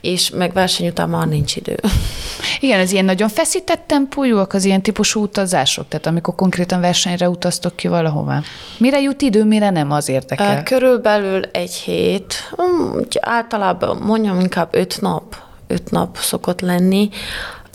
és 0.00 0.30
meg 0.30 0.52
verseny 0.52 0.86
után 0.88 1.08
már 1.08 1.26
nincs 1.26 1.56
idő. 1.56 1.76
Igen, 2.60 2.80
ez 2.80 2.92
ilyen 2.92 3.04
nagyon 3.04 3.28
feszített 3.28 3.82
tempójúak 3.86 4.52
az 4.52 4.64
ilyen 4.64 4.82
típusú 4.82 5.22
utazások, 5.22 5.88
tehát 5.88 6.06
amikor 6.06 6.34
konkrétan 6.34 6.80
versenyre 6.80 7.28
utaztok 7.28 7.76
ki 7.76 7.88
valahová. 7.88 8.42
Mire 8.78 9.00
jut 9.00 9.22
idő, 9.22 9.44
mire 9.44 9.70
nem, 9.70 9.90
az 9.90 10.08
érdekel? 10.08 10.62
Körülbelül 10.62 11.42
egy 11.52 11.74
hét, 11.74 12.34
hm, 12.56 12.98
általában 13.20 13.96
mondjam 13.96 14.40
inkább 14.40 14.68
öt 14.70 15.00
nap, 15.00 15.36
öt 15.66 15.90
nap 15.90 16.16
szokott 16.16 16.60
lenni. 16.60 17.10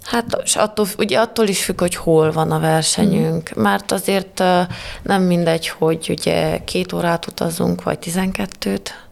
Hát 0.04 0.41
és 0.43 0.56
attól, 0.56 0.86
ugye 0.97 1.20
attól 1.20 1.47
is 1.47 1.64
függ, 1.64 1.80
hogy 1.80 1.95
hol 1.95 2.32
van 2.32 2.51
a 2.51 2.60
versenyünk, 2.60 3.51
mm. 3.60 3.62
mert 3.62 3.91
azért 3.91 4.43
nem 5.01 5.22
mindegy, 5.22 5.68
hogy 5.68 6.08
ugye 6.10 6.64
két 6.64 6.93
órát 6.93 7.28
utazunk, 7.28 7.84
vagy 7.84 7.99
tizenkettőt, 7.99 9.04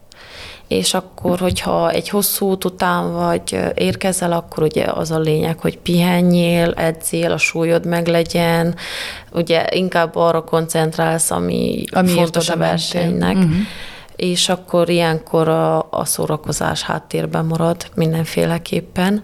és 0.68 0.94
akkor, 0.94 1.38
hogyha 1.38 1.90
egy 1.90 2.08
hosszú 2.08 2.46
út 2.46 2.64
után 2.64 3.12
vagy 3.12 3.58
érkezel, 3.74 4.32
akkor 4.32 4.62
ugye 4.62 4.84
az 4.84 5.10
a 5.10 5.18
lényeg, 5.18 5.58
hogy 5.58 5.78
pihenjél, 5.78 6.72
edzél, 6.76 7.32
a 7.32 7.38
súlyod 7.38 7.86
meglegyen, 7.86 8.76
ugye 9.32 9.66
inkább 9.70 10.16
arra 10.16 10.44
koncentrálsz, 10.44 11.30
ami, 11.30 11.84
ami 11.90 12.08
fontos 12.08 12.48
a 12.48 12.56
versenynek. 12.56 13.36
Uh-huh 13.36 13.56
és 14.22 14.48
akkor 14.48 14.88
ilyenkor 14.88 15.48
a, 15.48 15.78
a 15.90 16.04
szórakozás 16.04 16.82
háttérben 16.82 17.44
marad 17.44 17.86
mindenféleképpen. 17.94 19.22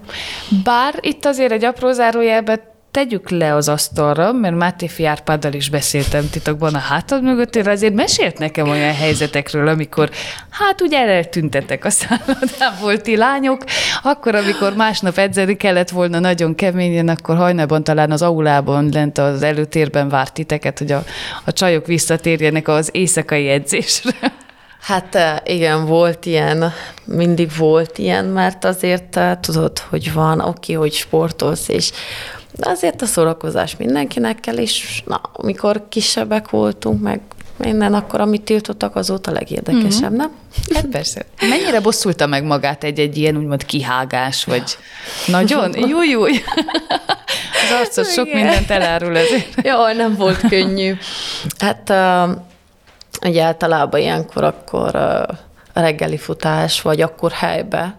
Bár 0.63 0.93
itt 1.01 1.25
azért 1.25 1.51
egy 1.51 1.63
apró 1.63 1.91
zárójelbe 1.91 2.73
tegyük 2.91 3.29
le 3.29 3.55
az 3.55 3.69
asztalra, 3.69 4.31
mert 4.31 4.55
Máté 4.55 5.03
Árpáddal 5.03 5.53
is 5.53 5.69
beszéltem 5.69 6.29
titokban 6.29 6.75
a 6.75 6.77
hátad 6.77 7.23
mögöttére, 7.23 7.71
azért 7.71 7.93
mesélt 7.93 8.37
nekem 8.37 8.69
olyan 8.69 8.93
helyzetekről, 8.93 9.67
amikor 9.67 10.09
hát 10.49 10.81
ugye 10.81 10.97
eltüntetek 10.97 11.85
a 11.85 11.89
szállodán 11.89 13.01
ti 13.01 13.17
lányok, 13.17 13.63
akkor, 14.03 14.35
amikor 14.35 14.73
másnap 14.73 15.17
edzeni 15.17 15.57
kellett 15.57 15.89
volna 15.89 16.19
nagyon 16.19 16.55
keményen, 16.55 17.07
akkor 17.07 17.35
hajnalban 17.35 17.83
talán 17.83 18.11
az 18.11 18.21
aulában 18.21 18.89
lent 18.93 19.17
az 19.17 19.43
előtérben 19.43 20.09
várt 20.09 20.33
titeket, 20.33 20.77
hogy 20.77 20.91
a, 20.91 21.03
a 21.45 21.53
csajok 21.53 21.85
visszatérjenek 21.85 22.67
az 22.67 22.89
éjszakai 22.91 23.49
edzésre. 23.49 24.47
Hát 24.79 25.17
igen, 25.45 25.85
volt 25.85 26.25
ilyen, 26.25 26.73
mindig 27.05 27.51
volt 27.57 27.97
ilyen, 27.97 28.25
mert 28.25 28.65
azért 28.65 29.19
tudod, 29.41 29.79
hogy 29.79 30.13
van, 30.13 30.39
oké, 30.39 30.73
hogy 30.73 30.93
sportolsz, 30.93 31.67
és 31.67 31.91
azért 32.59 33.01
a 33.01 33.05
szórakozás 33.05 33.77
mindenkinek 33.77 34.39
kell, 34.39 34.57
és 34.57 35.03
na, 35.05 35.21
amikor 35.33 35.85
kisebbek 35.89 36.49
voltunk, 36.49 37.01
meg 37.01 37.21
minden, 37.57 37.93
akkor 37.93 38.21
amit 38.21 38.41
tiltottak, 38.41 38.95
azóta 38.95 39.31
legérdekesebb, 39.31 40.09
mm-hmm. 40.09 40.15
nem? 40.15 40.31
Hát 40.73 40.85
persze. 40.85 41.25
Mennyire 41.39 41.79
bosszulta 41.79 42.25
meg 42.25 42.43
magát 42.43 42.83
egy-egy 42.83 43.17
ilyen 43.17 43.37
úgymond 43.37 43.65
kihágás, 43.65 44.43
vagy 44.43 44.77
nagyon? 45.27 45.73
Júj, 45.89 46.07
júj. 46.07 46.31
Az 47.53 47.79
arcod 47.79 48.05
sok 48.05 48.33
mindent 48.33 48.69
elárul 48.69 49.17
ezért. 49.17 49.61
Jó, 49.63 49.91
nem 49.91 50.15
volt 50.15 50.39
könnyű. 50.49 50.97
Hát 51.57 51.89
Ugye 53.21 53.43
általában 53.43 53.99
ilyenkor 53.99 54.43
akkor 54.43 54.95
a 54.95 55.27
reggeli 55.73 56.17
futás, 56.17 56.81
vagy 56.81 57.01
akkor 57.01 57.31
helybe, 57.31 57.97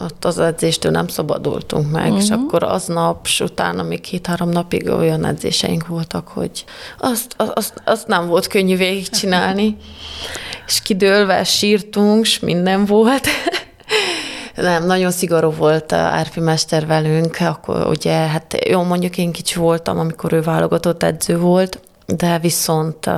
ott 0.00 0.24
az 0.24 0.38
edzéstől 0.38 0.92
nem 0.92 1.08
szabadultunk 1.08 1.90
meg, 1.90 2.04
uh-huh. 2.04 2.18
és 2.18 2.28
mhm. 2.28 2.40
akkor 2.40 2.62
aznap, 2.62 3.26
és 3.26 3.40
utána 3.40 3.82
még 3.82 4.00
két-három 4.00 4.48
napig 4.48 4.88
olyan 4.88 5.24
edzéseink 5.24 5.86
voltak, 5.86 6.28
hogy 6.28 6.64
azt, 6.98 7.34
azt, 7.36 7.82
azt 7.84 8.06
nem 8.06 8.26
volt 8.26 8.46
könnyű 8.46 8.76
végigcsinálni, 8.76 9.76
és 10.66 10.80
kidőlve 10.82 11.44
sírtunk, 11.44 12.24
és 12.24 12.38
minden 12.38 12.84
volt. 12.84 13.26
Nem, 14.54 14.86
nagyon 14.86 15.10
szigorú 15.10 15.50
volt 15.50 15.92
Árpi 15.92 16.40
mester 16.40 16.86
velünk, 16.86 17.36
akkor 17.40 17.86
ugye, 17.86 18.12
hát 18.12 18.68
jó, 18.68 18.82
mondjuk 18.82 19.18
én 19.18 19.32
kicsi 19.32 19.58
voltam, 19.58 19.98
amikor 19.98 20.32
ő 20.32 20.40
válogatott 20.40 21.02
edző 21.02 21.38
volt, 21.38 21.80
de 22.06 22.38
viszont 22.38 23.10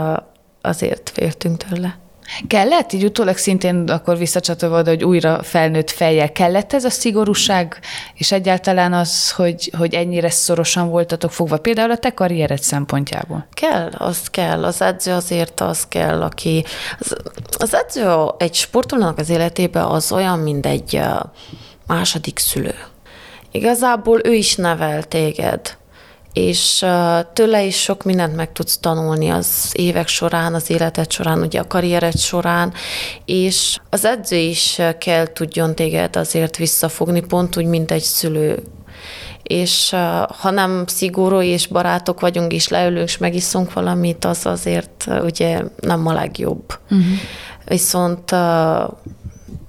azért 0.62 1.10
féltünk 1.14 1.56
tőle. 1.56 2.00
Kellett, 2.46 2.92
így 2.92 3.04
utólag 3.04 3.36
szintén 3.36 3.88
akkor 3.88 4.18
visszacsatolva, 4.18 4.82
hogy 4.84 5.04
újra 5.04 5.42
felnőtt 5.42 5.90
fejjel 5.90 6.32
kellett 6.32 6.72
ez 6.72 6.84
a 6.84 6.90
szigorúság, 6.90 7.78
és 8.14 8.32
egyáltalán 8.32 8.92
az, 8.92 9.30
hogy, 9.30 9.72
hogy 9.78 9.94
ennyire 9.94 10.30
szorosan 10.30 10.88
voltatok 10.88 11.32
fogva, 11.32 11.58
például 11.58 11.90
a 11.90 11.96
te 11.96 12.10
karriered 12.10 12.62
szempontjából? 12.62 13.46
Kell, 13.52 13.90
az 13.98 14.30
kell. 14.30 14.64
Az 14.64 14.82
edző 14.82 15.12
azért 15.12 15.60
az 15.60 15.86
kell, 15.88 16.22
aki... 16.22 16.64
Az, 16.98 17.16
az 17.58 17.74
edző 17.74 18.14
egy 18.38 18.54
sportolónak 18.54 19.18
az 19.18 19.28
életében 19.28 19.84
az 19.84 20.12
olyan, 20.12 20.38
mint 20.38 20.66
egy 20.66 21.00
második 21.86 22.38
szülő. 22.38 22.74
Igazából 23.50 24.20
ő 24.24 24.32
is 24.32 24.56
nevel 24.56 25.02
téged 25.02 25.76
és 26.32 26.84
tőle 27.32 27.62
is 27.62 27.82
sok 27.82 28.04
mindent 28.04 28.36
meg 28.36 28.52
tudsz 28.52 28.78
tanulni 28.78 29.28
az 29.28 29.70
évek 29.72 30.08
során, 30.08 30.54
az 30.54 30.70
életed 30.70 31.10
során, 31.10 31.40
ugye 31.40 31.60
a 31.60 31.66
karriered 31.66 32.18
során, 32.18 32.72
és 33.24 33.78
az 33.90 34.04
edző 34.04 34.36
is 34.36 34.80
kell 34.98 35.26
tudjon 35.32 35.74
téged 35.74 36.16
azért 36.16 36.56
visszafogni, 36.56 37.20
pont 37.20 37.56
úgy, 37.56 37.66
mint 37.66 37.90
egy 37.90 38.02
szülő 38.02 38.62
és 39.42 39.90
ha 40.40 40.50
nem 40.50 40.84
szigorú 40.86 41.40
és 41.40 41.66
barátok 41.66 42.20
vagyunk, 42.20 42.52
és 42.52 42.68
leülünk, 42.68 43.08
és 43.08 43.18
megiszunk 43.18 43.72
valamit, 43.72 44.24
az 44.24 44.46
azért 44.46 45.06
ugye 45.22 45.62
nem 45.80 46.06
a 46.06 46.12
legjobb. 46.12 46.78
Uh-huh. 46.82 47.06
Viszont 47.64 48.34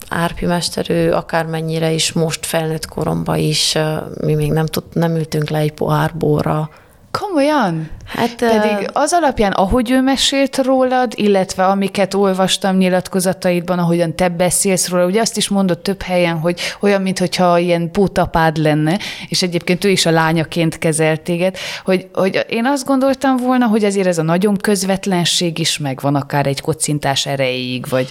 Árpi 0.08 0.46
mester, 0.46 0.90
ő 0.90 1.12
akármennyire 1.12 1.90
is 1.90 2.12
most 2.12 2.46
felnőtt 2.46 2.86
koromban 2.86 3.38
is, 3.38 3.78
mi 4.20 4.34
még 4.34 4.52
nem, 4.52 4.66
tud, 4.66 4.84
nem 4.92 5.16
ültünk 5.16 5.50
le 5.50 5.58
egy 5.58 5.72
pohárborra. 5.72 6.70
Komolyan? 7.18 7.90
Hát, 8.06 8.34
Pedig 8.34 8.90
az 8.92 9.12
alapján, 9.12 9.52
ahogy 9.52 9.90
ő 9.90 10.00
mesélt 10.00 10.56
rólad, 10.56 11.12
illetve 11.16 11.66
amiket 11.66 12.14
olvastam 12.14 12.76
nyilatkozataidban, 12.76 13.78
ahogyan 13.78 14.16
te 14.16 14.28
beszélsz 14.28 14.88
róla, 14.88 15.06
ugye 15.06 15.20
azt 15.20 15.36
is 15.36 15.48
mondott 15.48 15.82
több 15.82 16.02
helyen, 16.02 16.38
hogy 16.38 16.60
olyan, 16.80 17.02
mintha 17.02 17.58
ilyen 17.58 17.90
pótapád 17.90 18.56
lenne, 18.56 18.98
és 19.28 19.42
egyébként 19.42 19.84
ő 19.84 19.88
is 19.88 20.06
a 20.06 20.10
lányaként 20.10 20.78
kezelt 20.78 21.20
téged, 21.20 21.56
hogy, 21.84 22.08
hogy 22.12 22.46
én 22.48 22.66
azt 22.66 22.84
gondoltam 22.86 23.36
volna, 23.36 23.66
hogy 23.66 23.84
azért 23.84 24.06
ez 24.06 24.18
a 24.18 24.22
nagyon 24.22 24.56
közvetlenség 24.56 25.58
is 25.58 25.78
megvan 25.78 26.14
akár 26.14 26.46
egy 26.46 26.60
kocintás 26.60 27.26
erejéig, 27.26 27.88
vagy 27.88 28.10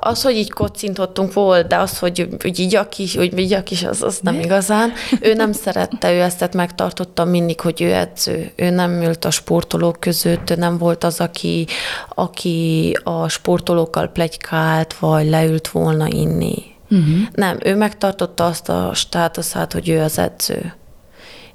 Az, 0.00 0.22
hogy 0.22 0.36
így 0.36 0.50
kocintottunk 0.50 1.32
volt, 1.32 1.66
de 1.66 1.76
az, 1.76 1.98
hogy, 1.98 2.28
hogy 2.42 2.58
igyak 2.58 2.98
is, 2.98 3.16
hogy 3.16 3.38
igyak 3.38 3.70
is, 3.70 3.84
az, 3.84 4.02
az 4.02 4.18
nem 4.22 4.40
igazán. 4.40 4.92
Ő 5.20 5.34
nem 5.34 5.52
szerette, 5.52 6.12
ő 6.12 6.20
ezt 6.20 6.54
megtartotta 6.54 7.24
mindig, 7.24 7.60
hogy 7.60 7.82
ő 7.82 7.94
edző. 7.94 8.52
Ő 8.56 8.70
nem 8.70 9.02
ült 9.02 9.24
a 9.24 9.30
sportolók 9.30 10.00
között, 10.00 10.50
ő 10.50 10.54
nem 10.54 10.78
volt 10.78 11.04
az, 11.04 11.20
aki, 11.20 11.66
aki 12.14 12.92
a 13.04 13.28
sportolókkal 13.28 14.08
plegykált, 14.08 14.98
vagy 14.98 15.28
leült 15.28 15.68
volna 15.68 16.06
inni. 16.08 16.62
Uh-huh. 16.90 17.18
Nem, 17.32 17.58
ő 17.64 17.76
megtartotta 17.76 18.46
azt 18.46 18.68
a 18.68 18.90
státuszát, 18.94 19.72
hogy 19.72 19.88
ő 19.88 20.00
az 20.00 20.18
edző. 20.18 20.74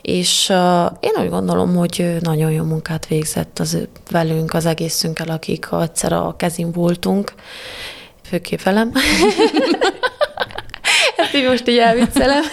És 0.01 0.49
uh, 0.49 0.91
én 0.99 1.11
úgy 1.23 1.29
gondolom, 1.29 1.75
hogy 1.75 2.17
nagyon 2.19 2.51
jó 2.51 2.63
munkát 2.63 3.07
végzett 3.07 3.59
az 3.59 3.77
velünk, 4.11 4.53
az 4.53 4.65
egészünkkel, 4.65 5.27
akik 5.27 5.67
egyszer 5.81 6.13
a 6.13 6.35
kezin 6.37 6.71
voltunk, 6.71 7.33
főképp 8.29 8.61
velem. 8.61 8.91
Ezt 11.17 11.33
így 11.33 11.47
most 11.47 11.67
így 11.67 11.77
elviccelem. 11.77 12.43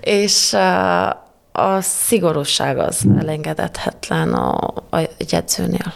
és 0.00 0.52
uh, 0.52 1.08
a 1.52 1.80
szigorúság 1.80 2.78
az 2.78 3.04
elengedhetetlen 3.18 4.34
a, 4.34 4.74
a, 4.90 4.96
egy 4.96 5.34
edzőnél. 5.34 5.94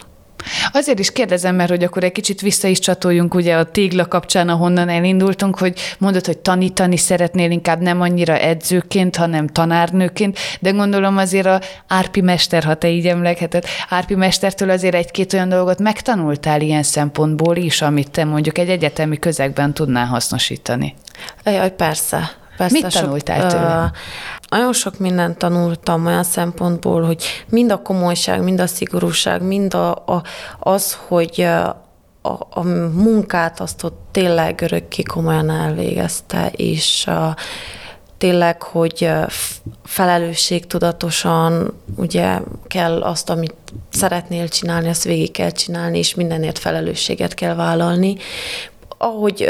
Azért 0.71 0.99
is 0.99 1.11
kérdezem, 1.11 1.55
mert 1.55 1.69
hogy 1.69 1.83
akkor 1.83 2.03
egy 2.03 2.11
kicsit 2.11 2.41
vissza 2.41 2.67
is 2.67 2.79
csatoljunk 2.79 3.33
ugye 3.33 3.55
a 3.55 3.63
tégla 3.63 4.05
kapcsán, 4.05 4.49
ahonnan 4.49 4.89
elindultunk, 4.89 5.57
hogy 5.57 5.79
mondod, 5.97 6.25
hogy 6.25 6.37
tanítani 6.37 6.97
szeretnél 6.97 7.51
inkább 7.51 7.81
nem 7.81 8.01
annyira 8.01 8.37
edzőként, 8.37 9.15
hanem 9.15 9.47
tanárnőként, 9.47 10.37
de 10.59 10.69
gondolom 10.69 11.17
azért 11.17 11.45
a 11.45 11.61
Árpi 11.87 12.21
mester, 12.21 12.63
ha 12.63 12.75
te 12.75 12.89
így 12.89 13.07
emlegheted, 13.07 13.65
Árpi 13.89 14.15
mestertől 14.15 14.69
azért 14.69 14.95
egy-két 14.95 15.33
olyan 15.33 15.49
dolgot 15.49 15.79
megtanultál 15.79 16.61
ilyen 16.61 16.83
szempontból 16.83 17.55
is, 17.55 17.81
amit 17.81 18.11
te 18.11 18.23
mondjuk 18.23 18.57
egy 18.57 18.69
egyetemi 18.69 19.19
közegben 19.19 19.73
tudnál 19.73 20.05
hasznosítani. 20.05 20.93
Jaj, 21.45 21.71
persze. 21.71 22.43
Persze, 22.57 22.79
Mit 22.81 22.93
tanultál 22.93 23.39
sok, 23.39 23.49
tőle? 23.49 23.91
Nagyon 24.49 24.73
sok 24.73 24.99
mindent 24.99 25.37
tanultam 25.37 26.05
olyan 26.05 26.23
szempontból, 26.23 27.03
hogy 27.03 27.23
mind 27.49 27.71
a 27.71 27.81
komolyság, 27.81 28.43
mind 28.43 28.59
a 28.59 28.67
szigorúság, 28.67 29.41
mind 29.41 29.73
a, 29.73 29.91
a, 29.91 30.23
az, 30.59 30.97
hogy 31.07 31.41
a, 32.21 32.31
a 32.49 32.63
munkát 32.93 33.59
azt 33.59 33.83
ott 33.83 33.99
tényleg 34.11 34.61
örökké 34.61 35.01
komolyan 35.01 35.49
elvégezte, 35.49 36.51
és 36.55 37.07
a, 37.07 37.35
tényleg, 38.17 38.61
hogy 38.61 39.09
felelősségtudatosan 39.83 41.73
ugye 41.95 42.39
kell 42.67 43.01
azt, 43.01 43.29
amit 43.29 43.55
szeretnél 43.89 44.47
csinálni, 44.47 44.89
azt 44.89 45.03
végig 45.03 45.31
kell 45.31 45.51
csinálni, 45.51 45.97
és 45.97 46.15
mindenért 46.15 46.59
felelősséget 46.59 47.33
kell 47.33 47.55
vállalni 47.55 48.17
ahogy 49.05 49.49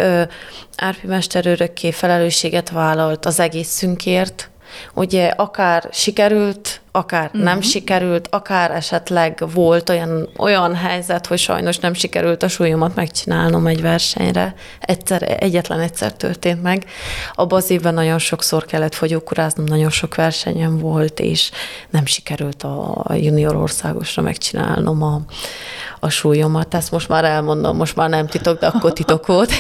Árpi 0.76 1.08
Mester 1.08 1.46
örökké 1.46 1.92
felelősséget 1.92 2.70
vállalt 2.70 3.26
az 3.26 3.40
egészünkért, 3.40 4.50
ugye 4.94 5.28
akár 5.28 5.90
sikerült, 5.92 6.82
akár 6.92 7.26
uh-huh. 7.26 7.44
nem 7.44 7.62
sikerült, 7.62 8.28
akár 8.32 8.72
esetleg 8.72 9.44
volt 9.54 9.90
olyan, 9.90 10.30
olyan 10.38 10.76
helyzet, 10.76 11.28
hogy 11.28 11.38
sajnos 11.38 11.78
nem 11.78 11.94
sikerült 11.94 12.44
a 12.44 12.48
súlyomat 12.48 12.96
megcsinálnom 12.96 13.68
egy 13.68 13.82
versenyre. 13.82 14.56
Egyszer, 14.80 15.36
egyetlen 15.40 15.80
egyszer 15.80 16.14
történt 16.14 16.62
meg. 16.62 16.86
Abban 17.34 17.58
az 17.58 17.70
évben 17.70 17.94
nagyon 17.94 18.20
sokszor 18.20 18.66
kellett 18.66 18.96
fogyókuráznom, 18.96 19.66
nagyon 19.66 19.90
sok 19.90 20.16
versenyem 20.16 20.78
volt, 20.78 21.20
és 21.20 21.52
nem 21.90 22.06
sikerült 22.06 22.64
a 22.64 23.14
junior 23.14 23.56
országosra 23.56 24.22
megcsinálnom 24.22 25.04
a, 25.04 25.22
a 26.00 26.10
súlyomat. 26.10 26.74
Ezt 26.74 26.92
most 26.92 27.08
már 27.10 27.24
elmondom, 27.24 27.78
most 27.78 27.96
már 27.96 28.10
nem 28.10 28.28
titok, 28.28 28.60
de 28.60 28.68
akkor 28.68 28.94
titok 28.94 29.26
volt. 29.26 29.52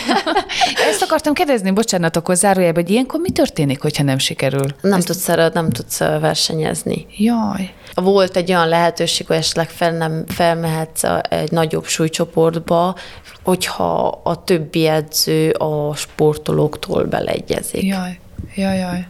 Ezt 0.95 1.03
akartam 1.03 1.33
kérdezni, 1.33 1.71
bocsánat, 1.71 2.15
akkor 2.15 2.35
zárójelben, 2.35 2.83
hogy 2.83 2.91
ilyenkor 2.91 3.19
mi 3.19 3.29
történik, 3.29 3.81
hogyha 3.81 4.03
nem 4.03 4.17
sikerül? 4.17 4.65
Nem 4.81 4.97
Ezt... 4.97 5.07
tudsz, 5.07 5.53
nem 5.53 5.69
tudsz 5.69 5.97
versenyezni. 5.97 7.05
Jaj. 7.17 7.73
Volt 7.93 8.35
egy 8.35 8.49
olyan 8.49 8.67
lehetőség, 8.67 9.27
hogy 9.27 9.35
esetleg 9.35 9.69
fel 9.69 9.91
nem 9.91 10.23
felmehetsz 10.27 11.03
egy 11.29 11.51
nagyobb 11.51 11.85
súlycsoportba, 11.85 12.95
hogyha 13.43 14.07
a 14.23 14.43
többi 14.43 14.87
edző 14.87 15.49
a 15.49 15.95
sportolóktól 15.95 17.03
beleegyezik. 17.03 17.83
Jaj, 17.83 18.19
jaj, 18.55 18.77
jaj. 18.77 19.07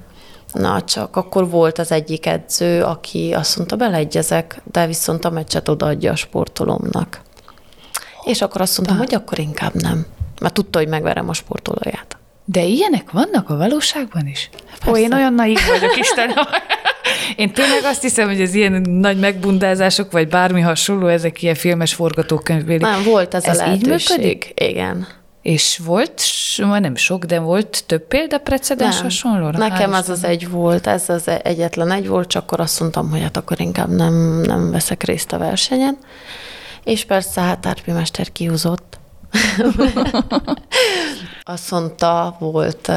Na, 0.53 0.83
csak 0.83 1.15
akkor 1.15 1.49
volt 1.49 1.79
az 1.79 1.91
egyik 1.91 2.25
edző, 2.25 2.83
aki 2.83 3.33
azt 3.33 3.57
mondta, 3.57 3.75
beleegyezek, 3.75 4.61
de 4.71 4.87
viszont 4.87 5.25
a 5.25 5.29
meccset 5.29 5.69
odaadja 5.69 6.11
a 6.11 6.15
sportolomnak. 6.15 7.21
És 8.23 8.41
akkor 8.41 8.61
azt 8.61 8.77
mondtam, 8.77 8.97
hogy 8.97 9.13
akkor 9.13 9.39
inkább 9.39 9.73
nem. 9.73 10.05
Mert 10.41 10.53
tudta, 10.53 10.79
hogy 10.79 10.87
megverem 10.87 11.29
a 11.29 11.33
sportolóját. 11.33 12.17
De 12.45 12.63
ilyenek 12.63 13.11
vannak 13.11 13.49
a 13.49 13.57
valóságban 13.57 14.27
is? 14.27 14.49
Persze. 14.69 14.89
Ó, 14.91 14.97
én 14.97 15.13
olyan 15.13 15.33
naív 15.33 15.59
vagyok, 15.67 15.97
Istenem. 15.97 16.35
Én 17.35 17.53
tényleg 17.53 17.83
azt 17.83 18.01
hiszem, 18.01 18.27
hogy 18.27 18.41
ez 18.41 18.53
ilyen 18.53 18.81
nagy 18.81 19.19
megbundázások, 19.19 20.11
vagy 20.11 20.27
bármi 20.27 20.61
hasonló, 20.61 21.07
ezek 21.07 21.41
ilyen 21.41 21.55
filmes 21.55 21.93
forgatókönyvbéli. 21.93 22.81
Nem, 22.81 23.03
volt 23.03 23.33
ez, 23.33 23.43
ez 23.43 23.59
a 23.59 23.65
lehetőség. 23.65 24.17
Így 24.17 24.17
működik? 24.17 24.51
Igen. 24.55 25.07
És 25.41 25.81
volt, 25.85 26.21
nem 26.57 26.95
sok, 26.95 27.25
de 27.25 27.39
volt 27.39 27.83
több 27.85 28.07
példa 28.07 28.37
precedens 28.37 29.01
hasonlóra? 29.01 29.57
Nekem 29.57 29.93
az 29.93 30.09
az 30.09 30.23
egy 30.23 30.49
volt, 30.49 30.87
ez 30.87 31.09
az 31.09 31.29
egyetlen 31.43 31.91
egy 31.91 32.07
volt, 32.07 32.27
csak 32.27 32.43
akkor 32.43 32.59
azt 32.59 32.79
mondtam, 32.79 33.09
hogy 33.09 33.21
hát 33.21 33.37
akkor 33.37 33.59
inkább 33.59 33.89
nem, 33.89 34.41
nem 34.41 34.71
veszek 34.71 35.03
részt 35.03 35.33
a 35.33 35.37
versenyen. 35.37 35.97
És 36.83 37.05
persze 37.05 37.41
hát 37.41 37.65
Árpi 37.65 37.91
Mester 37.91 38.31
kihúzott. 38.31 38.99
azt 41.43 41.71
mondta, 41.71 42.35
volt 42.39 42.91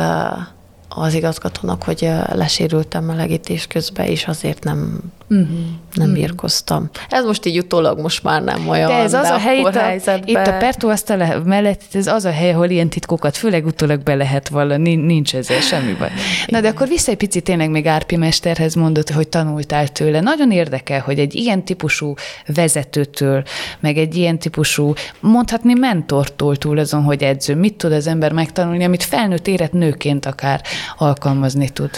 az 0.89 1.14
igazgatónak, 1.14 1.82
hogy 1.82 2.11
lesérültem 2.32 3.05
melegítés 3.05 3.66
közben, 3.66 4.07
és 4.07 4.26
azért 4.26 4.64
nem, 4.64 5.01
uh-huh. 5.28 5.48
nem 5.94 6.12
birkoztam. 6.12 6.90
Ez 7.08 7.24
most 7.24 7.46
így 7.46 7.58
utólag 7.58 8.00
most 8.00 8.22
már 8.22 8.42
nem 8.42 8.68
olyan, 8.68 8.88
de 8.88 8.94
ez 8.94 9.12
az 9.12 9.28
de 9.28 9.34
a 9.34 9.38
hely, 9.38 9.58
itt 9.58 9.66
a, 9.66 9.78
helyzetben... 9.78 10.28
itt 10.28 10.46
a 10.46 10.56
Pertó 10.56 10.88
asztal 10.88 11.42
mellett, 11.44 11.82
ez 11.92 12.06
az 12.06 12.24
a 12.24 12.30
hely, 12.30 12.52
ahol 12.52 12.68
ilyen 12.68 12.88
titkokat 12.88 13.36
főleg 13.36 13.66
utólag 13.66 14.02
be 14.02 14.14
lehet 14.14 14.48
vallani, 14.48 14.94
nincs 14.94 15.34
ezzel 15.34 15.60
semmi 15.60 15.92
baj. 15.92 16.10
Na 16.46 16.60
de 16.60 16.68
akkor 16.68 16.88
vissza 16.88 17.10
egy 17.10 17.16
picit 17.16 17.44
tényleg 17.44 17.70
még 17.70 17.86
Árpi 17.86 18.16
Mesterhez 18.16 18.74
mondott, 18.74 19.10
hogy 19.10 19.28
tanultál 19.28 19.88
tőle. 19.88 20.20
Nagyon 20.20 20.50
érdekel, 20.50 21.00
hogy 21.00 21.18
egy 21.18 21.34
ilyen 21.34 21.64
típusú 21.64 22.14
vezetőtől, 22.54 23.42
meg 23.80 23.96
egy 23.96 24.16
ilyen 24.16 24.38
típusú, 24.38 24.92
mondhatni 25.20 25.74
mentortól 25.74 26.56
túl 26.56 26.78
azon, 26.78 27.02
hogy 27.02 27.22
edző, 27.22 27.54
mit 27.54 27.74
tud 27.74 27.92
az 27.92 28.06
ember 28.06 28.32
megtanulni, 28.32 28.84
amit 28.84 29.02
felnőtt 29.02 29.46
érett 29.46 29.72
nőként 29.72 30.26
akár 30.26 30.62
alkalmazni 30.96 31.68
tud. 31.68 31.90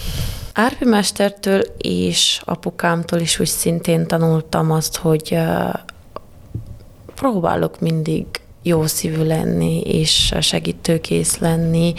Árpi 0.61 0.85
mestertől 0.85 1.61
és 1.79 2.41
apukámtól 2.45 3.19
is 3.21 3.39
úgy 3.39 3.47
szintén 3.47 4.07
tanultam 4.07 4.71
azt, 4.71 4.97
hogy 4.97 5.39
próbálok 7.15 7.81
mindig 7.81 8.27
jó 8.63 8.87
szívű 8.87 9.23
lenni, 9.23 9.81
és 9.81 10.35
segítőkész 10.41 11.39
lenni, 11.39 11.95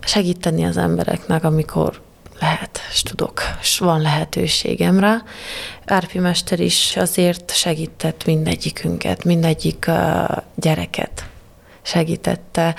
segíteni 0.00 0.64
az 0.64 0.76
embereknek, 0.76 1.44
amikor 1.44 2.00
lehet, 2.40 2.80
és 2.92 3.02
tudok, 3.02 3.40
és 3.60 3.78
van 3.78 4.00
lehetőségem 4.00 5.00
rá. 5.00 5.22
Árpi 5.86 6.18
Mester 6.18 6.60
is 6.60 6.96
azért 6.96 7.50
segített 7.54 8.24
mindegyikünket, 8.24 9.24
mindegyik 9.24 9.90
gyereket 10.54 11.26
segítette 11.82 12.74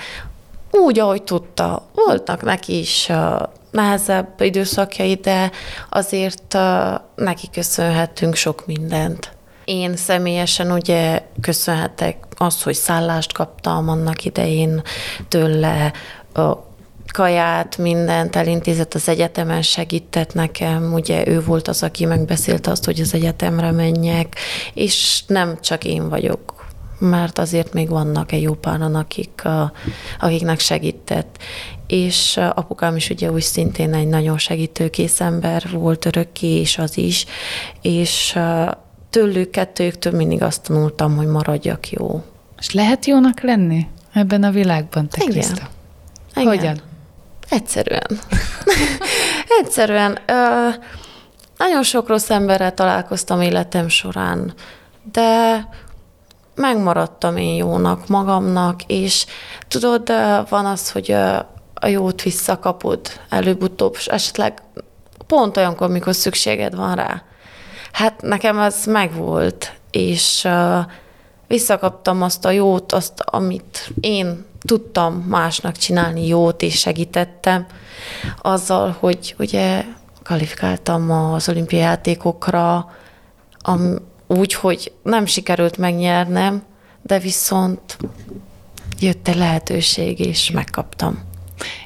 úgy, 0.70 0.98
ahogy 0.98 1.22
tudta. 1.22 1.88
Voltak 1.94 2.42
neki 2.42 2.78
is 2.78 3.10
nehezebb 3.74 4.40
időszakjai, 4.40 5.14
de 5.14 5.50
azért 5.90 6.58
neki 7.14 7.48
köszönhetünk 7.52 8.34
sok 8.34 8.66
mindent. 8.66 9.32
Én 9.64 9.96
személyesen 9.96 10.72
ugye 10.72 11.22
köszönhetek 11.40 12.16
az, 12.36 12.62
hogy 12.62 12.74
szállást 12.74 13.32
kaptam 13.32 13.88
annak 13.88 14.24
idején 14.24 14.82
tőle, 15.28 15.92
kaját, 17.12 17.78
mindent 17.78 18.36
elintézett 18.36 18.94
az 18.94 19.08
egyetemen, 19.08 19.62
segített 19.62 20.34
nekem, 20.34 20.92
ugye 20.92 21.26
ő 21.26 21.42
volt 21.42 21.68
az, 21.68 21.82
aki 21.82 22.04
megbeszélte 22.04 22.70
azt, 22.70 22.84
hogy 22.84 23.00
az 23.00 23.14
egyetemre 23.14 23.70
menjek, 23.70 24.36
és 24.74 25.22
nem 25.26 25.60
csak 25.60 25.84
én 25.84 26.08
vagyok 26.08 26.53
mert 26.98 27.38
azért 27.38 27.72
még 27.72 27.88
vannak 27.88 28.32
egy 28.32 28.42
jó 28.42 28.54
páran, 28.54 28.94
akik, 28.94 29.42
akiknek 30.20 30.58
segített. 30.60 31.38
És 31.86 32.36
apukám 32.36 32.96
is 32.96 33.10
ugye 33.10 33.30
úgy 33.30 33.42
szintén 33.42 33.94
egy 33.94 34.06
nagyon 34.06 34.38
segítőkész 34.38 35.20
ember 35.20 35.68
volt 35.72 36.04
örökké, 36.04 36.46
és 36.46 36.78
az 36.78 36.98
is, 36.98 37.26
és 37.82 38.38
tőlük, 39.10 39.50
kettőjüktől 39.50 40.12
mindig 40.12 40.42
azt 40.42 40.62
tanultam, 40.62 41.16
hogy 41.16 41.26
maradjak 41.26 41.90
jó. 41.90 42.22
És 42.58 42.72
lehet 42.72 43.06
jónak 43.06 43.40
lenni 43.40 43.86
ebben 44.12 44.42
a 44.42 44.50
világban, 44.50 45.08
te 45.08 45.24
Igen. 45.24 45.44
Igen. 46.34 46.46
Hogyan? 46.46 46.80
Egyszerűen. 47.48 48.06
Egyszerűen. 49.60 50.18
Ö, 50.26 50.68
nagyon 51.56 51.82
sok 51.82 52.08
rossz 52.08 52.30
emberrel 52.30 52.74
találkoztam 52.74 53.40
életem 53.40 53.88
során, 53.88 54.54
de 55.12 55.58
megmaradtam 56.54 57.36
én 57.36 57.54
jónak 57.54 58.08
magamnak, 58.08 58.82
és 58.86 59.26
tudod, 59.68 60.08
van 60.48 60.66
az, 60.66 60.90
hogy 60.90 61.10
a 61.74 61.86
jót 61.86 62.22
visszakapod 62.22 63.00
előbb-utóbb, 63.28 63.94
és 63.98 64.06
esetleg 64.06 64.62
pont 65.26 65.56
olyankor, 65.56 65.86
amikor 65.86 66.14
szükséged 66.14 66.74
van 66.74 66.94
rá. 66.94 67.22
Hát 67.92 68.22
nekem 68.22 68.58
ez 68.58 68.84
megvolt, 68.86 69.72
és 69.90 70.48
visszakaptam 71.46 72.22
azt 72.22 72.44
a 72.44 72.50
jót, 72.50 72.92
azt, 72.92 73.20
amit 73.20 73.92
én 74.00 74.44
tudtam 74.66 75.14
másnak 75.14 75.76
csinálni 75.76 76.26
jót, 76.26 76.62
és 76.62 76.78
segítettem 76.78 77.66
azzal, 78.42 78.96
hogy 78.98 79.34
ugye 79.38 79.84
kvalifikáltam 80.22 81.10
az 81.10 81.48
olimpiai 81.48 81.80
játékokra, 81.80 82.90
am, 83.58 83.96
úgy, 84.26 84.52
hogy 84.54 84.92
nem 85.02 85.26
sikerült 85.26 85.76
megnyernem, 85.76 86.62
de 87.02 87.18
viszont 87.18 87.96
jött 89.00 89.28
egy 89.28 89.36
lehetőség, 89.36 90.20
és 90.20 90.50
megkaptam. 90.50 91.22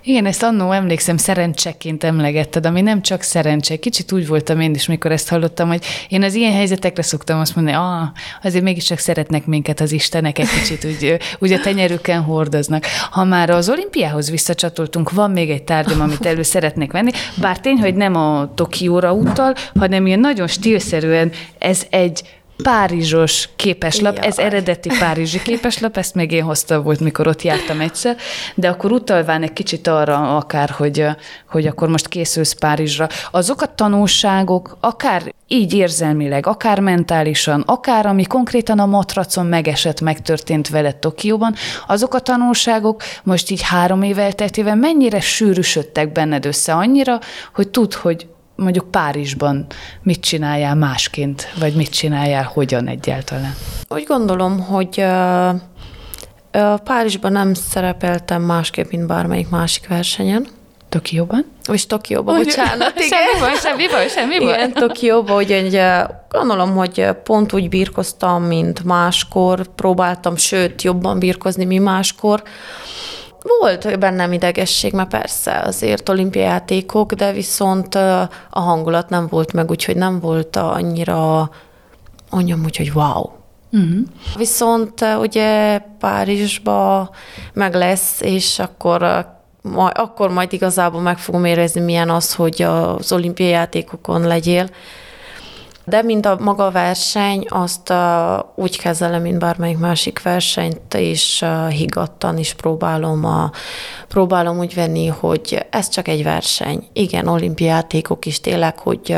Igen, 0.03 0.27
ezt 0.27 0.43
annó 0.43 0.73
emlékszem, 0.73 1.17
szerencseként 1.17 2.05
emlegetted, 2.05 2.67
ami 2.67 2.81
nem 2.81 3.03
csak 3.03 3.23
szerencse. 3.23 3.77
Kicsit 3.77 4.13
úgy 4.13 4.27
voltam 4.27 4.61
én 4.61 4.75
is, 4.75 4.87
mikor 4.87 5.13
ezt 5.13 5.29
hallottam, 5.29 5.69
hogy 5.69 5.85
én 6.09 6.23
az 6.23 6.35
ilyen 6.35 6.53
helyzetekre 6.53 7.03
szoktam 7.03 7.41
azt 7.41 7.57
mondani, 7.57 7.77
ah, 7.77 8.09
azért 8.43 8.65
mégiscsak 8.65 8.99
szeretnek 8.99 9.47
minket 9.47 9.81
az 9.81 9.93
Istenek, 9.93 10.39
egy 10.39 10.49
kicsit 10.49 10.85
úgy, 10.85 11.19
úgy 11.39 11.53
a 11.53 11.61
tenyerüken 11.61 12.23
hordoznak. 12.23 12.85
Ha 13.11 13.25
már 13.25 13.51
az 13.51 13.69
olimpiához 13.69 14.31
visszacsatoltunk, 14.31 15.11
van 15.11 15.31
még 15.31 15.51
egy 15.51 15.63
tárgyam, 15.63 16.01
amit 16.01 16.27
elő 16.27 16.43
szeretnék 16.43 16.93
venni, 16.93 17.11
bár 17.41 17.61
tény, 17.61 17.79
hogy 17.79 17.95
nem 17.95 18.15
a 18.15 18.53
Tokióra 18.55 19.13
utal, 19.13 19.55
hanem 19.75 20.07
ilyen 20.07 20.21
nagyon 20.21 20.47
stílszerűen 20.47 21.33
ez 21.59 21.87
egy 21.91 22.23
párizsos 22.63 23.49
képeslap, 23.57 24.17
Jaj. 24.17 24.27
ez 24.27 24.39
eredeti 24.39 24.91
párizsi 24.99 25.43
képeslap, 25.43 25.97
ezt 25.97 26.15
még 26.15 26.33
én 26.33 26.43
hoztam 26.43 26.83
volt, 26.83 27.01
mikor 27.01 27.27
ott 27.27 27.43
jártam 27.43 27.81
egyszer, 27.81 28.17
de 28.55 28.69
akkor 28.69 28.93
utalván 28.93 29.43
egy 29.43 29.53
kicsit 29.53 29.87
arra 29.87 30.37
akár, 30.37 30.71
hogy, 30.71 31.05
hogy 31.49 31.67
akkor 31.67 31.89
most 31.89 32.09
készülsz 32.09 32.53
Párizsra. 32.53 33.09
Azok 33.31 33.63
a 33.63 33.75
tanulságok, 33.75 34.77
akár 34.81 35.35
így 35.47 35.75
érzelmileg, 35.75 36.47
akár 36.47 36.81
mentálisan, 36.81 37.63
akár 37.67 38.07
ami 38.07 38.25
konkrétan 38.25 38.79
a 38.79 38.87
matracon 38.87 39.47
megesett, 39.47 40.01
megtörtént 40.01 40.69
veled 40.69 40.97
Tokióban, 40.97 41.55
azok 41.87 42.15
a 42.15 42.21
tanulságok 42.21 43.03
most 43.23 43.51
így 43.51 43.63
három 43.63 44.03
év 44.03 44.19
elteltével 44.19 44.77
mennyire 44.77 45.21
sűrűsödtek 45.21 46.13
benned 46.13 46.45
össze 46.45 46.75
annyira, 46.75 47.19
hogy 47.55 47.69
tud, 47.69 47.95
hogy 47.95 48.27
mondjuk 48.59 48.91
Párizsban 48.91 49.67
mit 50.03 50.21
csináljál 50.21 50.75
másként, 50.75 51.53
vagy 51.59 51.75
mit 51.75 51.91
csináljál 51.91 52.51
hogyan 52.55 52.87
egyáltalán? 52.89 53.55
Úgy 53.89 54.05
gondolom, 54.05 54.61
hogy 54.61 55.05
Párizsban 56.85 57.33
nem 57.33 57.55
szerepeltem 57.55 58.43
másképp, 58.43 58.91
mint 58.91 59.07
bármelyik 59.07 59.49
másik 59.49 59.89
versenyen. 59.89 60.47
Tokióban? 60.89 61.45
És 61.73 61.87
Tokióban, 61.87 62.39
oh, 62.39 62.45
bocsánat. 62.45 62.93
Igen. 63.01 63.09
Semmi 63.09 63.41
baj, 63.41 63.55
semmi 63.61 63.89
baj, 63.89 64.09
semmi 64.09 64.39
baj. 64.39 64.49
Igen, 64.49 64.73
Tokióban, 64.73 65.35
hogy 65.35 65.53
egy, 65.53 65.81
gondolom, 66.29 66.77
hogy 66.77 67.07
pont 67.25 67.53
úgy 67.53 67.69
birkoztam, 67.69 68.43
mint 68.43 68.85
máskor, 68.85 69.67
próbáltam, 69.75 70.37
sőt, 70.37 70.83
jobban 70.83 71.19
birkozni, 71.19 71.65
mint 71.65 71.85
máskor. 71.85 72.43
Volt 73.61 73.99
bennem 73.99 74.33
idegesség, 74.33 74.93
mert 74.93 75.09
persze 75.09 75.59
azért 75.59 76.09
olimpiai 76.09 76.45
játékok, 76.45 77.13
de 77.13 77.33
viszont 77.33 77.95
a 78.51 78.61
hangulat 78.61 79.09
nem 79.09 79.27
volt 79.31 79.53
meg, 79.53 79.71
úgyhogy 79.71 79.97
nem 79.97 80.21
volt 80.21 80.57
annyira, 80.57 81.51
mondjam 82.31 82.65
úgy, 82.65 82.77
hogy 82.77 82.91
wow. 82.95 83.25
Uh-huh. 83.73 83.99
Viszont 84.37 85.05
ugye 85.21 85.79
Párizsba 85.99 87.11
meg 87.53 87.75
lesz, 87.75 88.21
és 88.21 88.59
akkor 88.59 89.27
majd, 89.63 89.93
akkor 89.99 90.31
majd 90.31 90.53
igazából 90.53 91.01
meg 91.01 91.19
fogom 91.19 91.45
érezni, 91.45 91.81
milyen 91.81 92.11
az, 92.11 92.35
hogy 92.35 92.63
az 92.63 93.13
olimpiai 93.13 93.49
játékokon 93.51 94.27
legyél. 94.27 94.69
De 95.89 96.03
mint 96.03 96.27
a 96.27 96.37
maga 96.41 96.71
verseny, 96.71 97.47
azt 97.49 97.93
úgy 98.55 98.79
kezelem, 98.79 99.23
mint 99.23 99.39
bármelyik 99.39 99.79
másik 99.79 100.23
versenyt, 100.23 100.95
és 100.95 101.45
higgadtan 101.69 102.39
is 102.39 102.55
próbálom, 102.55 103.25
a, 103.25 103.51
próbálom 104.09 104.59
úgy 104.59 104.75
venni, 104.75 105.07
hogy 105.07 105.67
ez 105.71 105.89
csak 105.89 106.09
egy 106.09 106.23
verseny. 106.23 106.89
Igen, 106.93 107.27
olimpiátékok 107.27 108.27
is 108.27 108.41
tényleg, 108.41 108.79
hogy, 108.79 109.17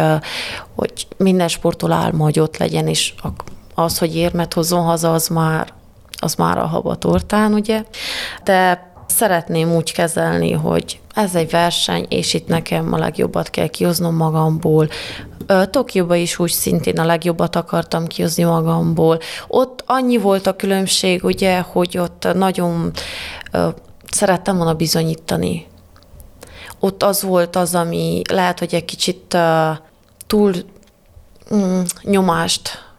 hogy 0.75 1.07
minden 1.17 1.49
sportol 1.49 1.93
álma, 1.93 2.25
hogy 2.25 2.41
ott 2.41 2.57
legyen, 2.57 2.89
és 2.89 3.15
az, 3.75 3.99
hogy 3.99 4.17
érmet 4.17 4.55
hozzon 4.55 4.85
haza, 4.85 5.13
az 5.13 5.29
már, 5.29 5.73
az 6.21 6.35
már 6.35 6.59
a 6.59 6.67
habatortán, 6.67 7.55
ugye. 7.55 7.85
De 8.45 8.90
szeretném 9.11 9.75
úgy 9.75 9.93
kezelni, 9.93 10.53
hogy 10.53 11.01
ez 11.15 11.35
egy 11.35 11.51
verseny, 11.51 12.07
és 12.09 12.35
itt 12.35 12.47
nekem 12.47 12.93
a 12.93 12.99
legjobbat 12.99 13.51
kell 13.51 13.67
kihoznom 13.67 14.17
magamból. 14.17 14.89
Tokióba 15.71 16.15
is 16.15 16.39
úgy 16.39 16.51
szintén 16.51 16.99
a 16.99 17.05
legjobbat 17.05 17.57
akartam 17.57 18.07
kihozni 18.07 18.43
magamból. 18.43 19.19
Ott 19.49 19.85
annyi 19.87 20.17
volt 20.17 20.47
a 20.47 20.57
különbség, 20.57 21.25
ugye, 21.25 21.61
hogy 21.61 21.99
ott 21.99 22.29
nagyon 22.35 22.91
szerettem 24.11 24.57
volna 24.57 24.75
bizonyítani. 24.75 25.67
Ott 26.79 27.03
az 27.03 27.23
volt 27.23 27.57
az, 27.57 27.75
ami 27.75 28.23
lehet, 28.33 28.59
hogy 28.59 28.75
egy 28.75 28.85
kicsit 28.85 29.37
túl 30.27 30.53
mm, 31.55 31.81
nyomást 32.03 32.90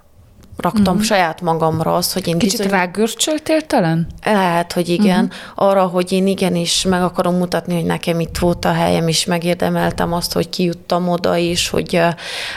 raktam 0.62 0.94
uh-huh. 0.94 1.02
saját 1.02 1.42
magamra 1.42 1.96
azt, 1.96 2.14
hogy 2.14 2.28
én 2.28 2.38
Kicsit 2.38 2.58
bizony... 2.58 2.74
rágörcsöltél 2.74 3.62
talán? 3.62 4.08
Lehet, 4.24 4.74
hogy 4.74 4.90
igen. 4.90 5.24
Uh-huh. 5.24 5.70
Arra, 5.70 5.86
hogy 5.86 6.12
én 6.12 6.28
igenis 6.28 6.84
meg 6.84 7.04
akarom 7.04 7.36
mutatni, 7.36 7.74
hogy 7.74 7.86
nekem 7.86 8.20
itt 8.20 8.38
volt 8.38 8.66
a 8.66 8.72
helyem, 8.72 9.08
és 9.08 9.26
megérdemeltem 9.26 10.14
azt, 10.14 10.34
hogy 10.34 10.50
kijuttam 10.50 11.10
oda 11.10 11.38
is, 11.38 11.70
hogy 11.70 12.02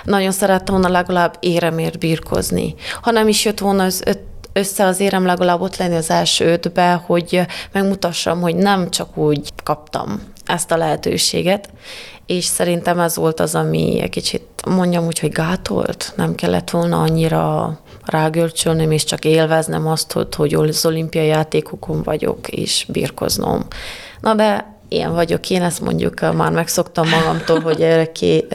nagyon 0.04 0.32
szerettem 0.32 0.74
volna 0.74 0.90
legalább 0.90 1.36
éremért 1.40 1.98
birkozni. 1.98 2.74
Ha 3.00 3.10
nem 3.10 3.28
is 3.28 3.44
jött 3.44 3.58
volna 3.58 3.84
az 3.84 4.02
öt 4.04 4.18
össze 4.56 4.84
az 4.84 5.00
érem 5.00 5.26
legalább 5.26 5.60
ott 5.60 5.76
lenni 5.76 5.96
az 5.96 6.10
első 6.10 6.44
ötbe, 6.44 7.02
hogy 7.06 7.40
megmutassam, 7.72 8.40
hogy 8.40 8.54
nem 8.54 8.90
csak 8.90 9.16
úgy 9.16 9.52
kaptam 9.62 10.20
ezt 10.44 10.70
a 10.70 10.76
lehetőséget, 10.76 11.68
és 12.26 12.44
szerintem 12.44 12.98
ez 12.98 13.16
volt 13.16 13.40
az, 13.40 13.54
ami 13.54 14.00
egy 14.00 14.10
kicsit 14.10 14.42
mondjam 14.66 15.06
úgy, 15.06 15.18
hogy 15.18 15.32
gátolt, 15.32 16.12
nem 16.16 16.34
kellett 16.34 16.70
volna 16.70 17.02
annyira 17.02 17.78
rágörcsölnöm, 18.04 18.90
és 18.90 19.04
csak 19.04 19.24
élveznem 19.24 19.86
azt, 19.86 20.12
hogy, 20.36 20.54
az 20.54 20.86
olimpiai 20.86 21.26
játékokon 21.26 22.02
vagyok, 22.02 22.48
és 22.48 22.86
birkoznom. 22.88 23.66
Na 24.20 24.34
de 24.34 24.78
ilyen 24.88 25.14
vagyok 25.14 25.50
én, 25.50 25.62
ezt 25.62 25.80
mondjuk 25.80 26.20
már 26.20 26.52
megszoktam 26.52 27.08
magamtól, 27.08 27.60
hogy 27.60 27.82
örökké, 27.92 28.46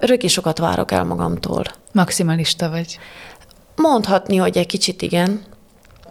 örökké 0.00 0.26
sokat 0.26 0.58
várok 0.58 0.90
el 0.90 1.04
magamtól. 1.04 1.64
Maximalista 1.92 2.70
vagy? 2.70 2.98
Mondhatni, 3.76 4.36
hogy 4.36 4.56
egy 4.56 4.66
kicsit 4.66 5.02
igen, 5.02 5.42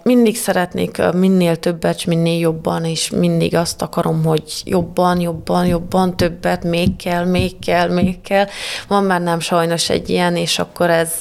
mindig 0.03 0.37
szeretnék 0.37 1.01
minél 1.13 1.55
többet, 1.55 2.05
minél 2.05 2.39
jobban, 2.39 2.85
és 2.85 3.09
mindig 3.09 3.55
azt 3.55 3.81
akarom, 3.81 4.23
hogy 4.23 4.43
jobban, 4.65 5.19
jobban, 5.19 5.65
jobban, 5.65 6.17
többet, 6.17 6.63
még 6.63 6.95
kell, 6.95 7.25
még 7.25 7.59
kell, 7.59 7.89
még 7.89 8.21
kell. 8.21 8.47
Van 8.87 9.03
már 9.03 9.21
nem 9.21 9.39
sajnos 9.39 9.89
egy 9.89 10.09
ilyen, 10.09 10.35
és 10.35 10.59
akkor 10.59 10.89
ez, 10.89 11.13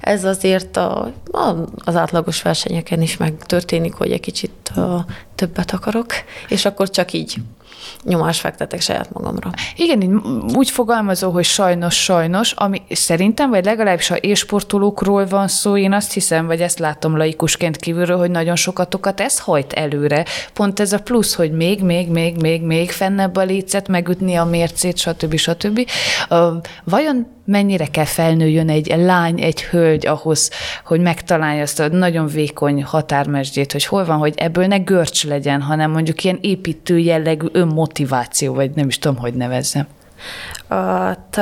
ez 0.00 0.24
azért 0.24 0.76
a, 0.76 1.12
az 1.84 1.96
átlagos 1.96 2.42
versenyeken 2.42 3.02
is 3.02 3.16
megtörténik, 3.16 3.94
hogy 3.94 4.12
egy 4.12 4.20
kicsit 4.20 4.72
többet 5.34 5.70
akarok, 5.70 6.12
és 6.48 6.64
akkor 6.64 6.90
csak 6.90 7.12
így 7.12 7.36
nyomást 8.02 8.40
fektetek 8.40 8.80
saját 8.80 9.12
magamra. 9.12 9.50
Igen, 9.76 10.22
úgy 10.54 10.70
fogalmazó, 10.70 11.30
hogy 11.30 11.44
sajnos, 11.44 12.02
sajnos, 12.02 12.52
ami 12.52 12.82
szerintem, 12.90 13.50
vagy 13.50 13.64
legalábbis 13.64 14.08
ha 14.08 14.16
élsportolókról 14.20 15.26
van 15.26 15.48
szó, 15.48 15.76
én 15.76 15.92
azt 15.92 16.12
hiszem, 16.12 16.46
vagy 16.46 16.60
ezt 16.60 16.78
látom 16.78 17.16
laikusként 17.16 17.76
kívülről, 17.76 18.18
hogy 18.18 18.30
nagyon 18.30 18.56
sokatokat 18.56 19.20
ez 19.20 19.38
hajt 19.38 19.72
előre. 19.72 20.24
Pont 20.52 20.80
ez 20.80 20.92
a 20.92 20.98
plusz, 20.98 21.34
hogy 21.34 21.52
még, 21.52 21.82
még, 21.82 22.08
még, 22.08 22.40
még, 22.40 22.62
még 22.62 22.90
fennebb 22.90 23.36
a 23.36 23.42
lécet, 23.42 23.88
megütni 23.88 24.34
a 24.34 24.44
mércét, 24.44 24.96
stb. 24.96 25.36
stb. 25.36 25.88
Vajon 26.84 27.33
mennyire 27.44 27.86
kell 27.86 28.04
felnőjön 28.04 28.68
egy 28.68 28.94
lány, 28.96 29.40
egy 29.40 29.62
hölgy 29.62 30.06
ahhoz, 30.06 30.50
hogy 30.84 31.00
megtalálja 31.00 31.62
azt 31.62 31.80
a 31.80 31.88
nagyon 31.88 32.26
vékony 32.26 32.82
határmesdjét, 32.82 33.72
hogy 33.72 33.84
hol 33.84 34.04
van, 34.04 34.18
hogy 34.18 34.34
ebből 34.36 34.66
ne 34.66 34.78
görcs 34.78 35.26
legyen, 35.26 35.62
hanem 35.62 35.90
mondjuk 35.90 36.24
ilyen 36.24 36.38
építő 36.40 36.98
jellegű 36.98 37.46
önmotiváció, 37.52 38.54
vagy 38.54 38.70
nem 38.70 38.88
is 38.88 38.98
tudom, 38.98 39.16
hogy 39.16 39.34
nevezzem. 39.34 39.86
Hát, 40.68 41.40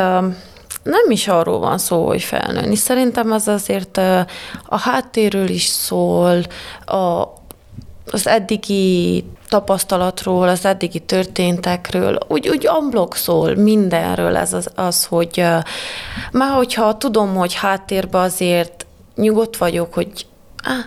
nem 0.83 1.11
is 1.11 1.29
arról 1.29 1.59
van 1.59 1.79
szó, 1.79 2.07
hogy 2.07 2.23
felnőni. 2.23 2.75
Szerintem 2.75 3.33
ez 3.33 3.49
azért 3.49 3.97
a 4.67 4.79
háttérről 4.79 5.49
is 5.49 5.65
szól, 5.65 6.43
a, 6.85 7.23
az 8.13 8.27
eddigi 8.27 9.25
tapasztalatról, 9.49 10.49
az 10.49 10.65
eddigi 10.65 10.99
történtekről, 10.99 12.19
úgy, 12.29 12.49
úgy 12.49 12.67
amblok 12.67 13.17
szól 13.17 13.55
mindenről 13.55 14.37
ez 14.37 14.53
az, 14.53 14.71
az 14.75 15.05
hogy 15.05 15.45
már 16.33 16.51
hogyha 16.53 16.97
tudom, 16.97 17.35
hogy 17.35 17.55
háttérben 17.55 18.23
azért 18.23 18.87
nyugodt 19.15 19.57
vagyok, 19.57 19.95
hogy 19.95 20.27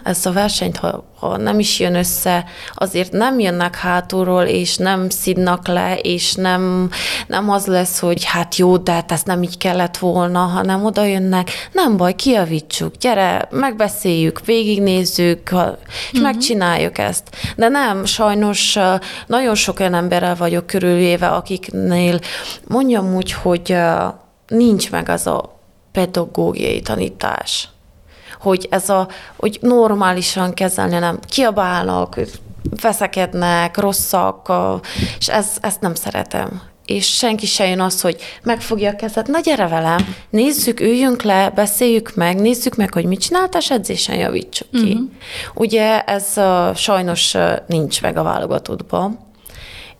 ezt 0.04 0.26
a 0.26 0.32
versenyt, 0.32 0.78
ha, 0.78 1.04
ha 1.20 1.38
nem 1.38 1.60
is 1.60 1.80
jön 1.80 1.96
össze, 1.96 2.46
azért 2.74 3.12
nem 3.12 3.40
jönnek 3.40 3.76
hátulról, 3.76 4.44
és 4.44 4.78
nem 4.78 5.10
szidnak 5.10 5.68
le, 5.68 5.98
és 5.98 6.34
nem, 6.34 6.90
nem 7.28 7.50
az 7.50 7.66
lesz, 7.66 8.00
hogy 8.00 8.24
hát 8.24 8.56
jó, 8.56 8.78
de 8.78 8.92
hát 8.92 9.12
ezt 9.12 9.26
nem 9.26 9.44
így 9.44 9.58
kellett 9.58 9.98
volna, 9.98 10.40
hanem 10.40 10.86
oda 10.86 11.06
jönnek, 11.06 11.50
nem 11.72 11.98
baj, 11.98 12.14
kiavítsuk, 12.14 12.96
gyere, 12.96 13.48
megbeszéljük, 13.52 14.46
végignézzük, 14.46 15.50
és 15.52 15.58
uh-huh. 15.58 16.22
megcsináljuk 16.22 16.98
ezt. 16.98 17.24
De 17.56 17.68
nem, 17.68 18.06
sajnos 18.06 18.78
nagyon 19.28 19.56
sok 19.56 19.80
olyan 19.80 19.94
emberrel 19.94 20.36
vagyok 20.36 20.68
körülvéve, 20.68 21.28
akiknél 21.28 22.20
mondjam 22.68 23.16
úgy, 23.16 23.32
hogy 23.32 23.76
nincs 24.48 24.92
meg 24.92 25.10
az 25.10 25.28
a 25.28 25.60
pedagógiai 25.92 26.82
tanítás 26.82 27.70
hogy 28.46 28.68
ez 28.70 28.90
a, 28.90 29.08
hogy 29.36 29.58
normálisan 29.62 30.54
kezelni, 30.54 30.98
nem 30.98 31.20
kiabálnak, 31.30 32.20
veszekednek, 32.82 33.78
rosszak, 33.78 34.52
és 35.20 35.28
ez, 35.28 35.48
ezt 35.62 35.82
nem 35.82 35.96
szeretem. 35.96 36.62
És 36.86 37.16
senki 37.16 37.46
se 37.46 37.68
jön 37.68 37.82
az, 37.82 38.02
hogy 38.02 38.22
megfogja 38.44 38.90
a 38.90 38.96
kezed, 38.96 39.30
na 39.30 39.40
gyere 39.40 39.68
velem, 39.68 40.16
nézzük, 40.30 40.80
üljünk 40.80 41.22
le, 41.22 41.50
beszéljük 41.50 42.16
meg, 42.16 42.40
nézzük 42.40 42.76
meg, 42.76 42.94
hogy 42.94 43.06
mit 43.06 43.20
csináltál, 43.20 43.62
és 43.62 43.72
edzésen 43.72 44.16
javítsuk 44.16 44.72
ki. 44.72 44.92
Uh-huh. 44.92 45.10
Ugye 45.54 46.02
ez 46.02 46.26
uh, 46.36 46.76
sajnos 46.76 47.34
uh, 47.34 47.52
nincs 47.68 48.02
meg 48.02 48.18
a 48.18 48.24
válogatottban. 48.24 49.20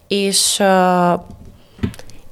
És 0.08 0.60
uh, 0.60 1.20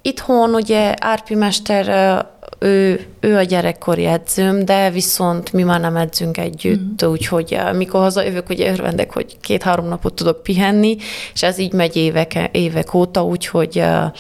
itthon 0.02 0.54
ugye 0.54 0.94
Árpi 1.00 1.36
Mester 1.36 1.88
uh, 1.88 2.32
ő, 2.64 3.06
ő 3.20 3.38
a 3.38 3.42
gyerekkori 3.42 4.06
edzőm, 4.06 4.66
de 4.66 4.90
viszont 4.90 5.54
mi 5.54 5.64
már 5.64 5.80
nem 5.80 5.96
edzünk 5.96 6.38
együtt, 6.38 7.06
mm. 7.06 7.10
úgyhogy 7.10 7.54
eh, 7.54 7.74
mikor 7.74 8.02
hazajövök, 8.02 8.50
ugye 8.50 8.72
örvendek, 8.72 9.14
hogy 9.14 9.38
két-három 9.42 9.88
napot 9.88 10.14
tudok 10.14 10.44
pihenni, 10.44 10.98
és 11.34 11.44
ez 11.44 11.58
így 11.58 11.74
megy 11.74 11.96
évek, 11.96 12.50
évek 12.52 12.94
óta, 12.94 13.26
úgyhogy 13.26 13.78
eh, 13.78 14.12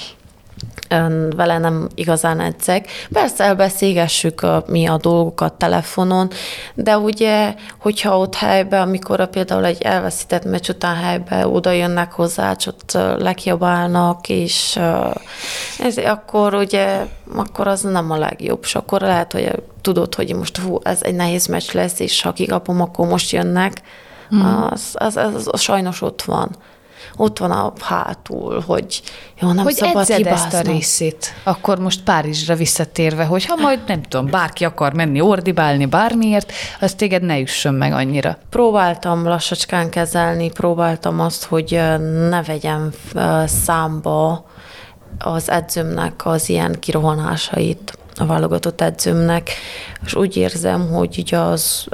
vele 1.35 1.57
nem 1.57 1.87
igazán 1.95 2.39
edzek. 2.39 2.87
Persze 3.11 3.43
elbeszélgessük 3.43 4.41
a, 4.41 4.63
mi 4.67 4.85
a 4.85 4.97
dolgokat 4.97 5.53
telefonon, 5.53 6.29
de 6.73 6.97
ugye, 6.97 7.53
hogyha 7.79 8.17
ott 8.17 8.35
helyben, 8.35 8.81
amikor 8.81 9.19
a, 9.19 9.27
például 9.27 9.65
egy 9.65 9.81
elveszített 9.81 10.45
meccs 10.45 10.69
után 10.69 10.95
helyben 10.95 11.45
oda 11.45 11.71
jönnek 11.71 12.11
hozzá, 12.11 12.55
és 12.57 12.65
ott 12.65 12.91
lekiabálnak, 13.17 14.29
és 14.29 14.79
ez, 15.79 15.97
akkor 15.97 16.53
ugye, 16.53 17.05
akkor 17.35 17.67
az 17.67 17.81
nem 17.81 18.11
a 18.11 18.17
legjobb, 18.17 18.59
és 18.61 18.75
akkor 18.75 19.01
lehet, 19.01 19.31
hogy 19.31 19.51
tudod, 19.81 20.15
hogy 20.15 20.35
most 20.35 20.57
hú, 20.57 20.79
ez 20.83 21.01
egy 21.01 21.15
nehéz 21.15 21.45
meccs 21.45 21.71
lesz, 21.71 21.99
és 21.99 22.21
ha 22.21 22.33
kikapom, 22.33 22.81
akkor 22.81 23.07
most 23.07 23.31
jönnek, 23.31 23.81
mm. 24.35 24.41
az, 24.41 24.91
az, 24.93 25.15
az, 25.17 25.33
az, 25.35 25.47
az 25.51 25.61
sajnos 25.61 26.01
ott 26.01 26.21
van 26.21 26.55
ott 27.15 27.37
van 27.37 27.51
a 27.51 27.73
hátul, 27.79 28.63
hogy 28.65 29.01
jó, 29.39 29.51
nem 29.51 29.63
hogy 29.63 29.73
szabad 29.73 30.07
hibáznom. 30.07 30.33
ezt 30.33 30.67
a 30.67 30.71
részét, 30.71 31.33
akkor 31.43 31.79
most 31.79 32.03
Párizsra 32.03 32.55
visszatérve, 32.55 33.25
hogy 33.25 33.45
ha 33.45 33.55
majd 33.55 33.79
nem 33.87 34.01
tudom, 34.01 34.29
bárki 34.29 34.65
akar 34.65 34.93
menni 34.93 35.21
ordibálni 35.21 35.85
bármiért, 35.85 36.51
az 36.79 36.93
téged 36.93 37.23
ne 37.23 37.39
üssön 37.39 37.73
meg 37.73 37.93
annyira. 37.93 38.37
Próbáltam 38.49 39.23
lassacskán 39.27 39.89
kezelni, 39.89 40.51
próbáltam 40.51 41.19
azt, 41.19 41.43
hogy 41.43 41.79
ne 42.29 42.43
vegyem 42.43 42.89
számba 43.45 44.45
az 45.19 45.49
edzőmnek 45.49 46.25
az 46.25 46.49
ilyen 46.49 46.79
kirohanásait, 46.79 47.97
a 48.15 48.25
válogatott 48.25 48.81
edzőmnek, 48.81 49.49
és 50.05 50.15
úgy 50.15 50.37
érzem, 50.37 50.91
hogy 50.91 51.15
ugye 51.17 51.37
az, 51.37 51.85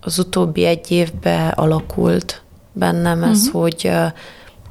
az 0.00 0.18
utóbbi 0.18 0.64
egy 0.64 0.90
évben 0.90 1.48
alakult 1.48 2.43
bennem 2.74 3.22
ez, 3.22 3.46
uh-huh. 3.46 3.62
hogy 3.62 3.90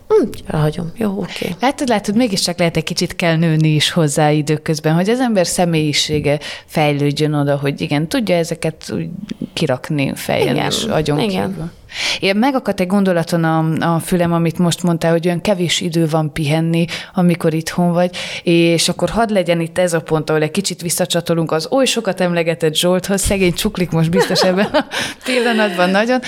Hm, 0.08 0.28
elhagyom. 0.48 0.92
Jó, 0.96 1.10
oké. 1.10 1.46
Okay. 1.46 1.58
Látod, 1.62 1.88
látod, 1.88 2.16
mégiscsak 2.16 2.58
lehet 2.58 2.78
egy 2.78 2.84
kicsit 2.84 3.16
kell 3.16 3.36
nőni 3.36 3.68
is 3.68 3.92
hozzá 3.92 4.32
időközben, 4.32 4.94
hogy 4.94 5.10
az 5.10 5.20
ember 5.20 5.48
személyisége 5.48 6.40
fejlődjön 6.66 7.34
oda, 7.34 7.58
hogy 7.58 7.82
igen, 7.82 8.08
tudja 8.08 8.36
ezeket 8.36 8.92
úgy 8.94 9.10
kirakni 9.54 10.12
fejjel 10.16 10.56
igen, 10.56 10.72
és 10.72 10.84
agyon 10.84 11.20
igen. 11.20 11.50
kívül. 11.50 11.72
Én 12.20 12.36
megakadt 12.36 12.80
egy 12.80 12.88
gondolaton 12.88 13.44
a, 13.44 13.94
a 13.96 14.00
fülem, 14.00 14.34
amit 14.34 14.58
most 14.58 14.84
mondtál, 14.84 15.12
hogy 15.12 15.26
olyan 15.26 15.42
kevés 15.42 15.82
idő 15.82 16.08
van 16.08 16.34
pihenni, 16.34 16.86
amikor 17.14 17.54
itthon 17.54 17.92
vagy, 17.92 18.16
és 18.44 18.90
akkor 18.90 19.10
hadd 19.10 19.34
legyen 19.34 19.62
itt 19.62 19.78
ez 19.78 19.94
a 19.94 20.02
pont, 20.02 20.30
ahol 20.30 20.42
egy 20.42 20.52
kicsit 20.52 20.82
visszacsatolunk 20.82 21.52
az 21.52 21.68
oly 21.72 21.86
sokat 21.86 22.22
emlegetett 22.22 22.76
Zsolthoz, 22.76 23.22
szegény 23.22 23.54
csuklik 23.54 23.92
most 23.92 24.10
biztos 24.10 24.42
ebben 24.42 24.70
a 24.74 24.86
pillanatban 25.26 25.90
nagyon. 25.90 26.20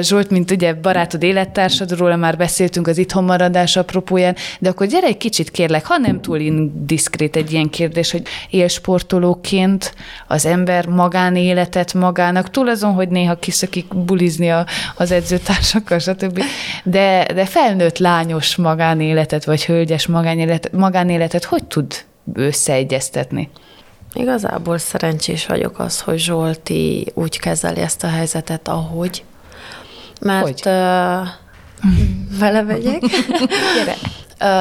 Zsolt, 0.00 0.30
mint 0.30 0.50
ugye 0.50 0.74
barátod, 0.74 1.22
élettársad, 1.22 1.96
róla 1.96 2.16
már 2.16 2.36
beszéltünk 2.36 2.86
az 2.86 2.98
itthon 2.98 3.24
maradás 3.24 3.76
apropóján, 3.76 4.36
de 4.58 4.68
akkor 4.68 4.86
gyere 4.86 5.06
egy 5.06 5.16
kicsit 5.16 5.50
kérlek, 5.50 5.86
ha 5.86 5.98
nem 5.98 6.20
túl 6.20 6.38
indiszkrét 6.38 7.36
egy 7.36 7.52
ilyen 7.52 7.70
kérdés, 7.70 8.10
hogy 8.10 8.22
élsportolóként 8.50 9.94
az 10.26 10.46
ember 10.46 10.86
magánéletet 10.86 11.94
magának, 11.94 12.50
túl 12.50 12.68
azon, 12.68 12.92
hogy 12.92 13.08
néha 13.08 13.34
kiszakik 13.34 13.94
bulizni 13.94 14.50
a, 14.50 14.66
a 14.96 15.03
az 15.04 15.10
edzőtársakkal, 15.10 15.98
stb. 15.98 16.42
De, 16.84 17.26
de 17.34 17.44
felnőtt 17.44 17.98
lányos 17.98 18.56
magánéletet, 18.56 19.44
vagy 19.44 19.64
hölgyes 19.64 20.06
magánéletet, 20.06 20.72
magánéletet 20.72 21.44
hogy 21.44 21.64
tud 21.64 22.04
összeegyeztetni? 22.34 23.50
Igazából 24.14 24.78
szerencsés 24.78 25.46
vagyok 25.46 25.78
az, 25.78 26.00
hogy 26.00 26.18
Zsolti 26.18 27.06
úgy 27.14 27.38
kezeli 27.38 27.80
ezt 27.80 28.04
a 28.04 28.08
helyzetet, 28.08 28.68
ahogy. 28.68 29.24
Mert 30.20 30.42
hogy? 30.42 30.62
Uh, 30.64 31.28
vele 32.38 32.62
vegyek. 32.62 33.02
Gyere. 33.76 33.96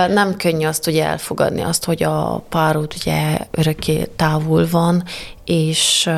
Nem 0.08 0.36
könnyű 0.36 0.66
azt 0.66 0.88
ugye 0.88 1.06
elfogadni, 1.06 1.62
azt, 1.62 1.86
hogy 1.86 2.04
a 2.04 2.44
párod 2.50 2.94
ugye 3.00 3.38
örökké 3.52 4.04
távol 4.16 4.68
van, 4.72 5.04
és 5.46 6.10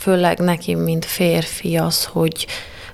főleg 0.00 0.38
neki, 0.38 0.74
mint 0.74 1.04
férfi 1.04 1.76
az, 1.76 2.04
hogy 2.04 2.46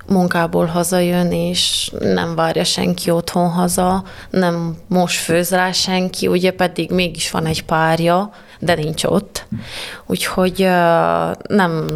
munkából 0.06 0.66
hazajön, 0.66 1.32
és 1.32 1.92
nem 2.00 2.34
várja 2.34 2.64
senki 2.64 3.10
otthon 3.10 3.48
haza, 3.48 4.04
nem 4.30 4.76
most 4.88 5.16
főz 5.18 5.50
rá 5.50 5.72
senki, 5.72 6.26
ugye 6.26 6.50
pedig 6.50 6.90
mégis 6.90 7.30
van 7.30 7.46
egy 7.46 7.64
párja, 7.64 8.30
de 8.58 8.74
nincs 8.74 9.04
ott. 9.04 9.46
Úgyhogy 10.06 10.58
nem, 11.48 11.86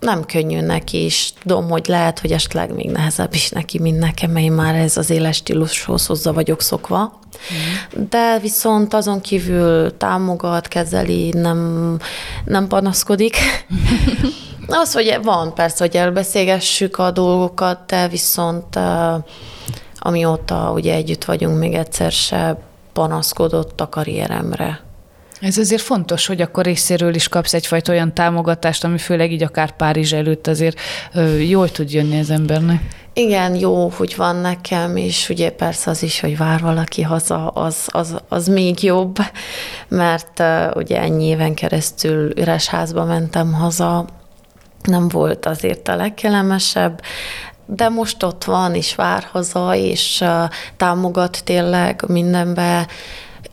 nem 0.00 0.24
könnyű 0.26 0.60
neki, 0.60 0.96
és 0.96 1.32
tudom, 1.42 1.68
hogy 1.68 1.86
lehet, 1.86 2.18
hogy 2.18 2.32
esetleg 2.32 2.74
még 2.74 2.90
nehezebb 2.90 3.34
is 3.34 3.48
neki, 3.48 3.78
mint 3.78 3.98
nekem, 3.98 4.30
mert 4.30 4.44
én 4.44 4.52
már 4.52 4.74
ez 4.74 4.96
az 4.96 5.10
éles 5.10 5.36
stílushoz 5.36 6.06
hozzá 6.06 6.30
vagyok 6.30 6.62
szokva. 6.62 7.18
Mm. 7.52 8.02
De 8.10 8.38
viszont 8.38 8.94
azon 8.94 9.20
kívül 9.20 9.96
támogat, 9.96 10.68
kezeli, 10.68 11.28
nem, 11.28 11.98
nem 12.44 12.66
panaszkodik. 12.66 13.36
Az, 14.66 14.92
hogy 14.92 15.18
van 15.22 15.54
persze, 15.54 15.84
hogy 15.84 15.96
elbeszélgessük 15.96 16.98
a 16.98 17.10
dolgokat, 17.10 17.86
de 17.86 18.08
viszont 18.08 18.78
amióta 19.98 20.72
ugye 20.74 20.94
együtt 20.94 21.24
vagyunk, 21.24 21.58
még 21.58 21.74
egyszer 21.74 22.12
se 22.12 22.58
panaszkodott 22.92 23.80
a 23.80 23.88
karrieremre. 23.88 24.80
Ez 25.40 25.58
azért 25.58 25.82
fontos, 25.82 26.26
hogy 26.26 26.40
akkor 26.40 26.64
részéről 26.64 27.14
is 27.14 27.28
kapsz 27.28 27.54
egyfajta 27.54 27.92
olyan 27.92 28.14
támogatást, 28.14 28.84
ami 28.84 28.98
főleg 28.98 29.32
így 29.32 29.42
akár 29.42 29.76
Párizs 29.76 30.12
előtt 30.12 30.46
azért 30.46 30.80
jól 31.48 31.70
tud 31.70 31.92
jönni 31.92 32.18
az 32.18 32.30
embernek. 32.30 32.82
Igen, 33.12 33.54
jó, 33.54 33.88
hogy 33.88 34.16
van 34.16 34.36
nekem, 34.36 34.96
és 34.96 35.28
ugye 35.28 35.50
persze 35.50 35.90
az 35.90 36.02
is, 36.02 36.20
hogy 36.20 36.36
vár 36.36 36.60
valaki 36.60 37.02
haza, 37.02 37.48
az, 37.48 37.86
az, 37.86 38.16
az 38.28 38.46
még 38.46 38.82
jobb, 38.82 39.16
mert 39.88 40.38
uh, 40.38 40.76
ugye 40.76 41.00
ennyi 41.00 41.24
éven 41.24 41.54
keresztül 41.54 42.38
üres 42.38 42.68
házba 42.68 43.04
mentem 43.04 43.52
haza, 43.52 44.06
nem 44.86 45.08
volt 45.08 45.46
azért 45.46 45.88
a 45.88 45.96
legkellemesebb, 45.96 47.00
de 47.66 47.88
most 47.88 48.22
ott 48.22 48.44
van, 48.44 48.74
és 48.74 48.94
vár 48.94 49.28
haza, 49.32 49.74
és 49.74 50.20
uh, 50.20 50.50
támogat 50.76 51.40
tényleg 51.44 52.04
mindenbe, 52.08 52.86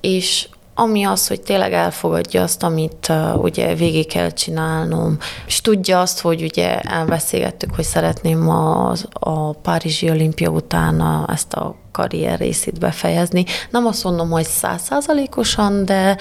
és 0.01 0.47
ami 0.79 1.03
az, 1.03 1.27
hogy 1.27 1.41
tényleg 1.41 1.73
elfogadja 1.73 2.43
azt, 2.43 2.63
amit 2.63 3.07
uh, 3.09 3.43
ugye 3.43 3.75
végig 3.75 4.07
kell 4.07 4.29
csinálnom, 4.29 5.17
és 5.47 5.61
tudja 5.61 6.01
azt, 6.01 6.19
hogy 6.21 6.43
ugye 6.43 6.79
elbeszélgettük, 6.79 7.75
hogy 7.75 7.85
szeretném 7.85 8.49
a, 8.49 8.93
a 9.13 9.51
Párizsi 9.51 10.09
olimpia 10.09 10.49
után 10.49 11.25
ezt 11.27 11.53
a 11.53 11.75
karrier 11.91 12.39
részét 12.39 12.79
befejezni. 12.79 13.45
Nem 13.69 13.85
azt 13.85 14.03
mondom, 14.03 14.29
hogy 14.29 14.45
százszázalékosan, 14.45 15.85
de 15.85 16.17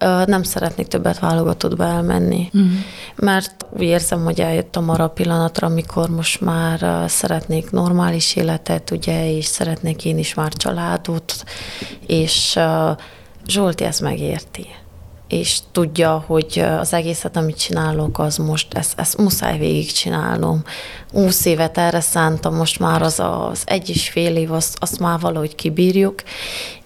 uh, 0.00 0.26
nem 0.26 0.42
szeretnék 0.42 0.86
többet 0.86 1.18
válogatottba 1.18 1.84
elmenni. 1.84 2.50
Uh-huh. 2.52 2.70
Mert 3.16 3.66
úgy 3.70 3.82
érzem, 3.82 4.24
hogy 4.24 4.40
eljöttem 4.40 4.88
arra 4.88 5.04
a 5.04 5.08
pillanatra, 5.08 5.66
amikor 5.66 6.08
most 6.08 6.40
már 6.40 6.82
uh, 6.82 7.08
szeretnék 7.08 7.70
normális 7.70 8.36
életet, 8.36 8.90
ugye, 8.90 9.36
és 9.36 9.44
szeretnék 9.44 10.04
én 10.04 10.18
is 10.18 10.34
már 10.34 10.52
családot, 10.52 11.34
és 12.06 12.54
uh, 12.56 12.96
Zsolti 13.46 13.84
ezt 13.84 14.00
megérti. 14.00 14.66
és 15.28 15.58
tudja, 15.72 16.24
hogy 16.26 16.64
az 16.78 16.92
egészet, 16.92 17.36
amit 17.36 17.58
csinálok, 17.58 18.18
az 18.18 18.36
most, 18.36 18.74
ezt, 18.74 19.00
ezt 19.00 19.16
muszáj 19.16 19.58
végigcsinálnom. 19.58 20.62
20 21.12 21.44
évet 21.44 21.78
erre 21.78 22.00
szántam, 22.00 22.54
most 22.54 22.78
már 22.78 23.02
az 23.02 23.20
az 23.20 23.62
egy 23.64 23.88
és 23.88 24.08
fél 24.08 24.36
év, 24.36 24.52
azt, 24.52 24.76
azt 24.80 24.98
már 24.98 25.20
valahogy 25.20 25.54
kibírjuk, 25.54 26.22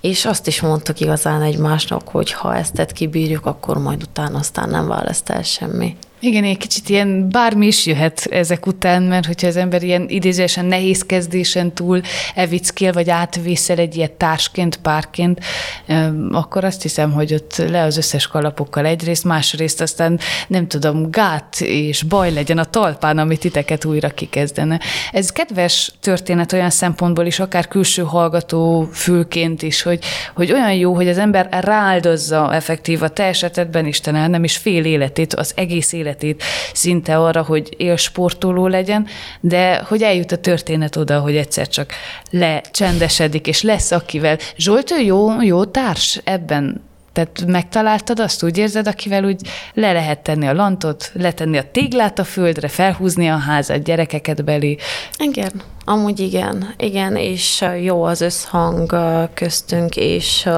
és 0.01 0.25
azt 0.25 0.47
is 0.47 0.61
mondtuk 0.61 1.01
igazán 1.01 1.43
egymásnak, 1.43 2.09
hogy 2.09 2.33
ha 2.33 2.57
ezt 2.57 2.93
kibírjuk, 2.93 3.47
akkor 3.47 3.79
majd 3.79 4.03
utána 4.03 4.39
aztán 4.39 4.69
nem 4.69 4.87
választ 4.87 5.29
el 5.29 5.43
semmi. 5.43 5.97
Igen, 6.25 6.45
egy 6.45 6.57
kicsit 6.57 6.89
ilyen 6.89 7.29
bármi 7.29 7.66
is 7.66 7.87
jöhet 7.87 8.27
ezek 8.31 8.66
után, 8.66 9.03
mert 9.03 9.27
hogyha 9.27 9.47
az 9.47 9.57
ember 9.57 9.83
ilyen 9.83 10.09
idézősen 10.09 10.64
nehéz 10.64 11.03
kezdésen 11.03 11.72
túl 11.72 12.01
evickél, 12.35 12.93
vagy 12.93 13.11
átvészel 13.11 13.79
egy 13.79 13.97
ilyet 13.97 14.12
társként, 14.12 14.77
párként, 14.77 15.41
akkor 16.31 16.64
azt 16.64 16.83
hiszem, 16.83 17.12
hogy 17.12 17.35
ott 17.35 17.57
le 17.57 17.83
az 17.83 17.97
összes 17.97 18.27
kalapokkal 18.27 18.87
egyrészt, 18.87 19.25
másrészt 19.25 19.81
aztán 19.81 20.18
nem 20.49 20.68
tudom, 20.68 21.11
gát 21.11 21.61
és 21.61 22.03
baj 22.03 22.33
legyen 22.33 22.59
a 22.59 22.64
talpán, 22.64 23.18
amit 23.18 23.41
titeket 23.41 23.85
újra 23.85 24.09
kikezdene. 24.09 24.81
Ez 25.12 25.33
kedves 25.33 25.93
történet 26.01 26.53
olyan 26.53 26.70
szempontból 26.70 27.27
is, 27.27 27.41
akár 27.41 27.68
külső 27.68 28.03
hallgató 28.03 28.89
fülként 28.93 29.62
is, 29.62 29.83
hogy, 29.83 30.05
hogy 30.35 30.53
olyan 30.53 30.75
jó, 30.75 30.95
hogy 30.95 31.09
az 31.09 31.18
ember 31.18 31.49
rááldozza 31.51 32.55
effektív 32.55 33.03
a 33.03 33.09
te 33.09 33.25
esetedben, 33.25 33.87
Isten 33.87 34.16
el, 34.16 34.29
nem 34.29 34.45
is 34.45 34.57
fél 34.57 34.85
életét, 34.85 35.35
az 35.35 35.53
egész 35.57 35.93
élet 35.93 36.14
életét 36.15 36.43
szinte 36.73 37.19
arra, 37.19 37.43
hogy 37.43 37.75
élsportoló 37.77 38.67
legyen, 38.67 39.07
de 39.41 39.77
hogy 39.89 40.03
eljut 40.03 40.33
a 40.33 40.37
történet 40.37 40.97
oda, 40.97 41.21
hogy 41.21 41.37
egyszer 41.37 41.69
csak 41.69 41.93
lecsendesedik, 42.31 43.47
és 43.47 43.62
lesz 43.62 43.91
akivel. 43.91 44.39
Zsolt, 44.57 44.91
ő 44.91 45.01
jó, 45.01 45.43
jó 45.43 45.65
társ 45.65 46.21
ebben? 46.25 46.93
Tehát 47.15 47.45
megtaláltad 47.47 48.21
azt, 48.21 48.43
úgy 48.43 48.59
érzed, 48.59 48.87
akivel 48.87 49.25
úgy 49.25 49.41
le 49.75 49.93
lehet 49.93 50.19
tenni 50.19 50.47
a 50.47 50.53
lantot, 50.53 51.11
letenni 51.12 51.57
a 51.57 51.71
téglát 51.71 52.19
a 52.19 52.25
földre, 52.25 52.69
felhúzni 52.69 53.29
a 53.29 53.37
házat, 53.37 53.83
gyerekeket 53.83 54.45
beli. 54.45 54.79
Igen, 55.19 55.51
amúgy 55.85 56.21
igen, 56.21 56.75
igen, 56.77 57.17
és 57.17 57.65
jó 57.83 58.03
az 58.03 58.21
összhang 58.21 58.97
köztünk, 59.35 59.97
és 59.97 60.49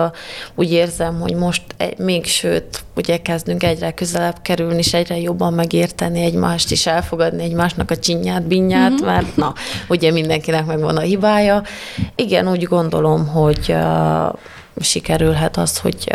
úgy 0.55 0.73
érzem, 0.73 1.21
hogy 1.21 1.35
most 1.35 1.63
még 1.99 2.25
sőt, 2.25 2.85
ugye 2.95 3.17
kezdünk 3.17 3.63
egyre 3.63 3.91
közelebb 3.91 4.37
kerülni, 4.43 4.79
és 4.79 4.95
egyre 4.95 5.19
jobban 5.19 5.53
megérteni 5.53 6.21
egymást, 6.21 6.71
és 6.71 6.87
elfogadni 6.87 7.43
egymásnak 7.43 7.91
a 7.91 7.97
csinyát, 7.97 8.47
binyát, 8.47 8.91
mm-hmm. 8.91 9.05
mert 9.05 9.37
na, 9.37 9.55
ugye 9.89 10.13
mindenkinek 10.13 10.67
megvan 10.67 10.97
a 10.97 11.01
hibája. 11.01 11.63
Igen, 12.15 12.49
úgy 12.49 12.63
gondolom, 12.63 13.27
hogy 13.27 13.77
sikerülhet 14.81 15.57
az, 15.57 15.79
hogy 15.79 16.13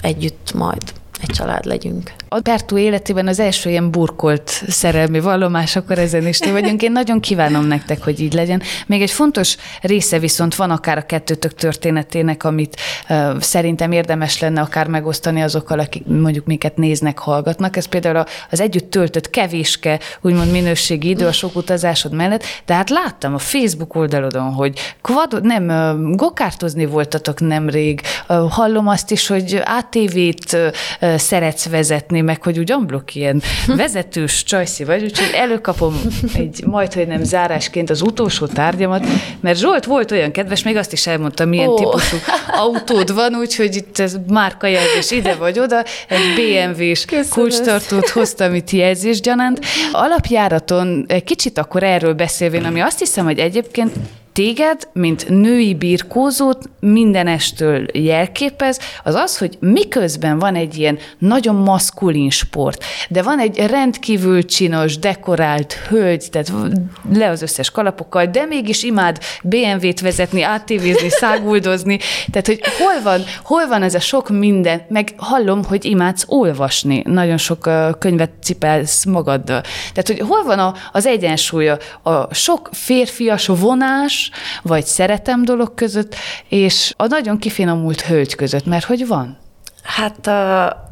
együtt 0.00 0.52
majd 0.54 0.92
egy 1.20 1.30
család 1.30 1.64
legyünk. 1.64 2.12
A 2.30 2.40
Pertú 2.40 2.78
életében 2.78 3.26
az 3.26 3.38
első 3.38 3.70
ilyen 3.70 3.90
burkolt 3.90 4.62
szerelmi 4.68 5.20
vallomás, 5.20 5.76
akkor 5.76 5.98
ezen 5.98 6.26
is 6.26 6.38
vagyunk. 6.38 6.82
Én 6.82 6.92
nagyon 6.92 7.20
kívánom 7.20 7.66
nektek, 7.66 8.04
hogy 8.04 8.20
így 8.20 8.32
legyen. 8.32 8.62
Még 8.86 9.02
egy 9.02 9.10
fontos 9.10 9.56
része 9.80 10.18
viszont 10.18 10.54
van 10.54 10.70
akár 10.70 10.98
a 10.98 11.06
kettőtök 11.06 11.54
történetének, 11.54 12.44
amit 12.44 12.76
uh, 13.08 13.40
szerintem 13.40 13.92
érdemes 13.92 14.40
lenne 14.40 14.60
akár 14.60 14.86
megosztani 14.86 15.42
azokkal, 15.42 15.78
akik 15.78 16.06
mondjuk 16.06 16.46
minket 16.46 16.76
néznek, 16.76 17.18
hallgatnak. 17.18 17.76
Ez 17.76 17.86
például 17.86 18.24
az 18.50 18.60
együtt 18.60 18.90
töltött 18.90 19.30
kevéske, 19.30 20.00
úgymond 20.20 20.50
minőségi 20.50 21.08
idő 21.08 21.26
a 21.26 21.32
sok 21.32 21.56
utazásod 21.56 22.12
mellett, 22.12 22.44
de 22.66 22.74
hát 22.74 22.90
láttam 22.90 23.34
a 23.34 23.38
Facebook 23.38 23.94
oldalodon, 23.94 24.52
hogy 24.52 24.78
quad, 25.02 25.42
nem, 25.42 25.68
uh, 25.68 26.16
gokártozni 26.16 26.86
voltatok 26.86 27.40
nemrég. 27.40 28.00
Uh, 28.28 28.50
hallom 28.50 28.88
azt 28.88 29.10
is, 29.10 29.26
hogy 29.26 29.62
ATV-t 29.64 30.56
szeretsz 31.16 31.68
vezetni, 31.68 32.16
mutatni 32.18 32.20
meg, 32.20 32.42
hogy 32.42 32.58
úgy 32.58 32.72
amblok 32.72 33.14
ilyen 33.14 33.42
vezetős 33.82 34.42
csajszi 34.42 34.84
vagy, 34.84 35.02
úgyhogy 35.02 35.30
előkapom 35.34 36.00
egy 36.34 36.64
majd, 36.66 36.92
hogy 36.92 37.06
nem 37.06 37.22
zárásként 37.24 37.90
az 37.90 38.02
utolsó 38.02 38.46
tárgyamat, 38.46 39.06
mert 39.40 39.58
Zsolt 39.58 39.84
volt 39.84 40.10
olyan 40.10 40.30
kedves, 40.30 40.62
még 40.62 40.76
azt 40.76 40.92
is 40.92 41.06
elmondta, 41.06 41.44
milyen 41.44 41.68
oh. 41.68 41.76
típusú 41.76 42.16
autód 42.50 43.14
van, 43.14 43.34
úgyhogy 43.34 43.76
itt 43.76 43.98
ez 43.98 44.16
márkajelzés 44.28 45.10
ide 45.10 45.34
vagy 45.34 45.58
oda, 45.58 45.84
egy 46.08 46.34
BMW-s 46.36 47.04
kulcstartót 47.30 48.08
hoztam 48.08 48.54
itt 48.54 48.70
jelzésgyanánt. 48.70 49.60
Alapjáraton 49.92 51.04
egy 51.08 51.24
kicsit 51.24 51.58
akkor 51.58 51.82
erről 51.82 52.14
beszélvén, 52.14 52.64
ami 52.64 52.80
azt 52.80 52.98
hiszem, 52.98 53.24
hogy 53.24 53.38
egyébként 53.38 53.92
téged, 54.38 54.88
mint 54.92 55.28
női 55.28 55.74
birkózót 55.74 56.70
mindenestől 56.80 57.86
jelképez, 57.92 58.80
az 59.04 59.14
az, 59.14 59.38
hogy 59.38 59.56
miközben 59.60 60.38
van 60.38 60.54
egy 60.54 60.78
ilyen 60.78 60.98
nagyon 61.18 61.54
maszkulin 61.54 62.30
sport, 62.30 62.84
de 63.08 63.22
van 63.22 63.38
egy 63.38 63.56
rendkívül 63.56 64.44
csinos, 64.44 64.98
dekorált 64.98 65.72
hölgy, 65.72 66.28
tehát 66.30 66.52
le 67.12 67.28
az 67.28 67.42
összes 67.42 67.70
kalapokkal, 67.70 68.26
de 68.26 68.44
mégis 68.44 68.82
imád 68.82 69.18
BMW-t 69.42 70.00
vezetni, 70.00 70.42
áttévézni, 70.42 71.08
száguldozni, 71.08 71.98
tehát 72.30 72.46
hogy 72.46 72.60
hol 72.78 73.02
van, 73.02 73.20
hol 73.42 73.66
van 73.66 73.82
ez 73.82 73.94
a 73.94 74.00
sok 74.00 74.28
minden, 74.28 74.82
meg 74.88 75.14
hallom, 75.16 75.64
hogy 75.64 75.84
imádsz 75.84 76.24
olvasni, 76.26 77.02
nagyon 77.04 77.38
sok 77.38 77.70
könyvet 77.98 78.30
cipelsz 78.42 79.04
magaddal. 79.04 79.60
Tehát, 79.92 80.06
hogy 80.06 80.20
hol 80.20 80.42
van 80.44 80.58
a, 80.58 80.74
az 80.92 81.06
egyensúly, 81.06 81.68
a 82.02 82.34
sok 82.34 82.68
férfias 82.72 83.46
vonás, 83.46 84.27
vagy 84.62 84.84
szeretem 84.84 85.44
dolog 85.44 85.74
között, 85.74 86.14
és 86.48 86.94
a 86.96 87.06
nagyon 87.06 87.38
kifinomult 87.38 88.00
hölgy 88.00 88.34
között, 88.34 88.66
mert 88.66 88.84
hogy 88.84 89.06
van? 89.06 89.38
Hát 89.88 90.30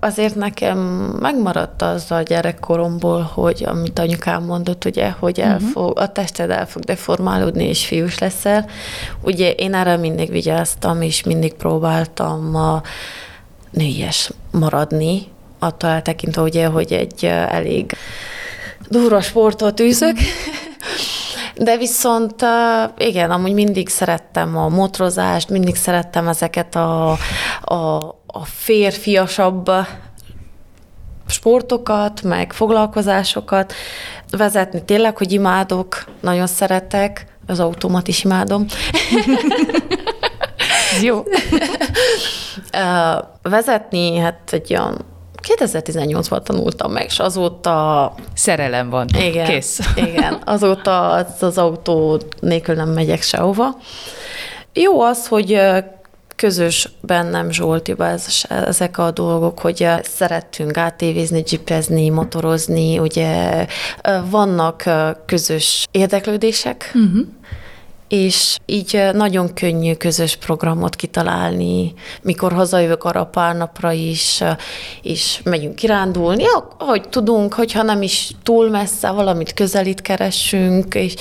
azért 0.01 0.35
nekem 0.35 0.79
megmaradt 1.21 1.83
az 1.83 2.11
a 2.11 2.23
gyerekkoromból, 2.23 3.23
hogy 3.23 3.65
amit 3.67 3.99
anyukám 3.99 4.43
mondott, 4.43 4.85
ugye, 4.85 5.11
hogy 5.11 5.41
el 5.41 5.55
uh-huh. 5.55 5.71
fog, 5.71 5.99
a 5.99 6.13
tested 6.13 6.51
el 6.51 6.67
fog 6.67 6.83
deformálódni, 6.83 7.65
és 7.65 7.87
fiús 7.87 8.19
leszel. 8.19 8.69
Ugye 9.23 9.51
én 9.51 9.75
erre 9.75 9.97
mindig 9.97 10.31
vigyáztam, 10.31 11.03
és 11.03 11.23
mindig 11.23 11.55
próbáltam 11.55 12.55
a 12.55 12.83
nőies 13.71 14.31
maradni, 14.51 15.23
attól 15.59 15.91
eltekintve, 15.91 16.43
ugye, 16.43 16.67
hogy 16.67 16.93
egy 16.93 17.25
elég 17.25 17.93
durva 18.89 19.21
sportot 19.21 19.81
űzök, 19.81 20.13
uh-huh. 20.13 20.27
De 21.59 21.77
viszont 21.77 22.45
igen, 22.99 23.31
amúgy 23.31 23.53
mindig 23.53 23.89
szerettem 23.89 24.57
a 24.57 24.69
motorozást, 24.69 25.49
mindig 25.49 25.77
szerettem 25.77 26.29
ezeket 26.29 26.75
a, 26.75 27.11
a, 27.61 27.75
a 28.27 28.45
férfiasabb 28.45 29.71
sportokat, 31.27 32.23
meg 32.23 32.53
foglalkozásokat 32.53 33.73
vezetni. 34.31 34.85
Tényleg, 34.85 35.17
hogy 35.17 35.33
imádok, 35.33 36.05
nagyon 36.21 36.47
szeretek, 36.47 37.27
az 37.47 37.61
automat 37.61 38.09
is 38.09 38.25
imádom. 38.25 38.67
Jó. 41.03 41.25
vezetni, 43.43 44.19
hát 44.19 44.53
egy 44.53 44.73
olyan 44.75 45.05
2018-ban 45.47 46.43
tanultam 46.43 46.93
meg, 46.93 47.05
és 47.05 47.19
azóta... 47.19 48.15
Szerelem 48.35 48.91
van. 48.91 49.07
Igen. 49.19 49.47
Kész. 49.47 49.81
Igen. 50.09 50.41
Azóta 50.45 51.11
az, 51.11 51.43
az 51.43 51.59
autó 51.59 52.21
nélkül 52.41 52.75
nem 52.75 52.89
megyek 52.89 53.23
sehova. 53.23 53.77
Jó 54.73 55.01
az, 55.01 55.27
hogy 55.27 55.61
közös 56.37 56.89
bennem 57.01 57.51
Zsoltiba 57.51 58.07
ez, 58.07 58.27
ezek 58.49 58.99
a 58.99 59.11
dolgok, 59.11 59.59
hogy 59.59 59.89
szerettünk 60.03 60.77
átévézni, 60.77 61.43
jipezni, 61.47 62.09
motorozni, 62.09 62.99
ugye 62.99 63.67
vannak 64.31 64.85
közös 65.27 65.87
érdeklődések, 65.91 66.91
uh-huh 66.95 67.27
és 68.09 68.59
így 68.67 69.09
nagyon 69.13 69.55
könnyű 69.55 69.95
közös 69.95 70.37
programot 70.37 70.97
kitalálni, 70.97 71.95
mikor 72.23 72.53
hazajövök 72.53 73.05
arra 73.05 73.25
pár 73.25 73.57
napra 73.57 73.93
is, 73.93 74.43
és 75.03 75.41
megyünk 75.45 75.75
kirándulni, 75.75 76.45
ahogy 76.79 77.09
tudunk, 77.09 77.55
hogyha 77.55 77.83
nem 77.83 78.03
is 78.03 78.31
túl 78.43 78.71
messze, 78.71 79.11
valamit 79.11 79.55
közelít 79.55 80.01
keressünk, 80.01 80.95
és, 80.95 81.15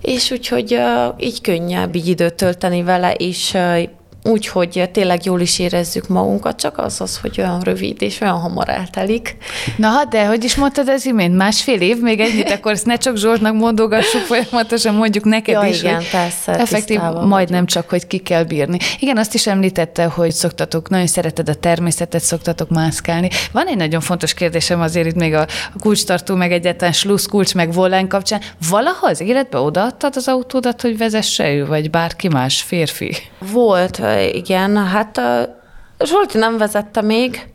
és 0.00 0.30
úgyhogy 0.30 0.78
így 1.18 1.40
könnyebb 1.40 1.94
így 1.94 2.08
időt 2.08 2.34
tölteni 2.34 2.82
vele, 2.82 3.14
és 3.14 3.56
úgy, 4.24 4.46
hogy 4.46 4.90
tényleg 4.92 5.24
jól 5.24 5.40
is 5.40 5.58
érezzük 5.58 6.08
magunkat, 6.08 6.56
csak 6.56 6.78
az 6.78 7.00
az, 7.00 7.18
hogy 7.18 7.34
olyan 7.38 7.60
rövid 7.60 8.02
és 8.02 8.20
olyan 8.20 8.38
hamar 8.38 8.68
eltelik. 8.68 9.36
Na 9.76 9.88
hát, 9.88 10.08
de 10.08 10.26
hogy 10.26 10.44
is 10.44 10.56
mondtad 10.56 10.88
az 10.88 11.06
imént, 11.06 11.36
másfél 11.36 11.80
év, 11.80 12.00
még 12.00 12.20
ennyit, 12.20 12.50
akkor 12.50 12.72
ezt 12.72 12.86
ne 12.86 12.96
csak 12.96 13.16
Zsoltnak 13.16 13.54
mondogassuk 13.54 14.20
folyamatosan, 14.20 14.94
mondjuk 14.94 15.24
neked 15.24 15.54
ja, 15.54 15.68
is. 15.68 15.80
igen, 15.82 16.02
persze. 16.10 16.58
Effektív, 16.58 17.00
majdnem 17.24 17.66
csak, 17.66 17.88
hogy 17.88 18.06
ki 18.06 18.18
kell 18.18 18.44
bírni. 18.44 18.78
Igen, 18.98 19.16
azt 19.16 19.34
is 19.34 19.46
említette, 19.46 20.04
hogy 20.04 20.32
szoktatok, 20.32 20.88
nagyon 20.88 21.06
szereted 21.06 21.48
a 21.48 21.54
természetet, 21.54 22.20
szoktatok 22.20 22.68
mászkálni. 22.68 23.28
Van 23.52 23.66
egy 23.66 23.76
nagyon 23.76 24.00
fontos 24.00 24.34
kérdésem 24.34 24.80
azért 24.80 25.06
itt 25.06 25.14
még 25.14 25.34
a 25.34 25.46
kulcstartó, 25.80 26.34
meg 26.34 26.52
egyáltalán 26.52 26.92
slusz 26.92 27.26
kulcs, 27.26 27.54
meg 27.54 27.72
volán 27.72 28.08
kapcsán. 28.08 28.40
Valaha 28.70 29.06
az 29.06 29.20
életbe 29.20 29.58
odaadtad 29.58 30.16
az 30.16 30.28
autódat, 30.28 30.80
hogy 30.80 30.98
vezesse 30.98 31.52
ő, 31.52 31.66
vagy 31.66 31.90
bárki 31.90 32.28
más 32.28 32.62
férfi? 32.62 33.16
Volt, 33.38 34.00
igen, 34.20 34.86
hát 34.86 35.20
Zsolti 36.04 36.38
nem 36.38 36.58
vezette 36.58 37.02
még, 37.02 37.52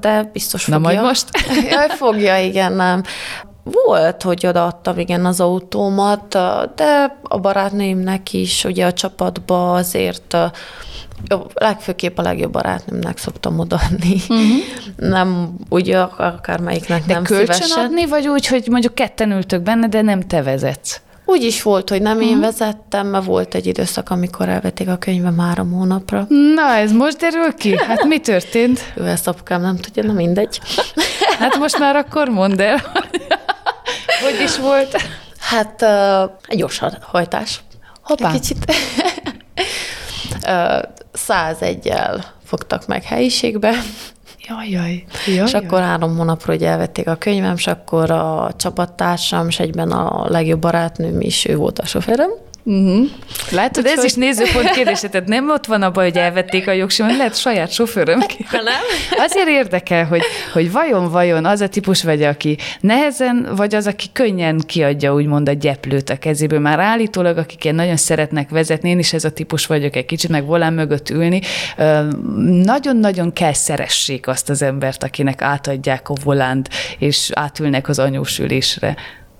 de 0.00 0.30
biztos 0.32 0.66
Na 0.66 0.74
fogja. 0.74 0.88
majd 0.90 1.06
most? 1.06 1.28
Jaj, 1.70 1.88
fogja, 1.88 2.38
igen, 2.38 2.72
nem. 2.72 3.02
Volt, 3.86 4.22
hogy 4.22 4.46
odaadtam 4.46 4.98
igen 4.98 5.24
az 5.24 5.40
autómat, 5.40 6.28
de 6.74 7.18
a 7.22 7.38
barátnőimnek 7.38 8.32
is, 8.32 8.64
ugye 8.64 8.86
a 8.86 8.92
csapatba 8.92 9.72
azért 9.72 10.36
legfőképp 11.54 12.18
a 12.18 12.22
legjobb 12.22 12.52
barátnőmnek 12.52 13.18
szoktam 13.18 13.58
odaadni. 13.58 14.14
Uh-huh. 14.28 14.46
Nem 15.16 15.54
úgy 15.68 15.90
akármelyiknek 15.90 17.04
de 17.04 17.12
nem 17.12 17.22
kölcsön 17.22 17.54
szívesen. 17.54 17.84
adni, 17.84 18.06
vagy 18.06 18.28
úgy, 18.28 18.46
hogy 18.46 18.66
mondjuk 18.70 18.94
ketten 18.94 19.30
ültök 19.32 19.62
benne, 19.62 19.88
de 19.88 20.02
nem 20.02 20.20
te 20.20 20.42
vezetsz? 20.42 21.00
Úgy 21.30 21.42
is 21.42 21.62
volt, 21.62 21.88
hogy 21.88 22.02
nem 22.02 22.16
uh-huh. 22.16 22.30
én 22.30 22.40
vezettem, 22.40 23.06
mert 23.06 23.24
volt 23.24 23.54
egy 23.54 23.66
időszak, 23.66 24.10
amikor 24.10 24.48
elvették 24.48 24.88
a 24.88 24.96
könyvem 24.96 25.38
három 25.38 25.72
hónapra. 25.72 26.26
Na, 26.54 26.74
ez 26.74 26.92
most 26.92 27.16
derül 27.16 27.54
ki? 27.54 27.76
Hát 27.76 28.04
mi 28.04 28.18
történt? 28.20 28.92
Ő 28.96 29.06
ezt 29.06 29.28
apukám 29.28 29.60
nem 29.60 29.76
tudja, 29.76 30.02
na 30.02 30.12
mindegy. 30.12 30.60
Hát 31.38 31.56
most 31.56 31.78
már 31.78 31.96
akkor 31.96 32.28
mondd 32.28 32.60
el. 32.60 32.80
Hogy 34.24 34.40
is 34.42 34.58
volt? 34.58 34.96
Hát 35.38 35.82
uh, 35.82 36.30
egy 36.46 36.58
gyors 36.58 36.80
hajtás. 37.00 37.60
Hoppá. 38.02 38.32
Kicsit. 38.32 38.72
uh, 40.46 40.82
101-el 41.28 42.24
fogtak 42.44 42.86
meg 42.86 43.04
helyiségbe. 43.04 43.72
Jaj, 44.48 44.68
jaj. 44.68 45.04
jaj 45.26 45.46
és 45.46 45.54
akkor 45.54 45.80
három 45.80 46.16
hónapra 46.16 46.52
hogy 46.52 46.62
elvették 46.62 47.08
a 47.08 47.14
könyvem, 47.14 47.54
és 47.56 47.66
akkor 47.66 48.10
a 48.10 48.50
csapattársam, 48.56 49.48
és 49.48 49.60
egyben 49.60 49.90
a 49.90 50.30
legjobb 50.30 50.60
barátnőm 50.60 51.20
is, 51.20 51.46
ő 51.46 51.56
volt 51.56 51.78
a 51.78 51.86
sofőröm. 51.86 52.30
Uh-huh. 52.68 53.06
Látod, 53.50 53.86
ez 53.86 54.04
is 54.04 54.14
nézőpont 54.14 54.70
kérdése, 54.70 55.08
tehát 55.08 55.28
nem 55.28 55.50
ott 55.50 55.66
van 55.66 55.82
a 55.82 55.90
baj, 55.90 56.04
hogy 56.04 56.16
elvették 56.16 56.68
a 56.68 56.72
jogsimot, 56.72 57.16
lehet 57.16 57.38
saját 57.38 57.72
sofőröm. 57.72 58.18
Nem? 58.50 58.62
Azért 59.16 59.48
érdekel, 59.48 60.04
hogy, 60.04 60.22
hogy 60.52 60.72
vajon, 60.72 61.10
vajon 61.10 61.44
az 61.44 61.60
a 61.60 61.68
típus 61.68 62.02
vagy, 62.02 62.22
aki 62.22 62.58
nehezen, 62.80 63.48
vagy 63.56 63.74
az, 63.74 63.86
aki 63.86 64.06
könnyen 64.12 64.58
kiadja 64.66 65.14
úgymond 65.14 65.48
a 65.48 65.52
gyeplőt 65.52 66.10
a 66.10 66.18
kezéből. 66.18 66.58
Már 66.58 66.78
állítólag, 66.78 67.38
akik 67.38 67.64
ilyen 67.64 67.76
nagyon 67.76 67.96
szeretnek 67.96 68.50
vezetni, 68.50 68.90
én 68.90 68.98
is 68.98 69.12
ez 69.12 69.24
a 69.24 69.30
típus 69.30 69.66
vagyok 69.66 69.96
egy 69.96 70.06
kicsit, 70.06 70.30
meg 70.30 70.44
volán 70.44 70.72
mögött 70.72 71.10
ülni, 71.10 71.40
nagyon-nagyon 72.64 73.32
kell 73.32 73.52
szeressék 73.52 74.26
azt 74.26 74.50
az 74.50 74.62
embert, 74.62 75.02
akinek 75.02 75.42
átadják 75.42 76.08
a 76.08 76.14
volánt, 76.24 76.68
és 76.98 77.30
átülnek 77.32 77.88
az 77.88 77.98
anyós 77.98 78.38
ülésre. 78.38 78.96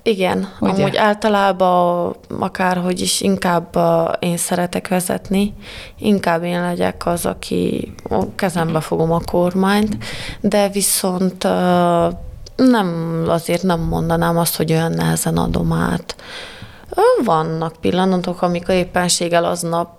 Igen, 0.08 0.48
Ugye? 0.60 0.72
amúgy 0.72 0.96
általában 0.96 2.16
akárhogy 2.40 3.00
is 3.00 3.20
inkább 3.20 3.78
én 4.18 4.36
szeretek 4.36 4.88
vezetni, 4.88 5.54
inkább 5.98 6.42
én 6.42 6.60
legyek 6.60 7.06
az, 7.06 7.26
aki 7.26 7.92
kezembe 8.34 8.80
fogom 8.80 9.12
a 9.12 9.20
kormányt, 9.30 9.96
de 10.40 10.68
viszont 10.68 11.42
nem, 12.56 13.22
azért 13.26 13.62
nem 13.62 13.80
mondanám 13.80 14.38
azt, 14.38 14.56
hogy 14.56 14.72
olyan 14.72 14.92
nehezen 14.92 15.36
adom 15.36 15.72
át. 15.72 16.16
Vannak 17.24 17.76
pillanatok, 17.80 18.42
amikor 18.42 18.74
éppenséggel 18.74 19.44
aznap 19.44 19.97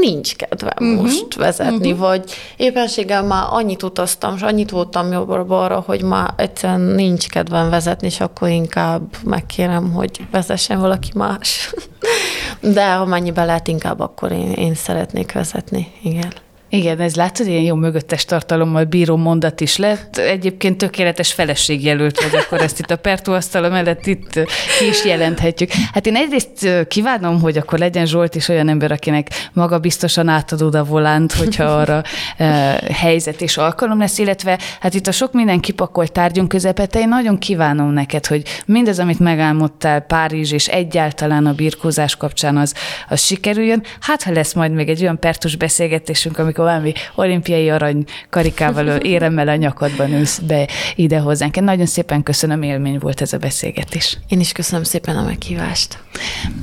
nincs 0.00 0.36
kedvem 0.36 0.72
uh-huh. 0.78 1.02
most 1.02 1.34
vezetni, 1.34 1.92
uh-huh. 1.92 2.06
vagy 2.08 2.32
éppenséggel 2.56 3.22
már 3.22 3.46
annyit 3.50 3.82
utaztam, 3.82 4.34
és 4.34 4.42
annyit 4.42 4.70
voltam 4.70 5.12
jobbra-balra, 5.12 5.82
hogy 5.86 6.02
már 6.02 6.34
egyszerűen 6.36 6.80
nincs 6.80 7.28
kedvem 7.28 7.70
vezetni, 7.70 8.06
és 8.06 8.20
akkor 8.20 8.48
inkább 8.48 9.02
megkérem, 9.24 9.92
hogy 9.92 10.26
vezessen 10.30 10.80
valaki 10.80 11.10
más. 11.14 11.74
De 12.60 12.94
ha 12.94 13.04
mennyibe 13.04 13.44
lehet, 13.44 13.68
inkább 13.68 14.00
akkor 14.00 14.32
én, 14.32 14.52
én 14.52 14.74
szeretnék 14.74 15.32
vezetni, 15.32 15.92
igen. 16.02 16.32
Igen, 16.74 17.00
ez 17.00 17.14
látod, 17.14 17.46
ilyen 17.46 17.62
jó 17.62 17.74
mögöttes 17.74 18.24
tartalommal 18.24 18.84
bíró 18.84 19.16
mondat 19.16 19.60
is 19.60 19.76
lett. 19.76 20.16
Egyébként 20.16 20.78
tökéletes 20.78 21.32
feleségjelölt 21.32 22.22
vagy, 22.22 22.40
akkor 22.40 22.60
ezt 22.60 22.78
itt 22.78 22.90
a 22.90 22.96
Pertó 22.96 23.32
asztala 23.32 23.68
mellett 23.68 24.06
itt 24.06 24.32
ki 24.78 24.86
is 24.88 25.04
jelenthetjük. 25.04 25.70
Hát 25.92 26.06
én 26.06 26.16
egyrészt 26.16 26.86
kívánom, 26.88 27.40
hogy 27.40 27.56
akkor 27.56 27.78
legyen 27.78 28.06
Zsolt 28.06 28.34
is 28.34 28.48
olyan 28.48 28.68
ember, 28.68 28.92
akinek 28.92 29.28
maga 29.52 29.78
biztosan 29.78 30.28
átadod 30.28 30.74
a 30.74 30.84
volánt, 30.84 31.32
hogyha 31.32 31.64
arra 31.64 32.02
e, 32.36 32.44
helyzet 32.92 33.40
és 33.40 33.56
alkalom 33.56 33.98
lesz, 33.98 34.18
illetve 34.18 34.58
hát 34.80 34.94
itt 34.94 35.06
a 35.06 35.12
sok 35.12 35.32
minden 35.32 35.60
kipakolt 35.60 36.12
tárgyunk 36.12 36.48
közepette, 36.48 36.98
én 36.98 37.08
nagyon 37.08 37.38
kívánom 37.38 37.90
neked, 37.90 38.26
hogy 38.26 38.42
mindez, 38.66 38.98
amit 38.98 39.18
megálmodtál 39.18 40.00
Párizs 40.00 40.52
és 40.52 40.68
egyáltalán 40.68 41.46
a 41.46 41.52
birkózás 41.52 42.16
kapcsán 42.16 42.56
az, 42.56 42.74
az 43.08 43.20
sikerüljön. 43.20 43.82
Hát, 44.00 44.22
ha 44.22 44.32
lesz 44.32 44.52
majd 44.52 44.72
még 44.72 44.88
egy 44.88 45.02
olyan 45.02 45.18
pertus 45.18 45.56
beszélgetésünk, 45.56 46.38
amikor 46.38 46.62
valami 46.64 46.92
olimpiai 47.14 47.70
arany 47.70 48.04
karikával, 48.30 48.88
éremmel 48.88 49.48
a 49.48 49.56
nyakadban 49.56 50.12
ülsz 50.12 50.38
be 50.38 50.68
ide 50.94 51.18
hozzánk. 51.18 51.56
Én 51.56 51.64
nagyon 51.64 51.86
szépen 51.86 52.22
köszönöm, 52.22 52.62
élmény 52.62 52.98
volt 52.98 53.20
ez 53.20 53.32
a 53.32 53.38
beszélgetés. 53.38 54.18
Én 54.28 54.40
is 54.40 54.52
köszönöm 54.52 54.84
szépen 54.84 55.16
a 55.16 55.22
meghívást. 55.22 55.98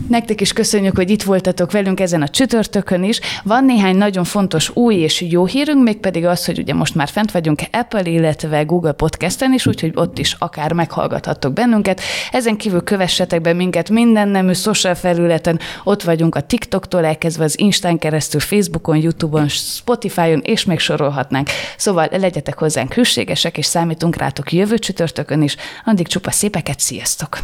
Nektek 0.09 0.41
is 0.41 0.53
köszönjük, 0.53 0.95
hogy 0.95 1.09
itt 1.09 1.23
voltatok 1.23 1.71
velünk 1.71 1.99
ezen 1.99 2.21
a 2.21 2.27
csütörtökön 2.27 3.03
is. 3.03 3.19
Van 3.43 3.65
néhány 3.65 3.95
nagyon 3.95 4.23
fontos 4.23 4.75
új 4.75 4.95
és 4.95 5.21
jó 5.21 5.45
hírünk, 5.45 5.83
mégpedig 5.83 6.25
az, 6.25 6.45
hogy 6.45 6.59
ugye 6.59 6.73
most 6.73 6.95
már 6.95 7.07
fent 7.07 7.31
vagyunk 7.31 7.61
Apple, 7.71 8.09
illetve 8.09 8.63
Google 8.63 8.91
Podcasten 8.91 9.53
is, 9.53 9.65
úgyhogy 9.65 9.91
ott 9.95 10.17
is 10.17 10.35
akár 10.39 10.73
meghallgathattok 10.73 11.53
bennünket. 11.53 12.01
Ezen 12.31 12.57
kívül 12.57 12.83
kövessetek 12.83 13.41
be 13.41 13.53
minket 13.53 13.89
minden 13.89 14.27
nemű 14.27 14.53
social 14.53 14.95
felületen, 14.95 15.59
ott 15.83 16.03
vagyunk 16.03 16.35
a 16.35 16.41
TikToktól 16.41 17.05
elkezdve 17.05 17.43
az 17.43 17.59
Instán 17.59 17.97
keresztül, 17.97 18.39
Facebookon, 18.39 18.97
YouTube-on, 18.97 19.47
Spotify-on, 19.91 20.39
és 20.39 20.65
még 20.65 20.79
sorolhatnánk. 20.79 21.49
Szóval 21.77 22.07
legyetek 22.11 22.57
hozzánk 22.57 22.93
hűségesek, 22.93 23.57
és 23.57 23.65
számítunk 23.65 24.15
rátok 24.15 24.51
jövő 24.51 24.77
csütörtökön 24.77 25.41
is. 25.41 25.55
Addig 25.85 26.07
csupa 26.07 26.31
szépeket, 26.31 26.79
sziasztok! 26.79 27.39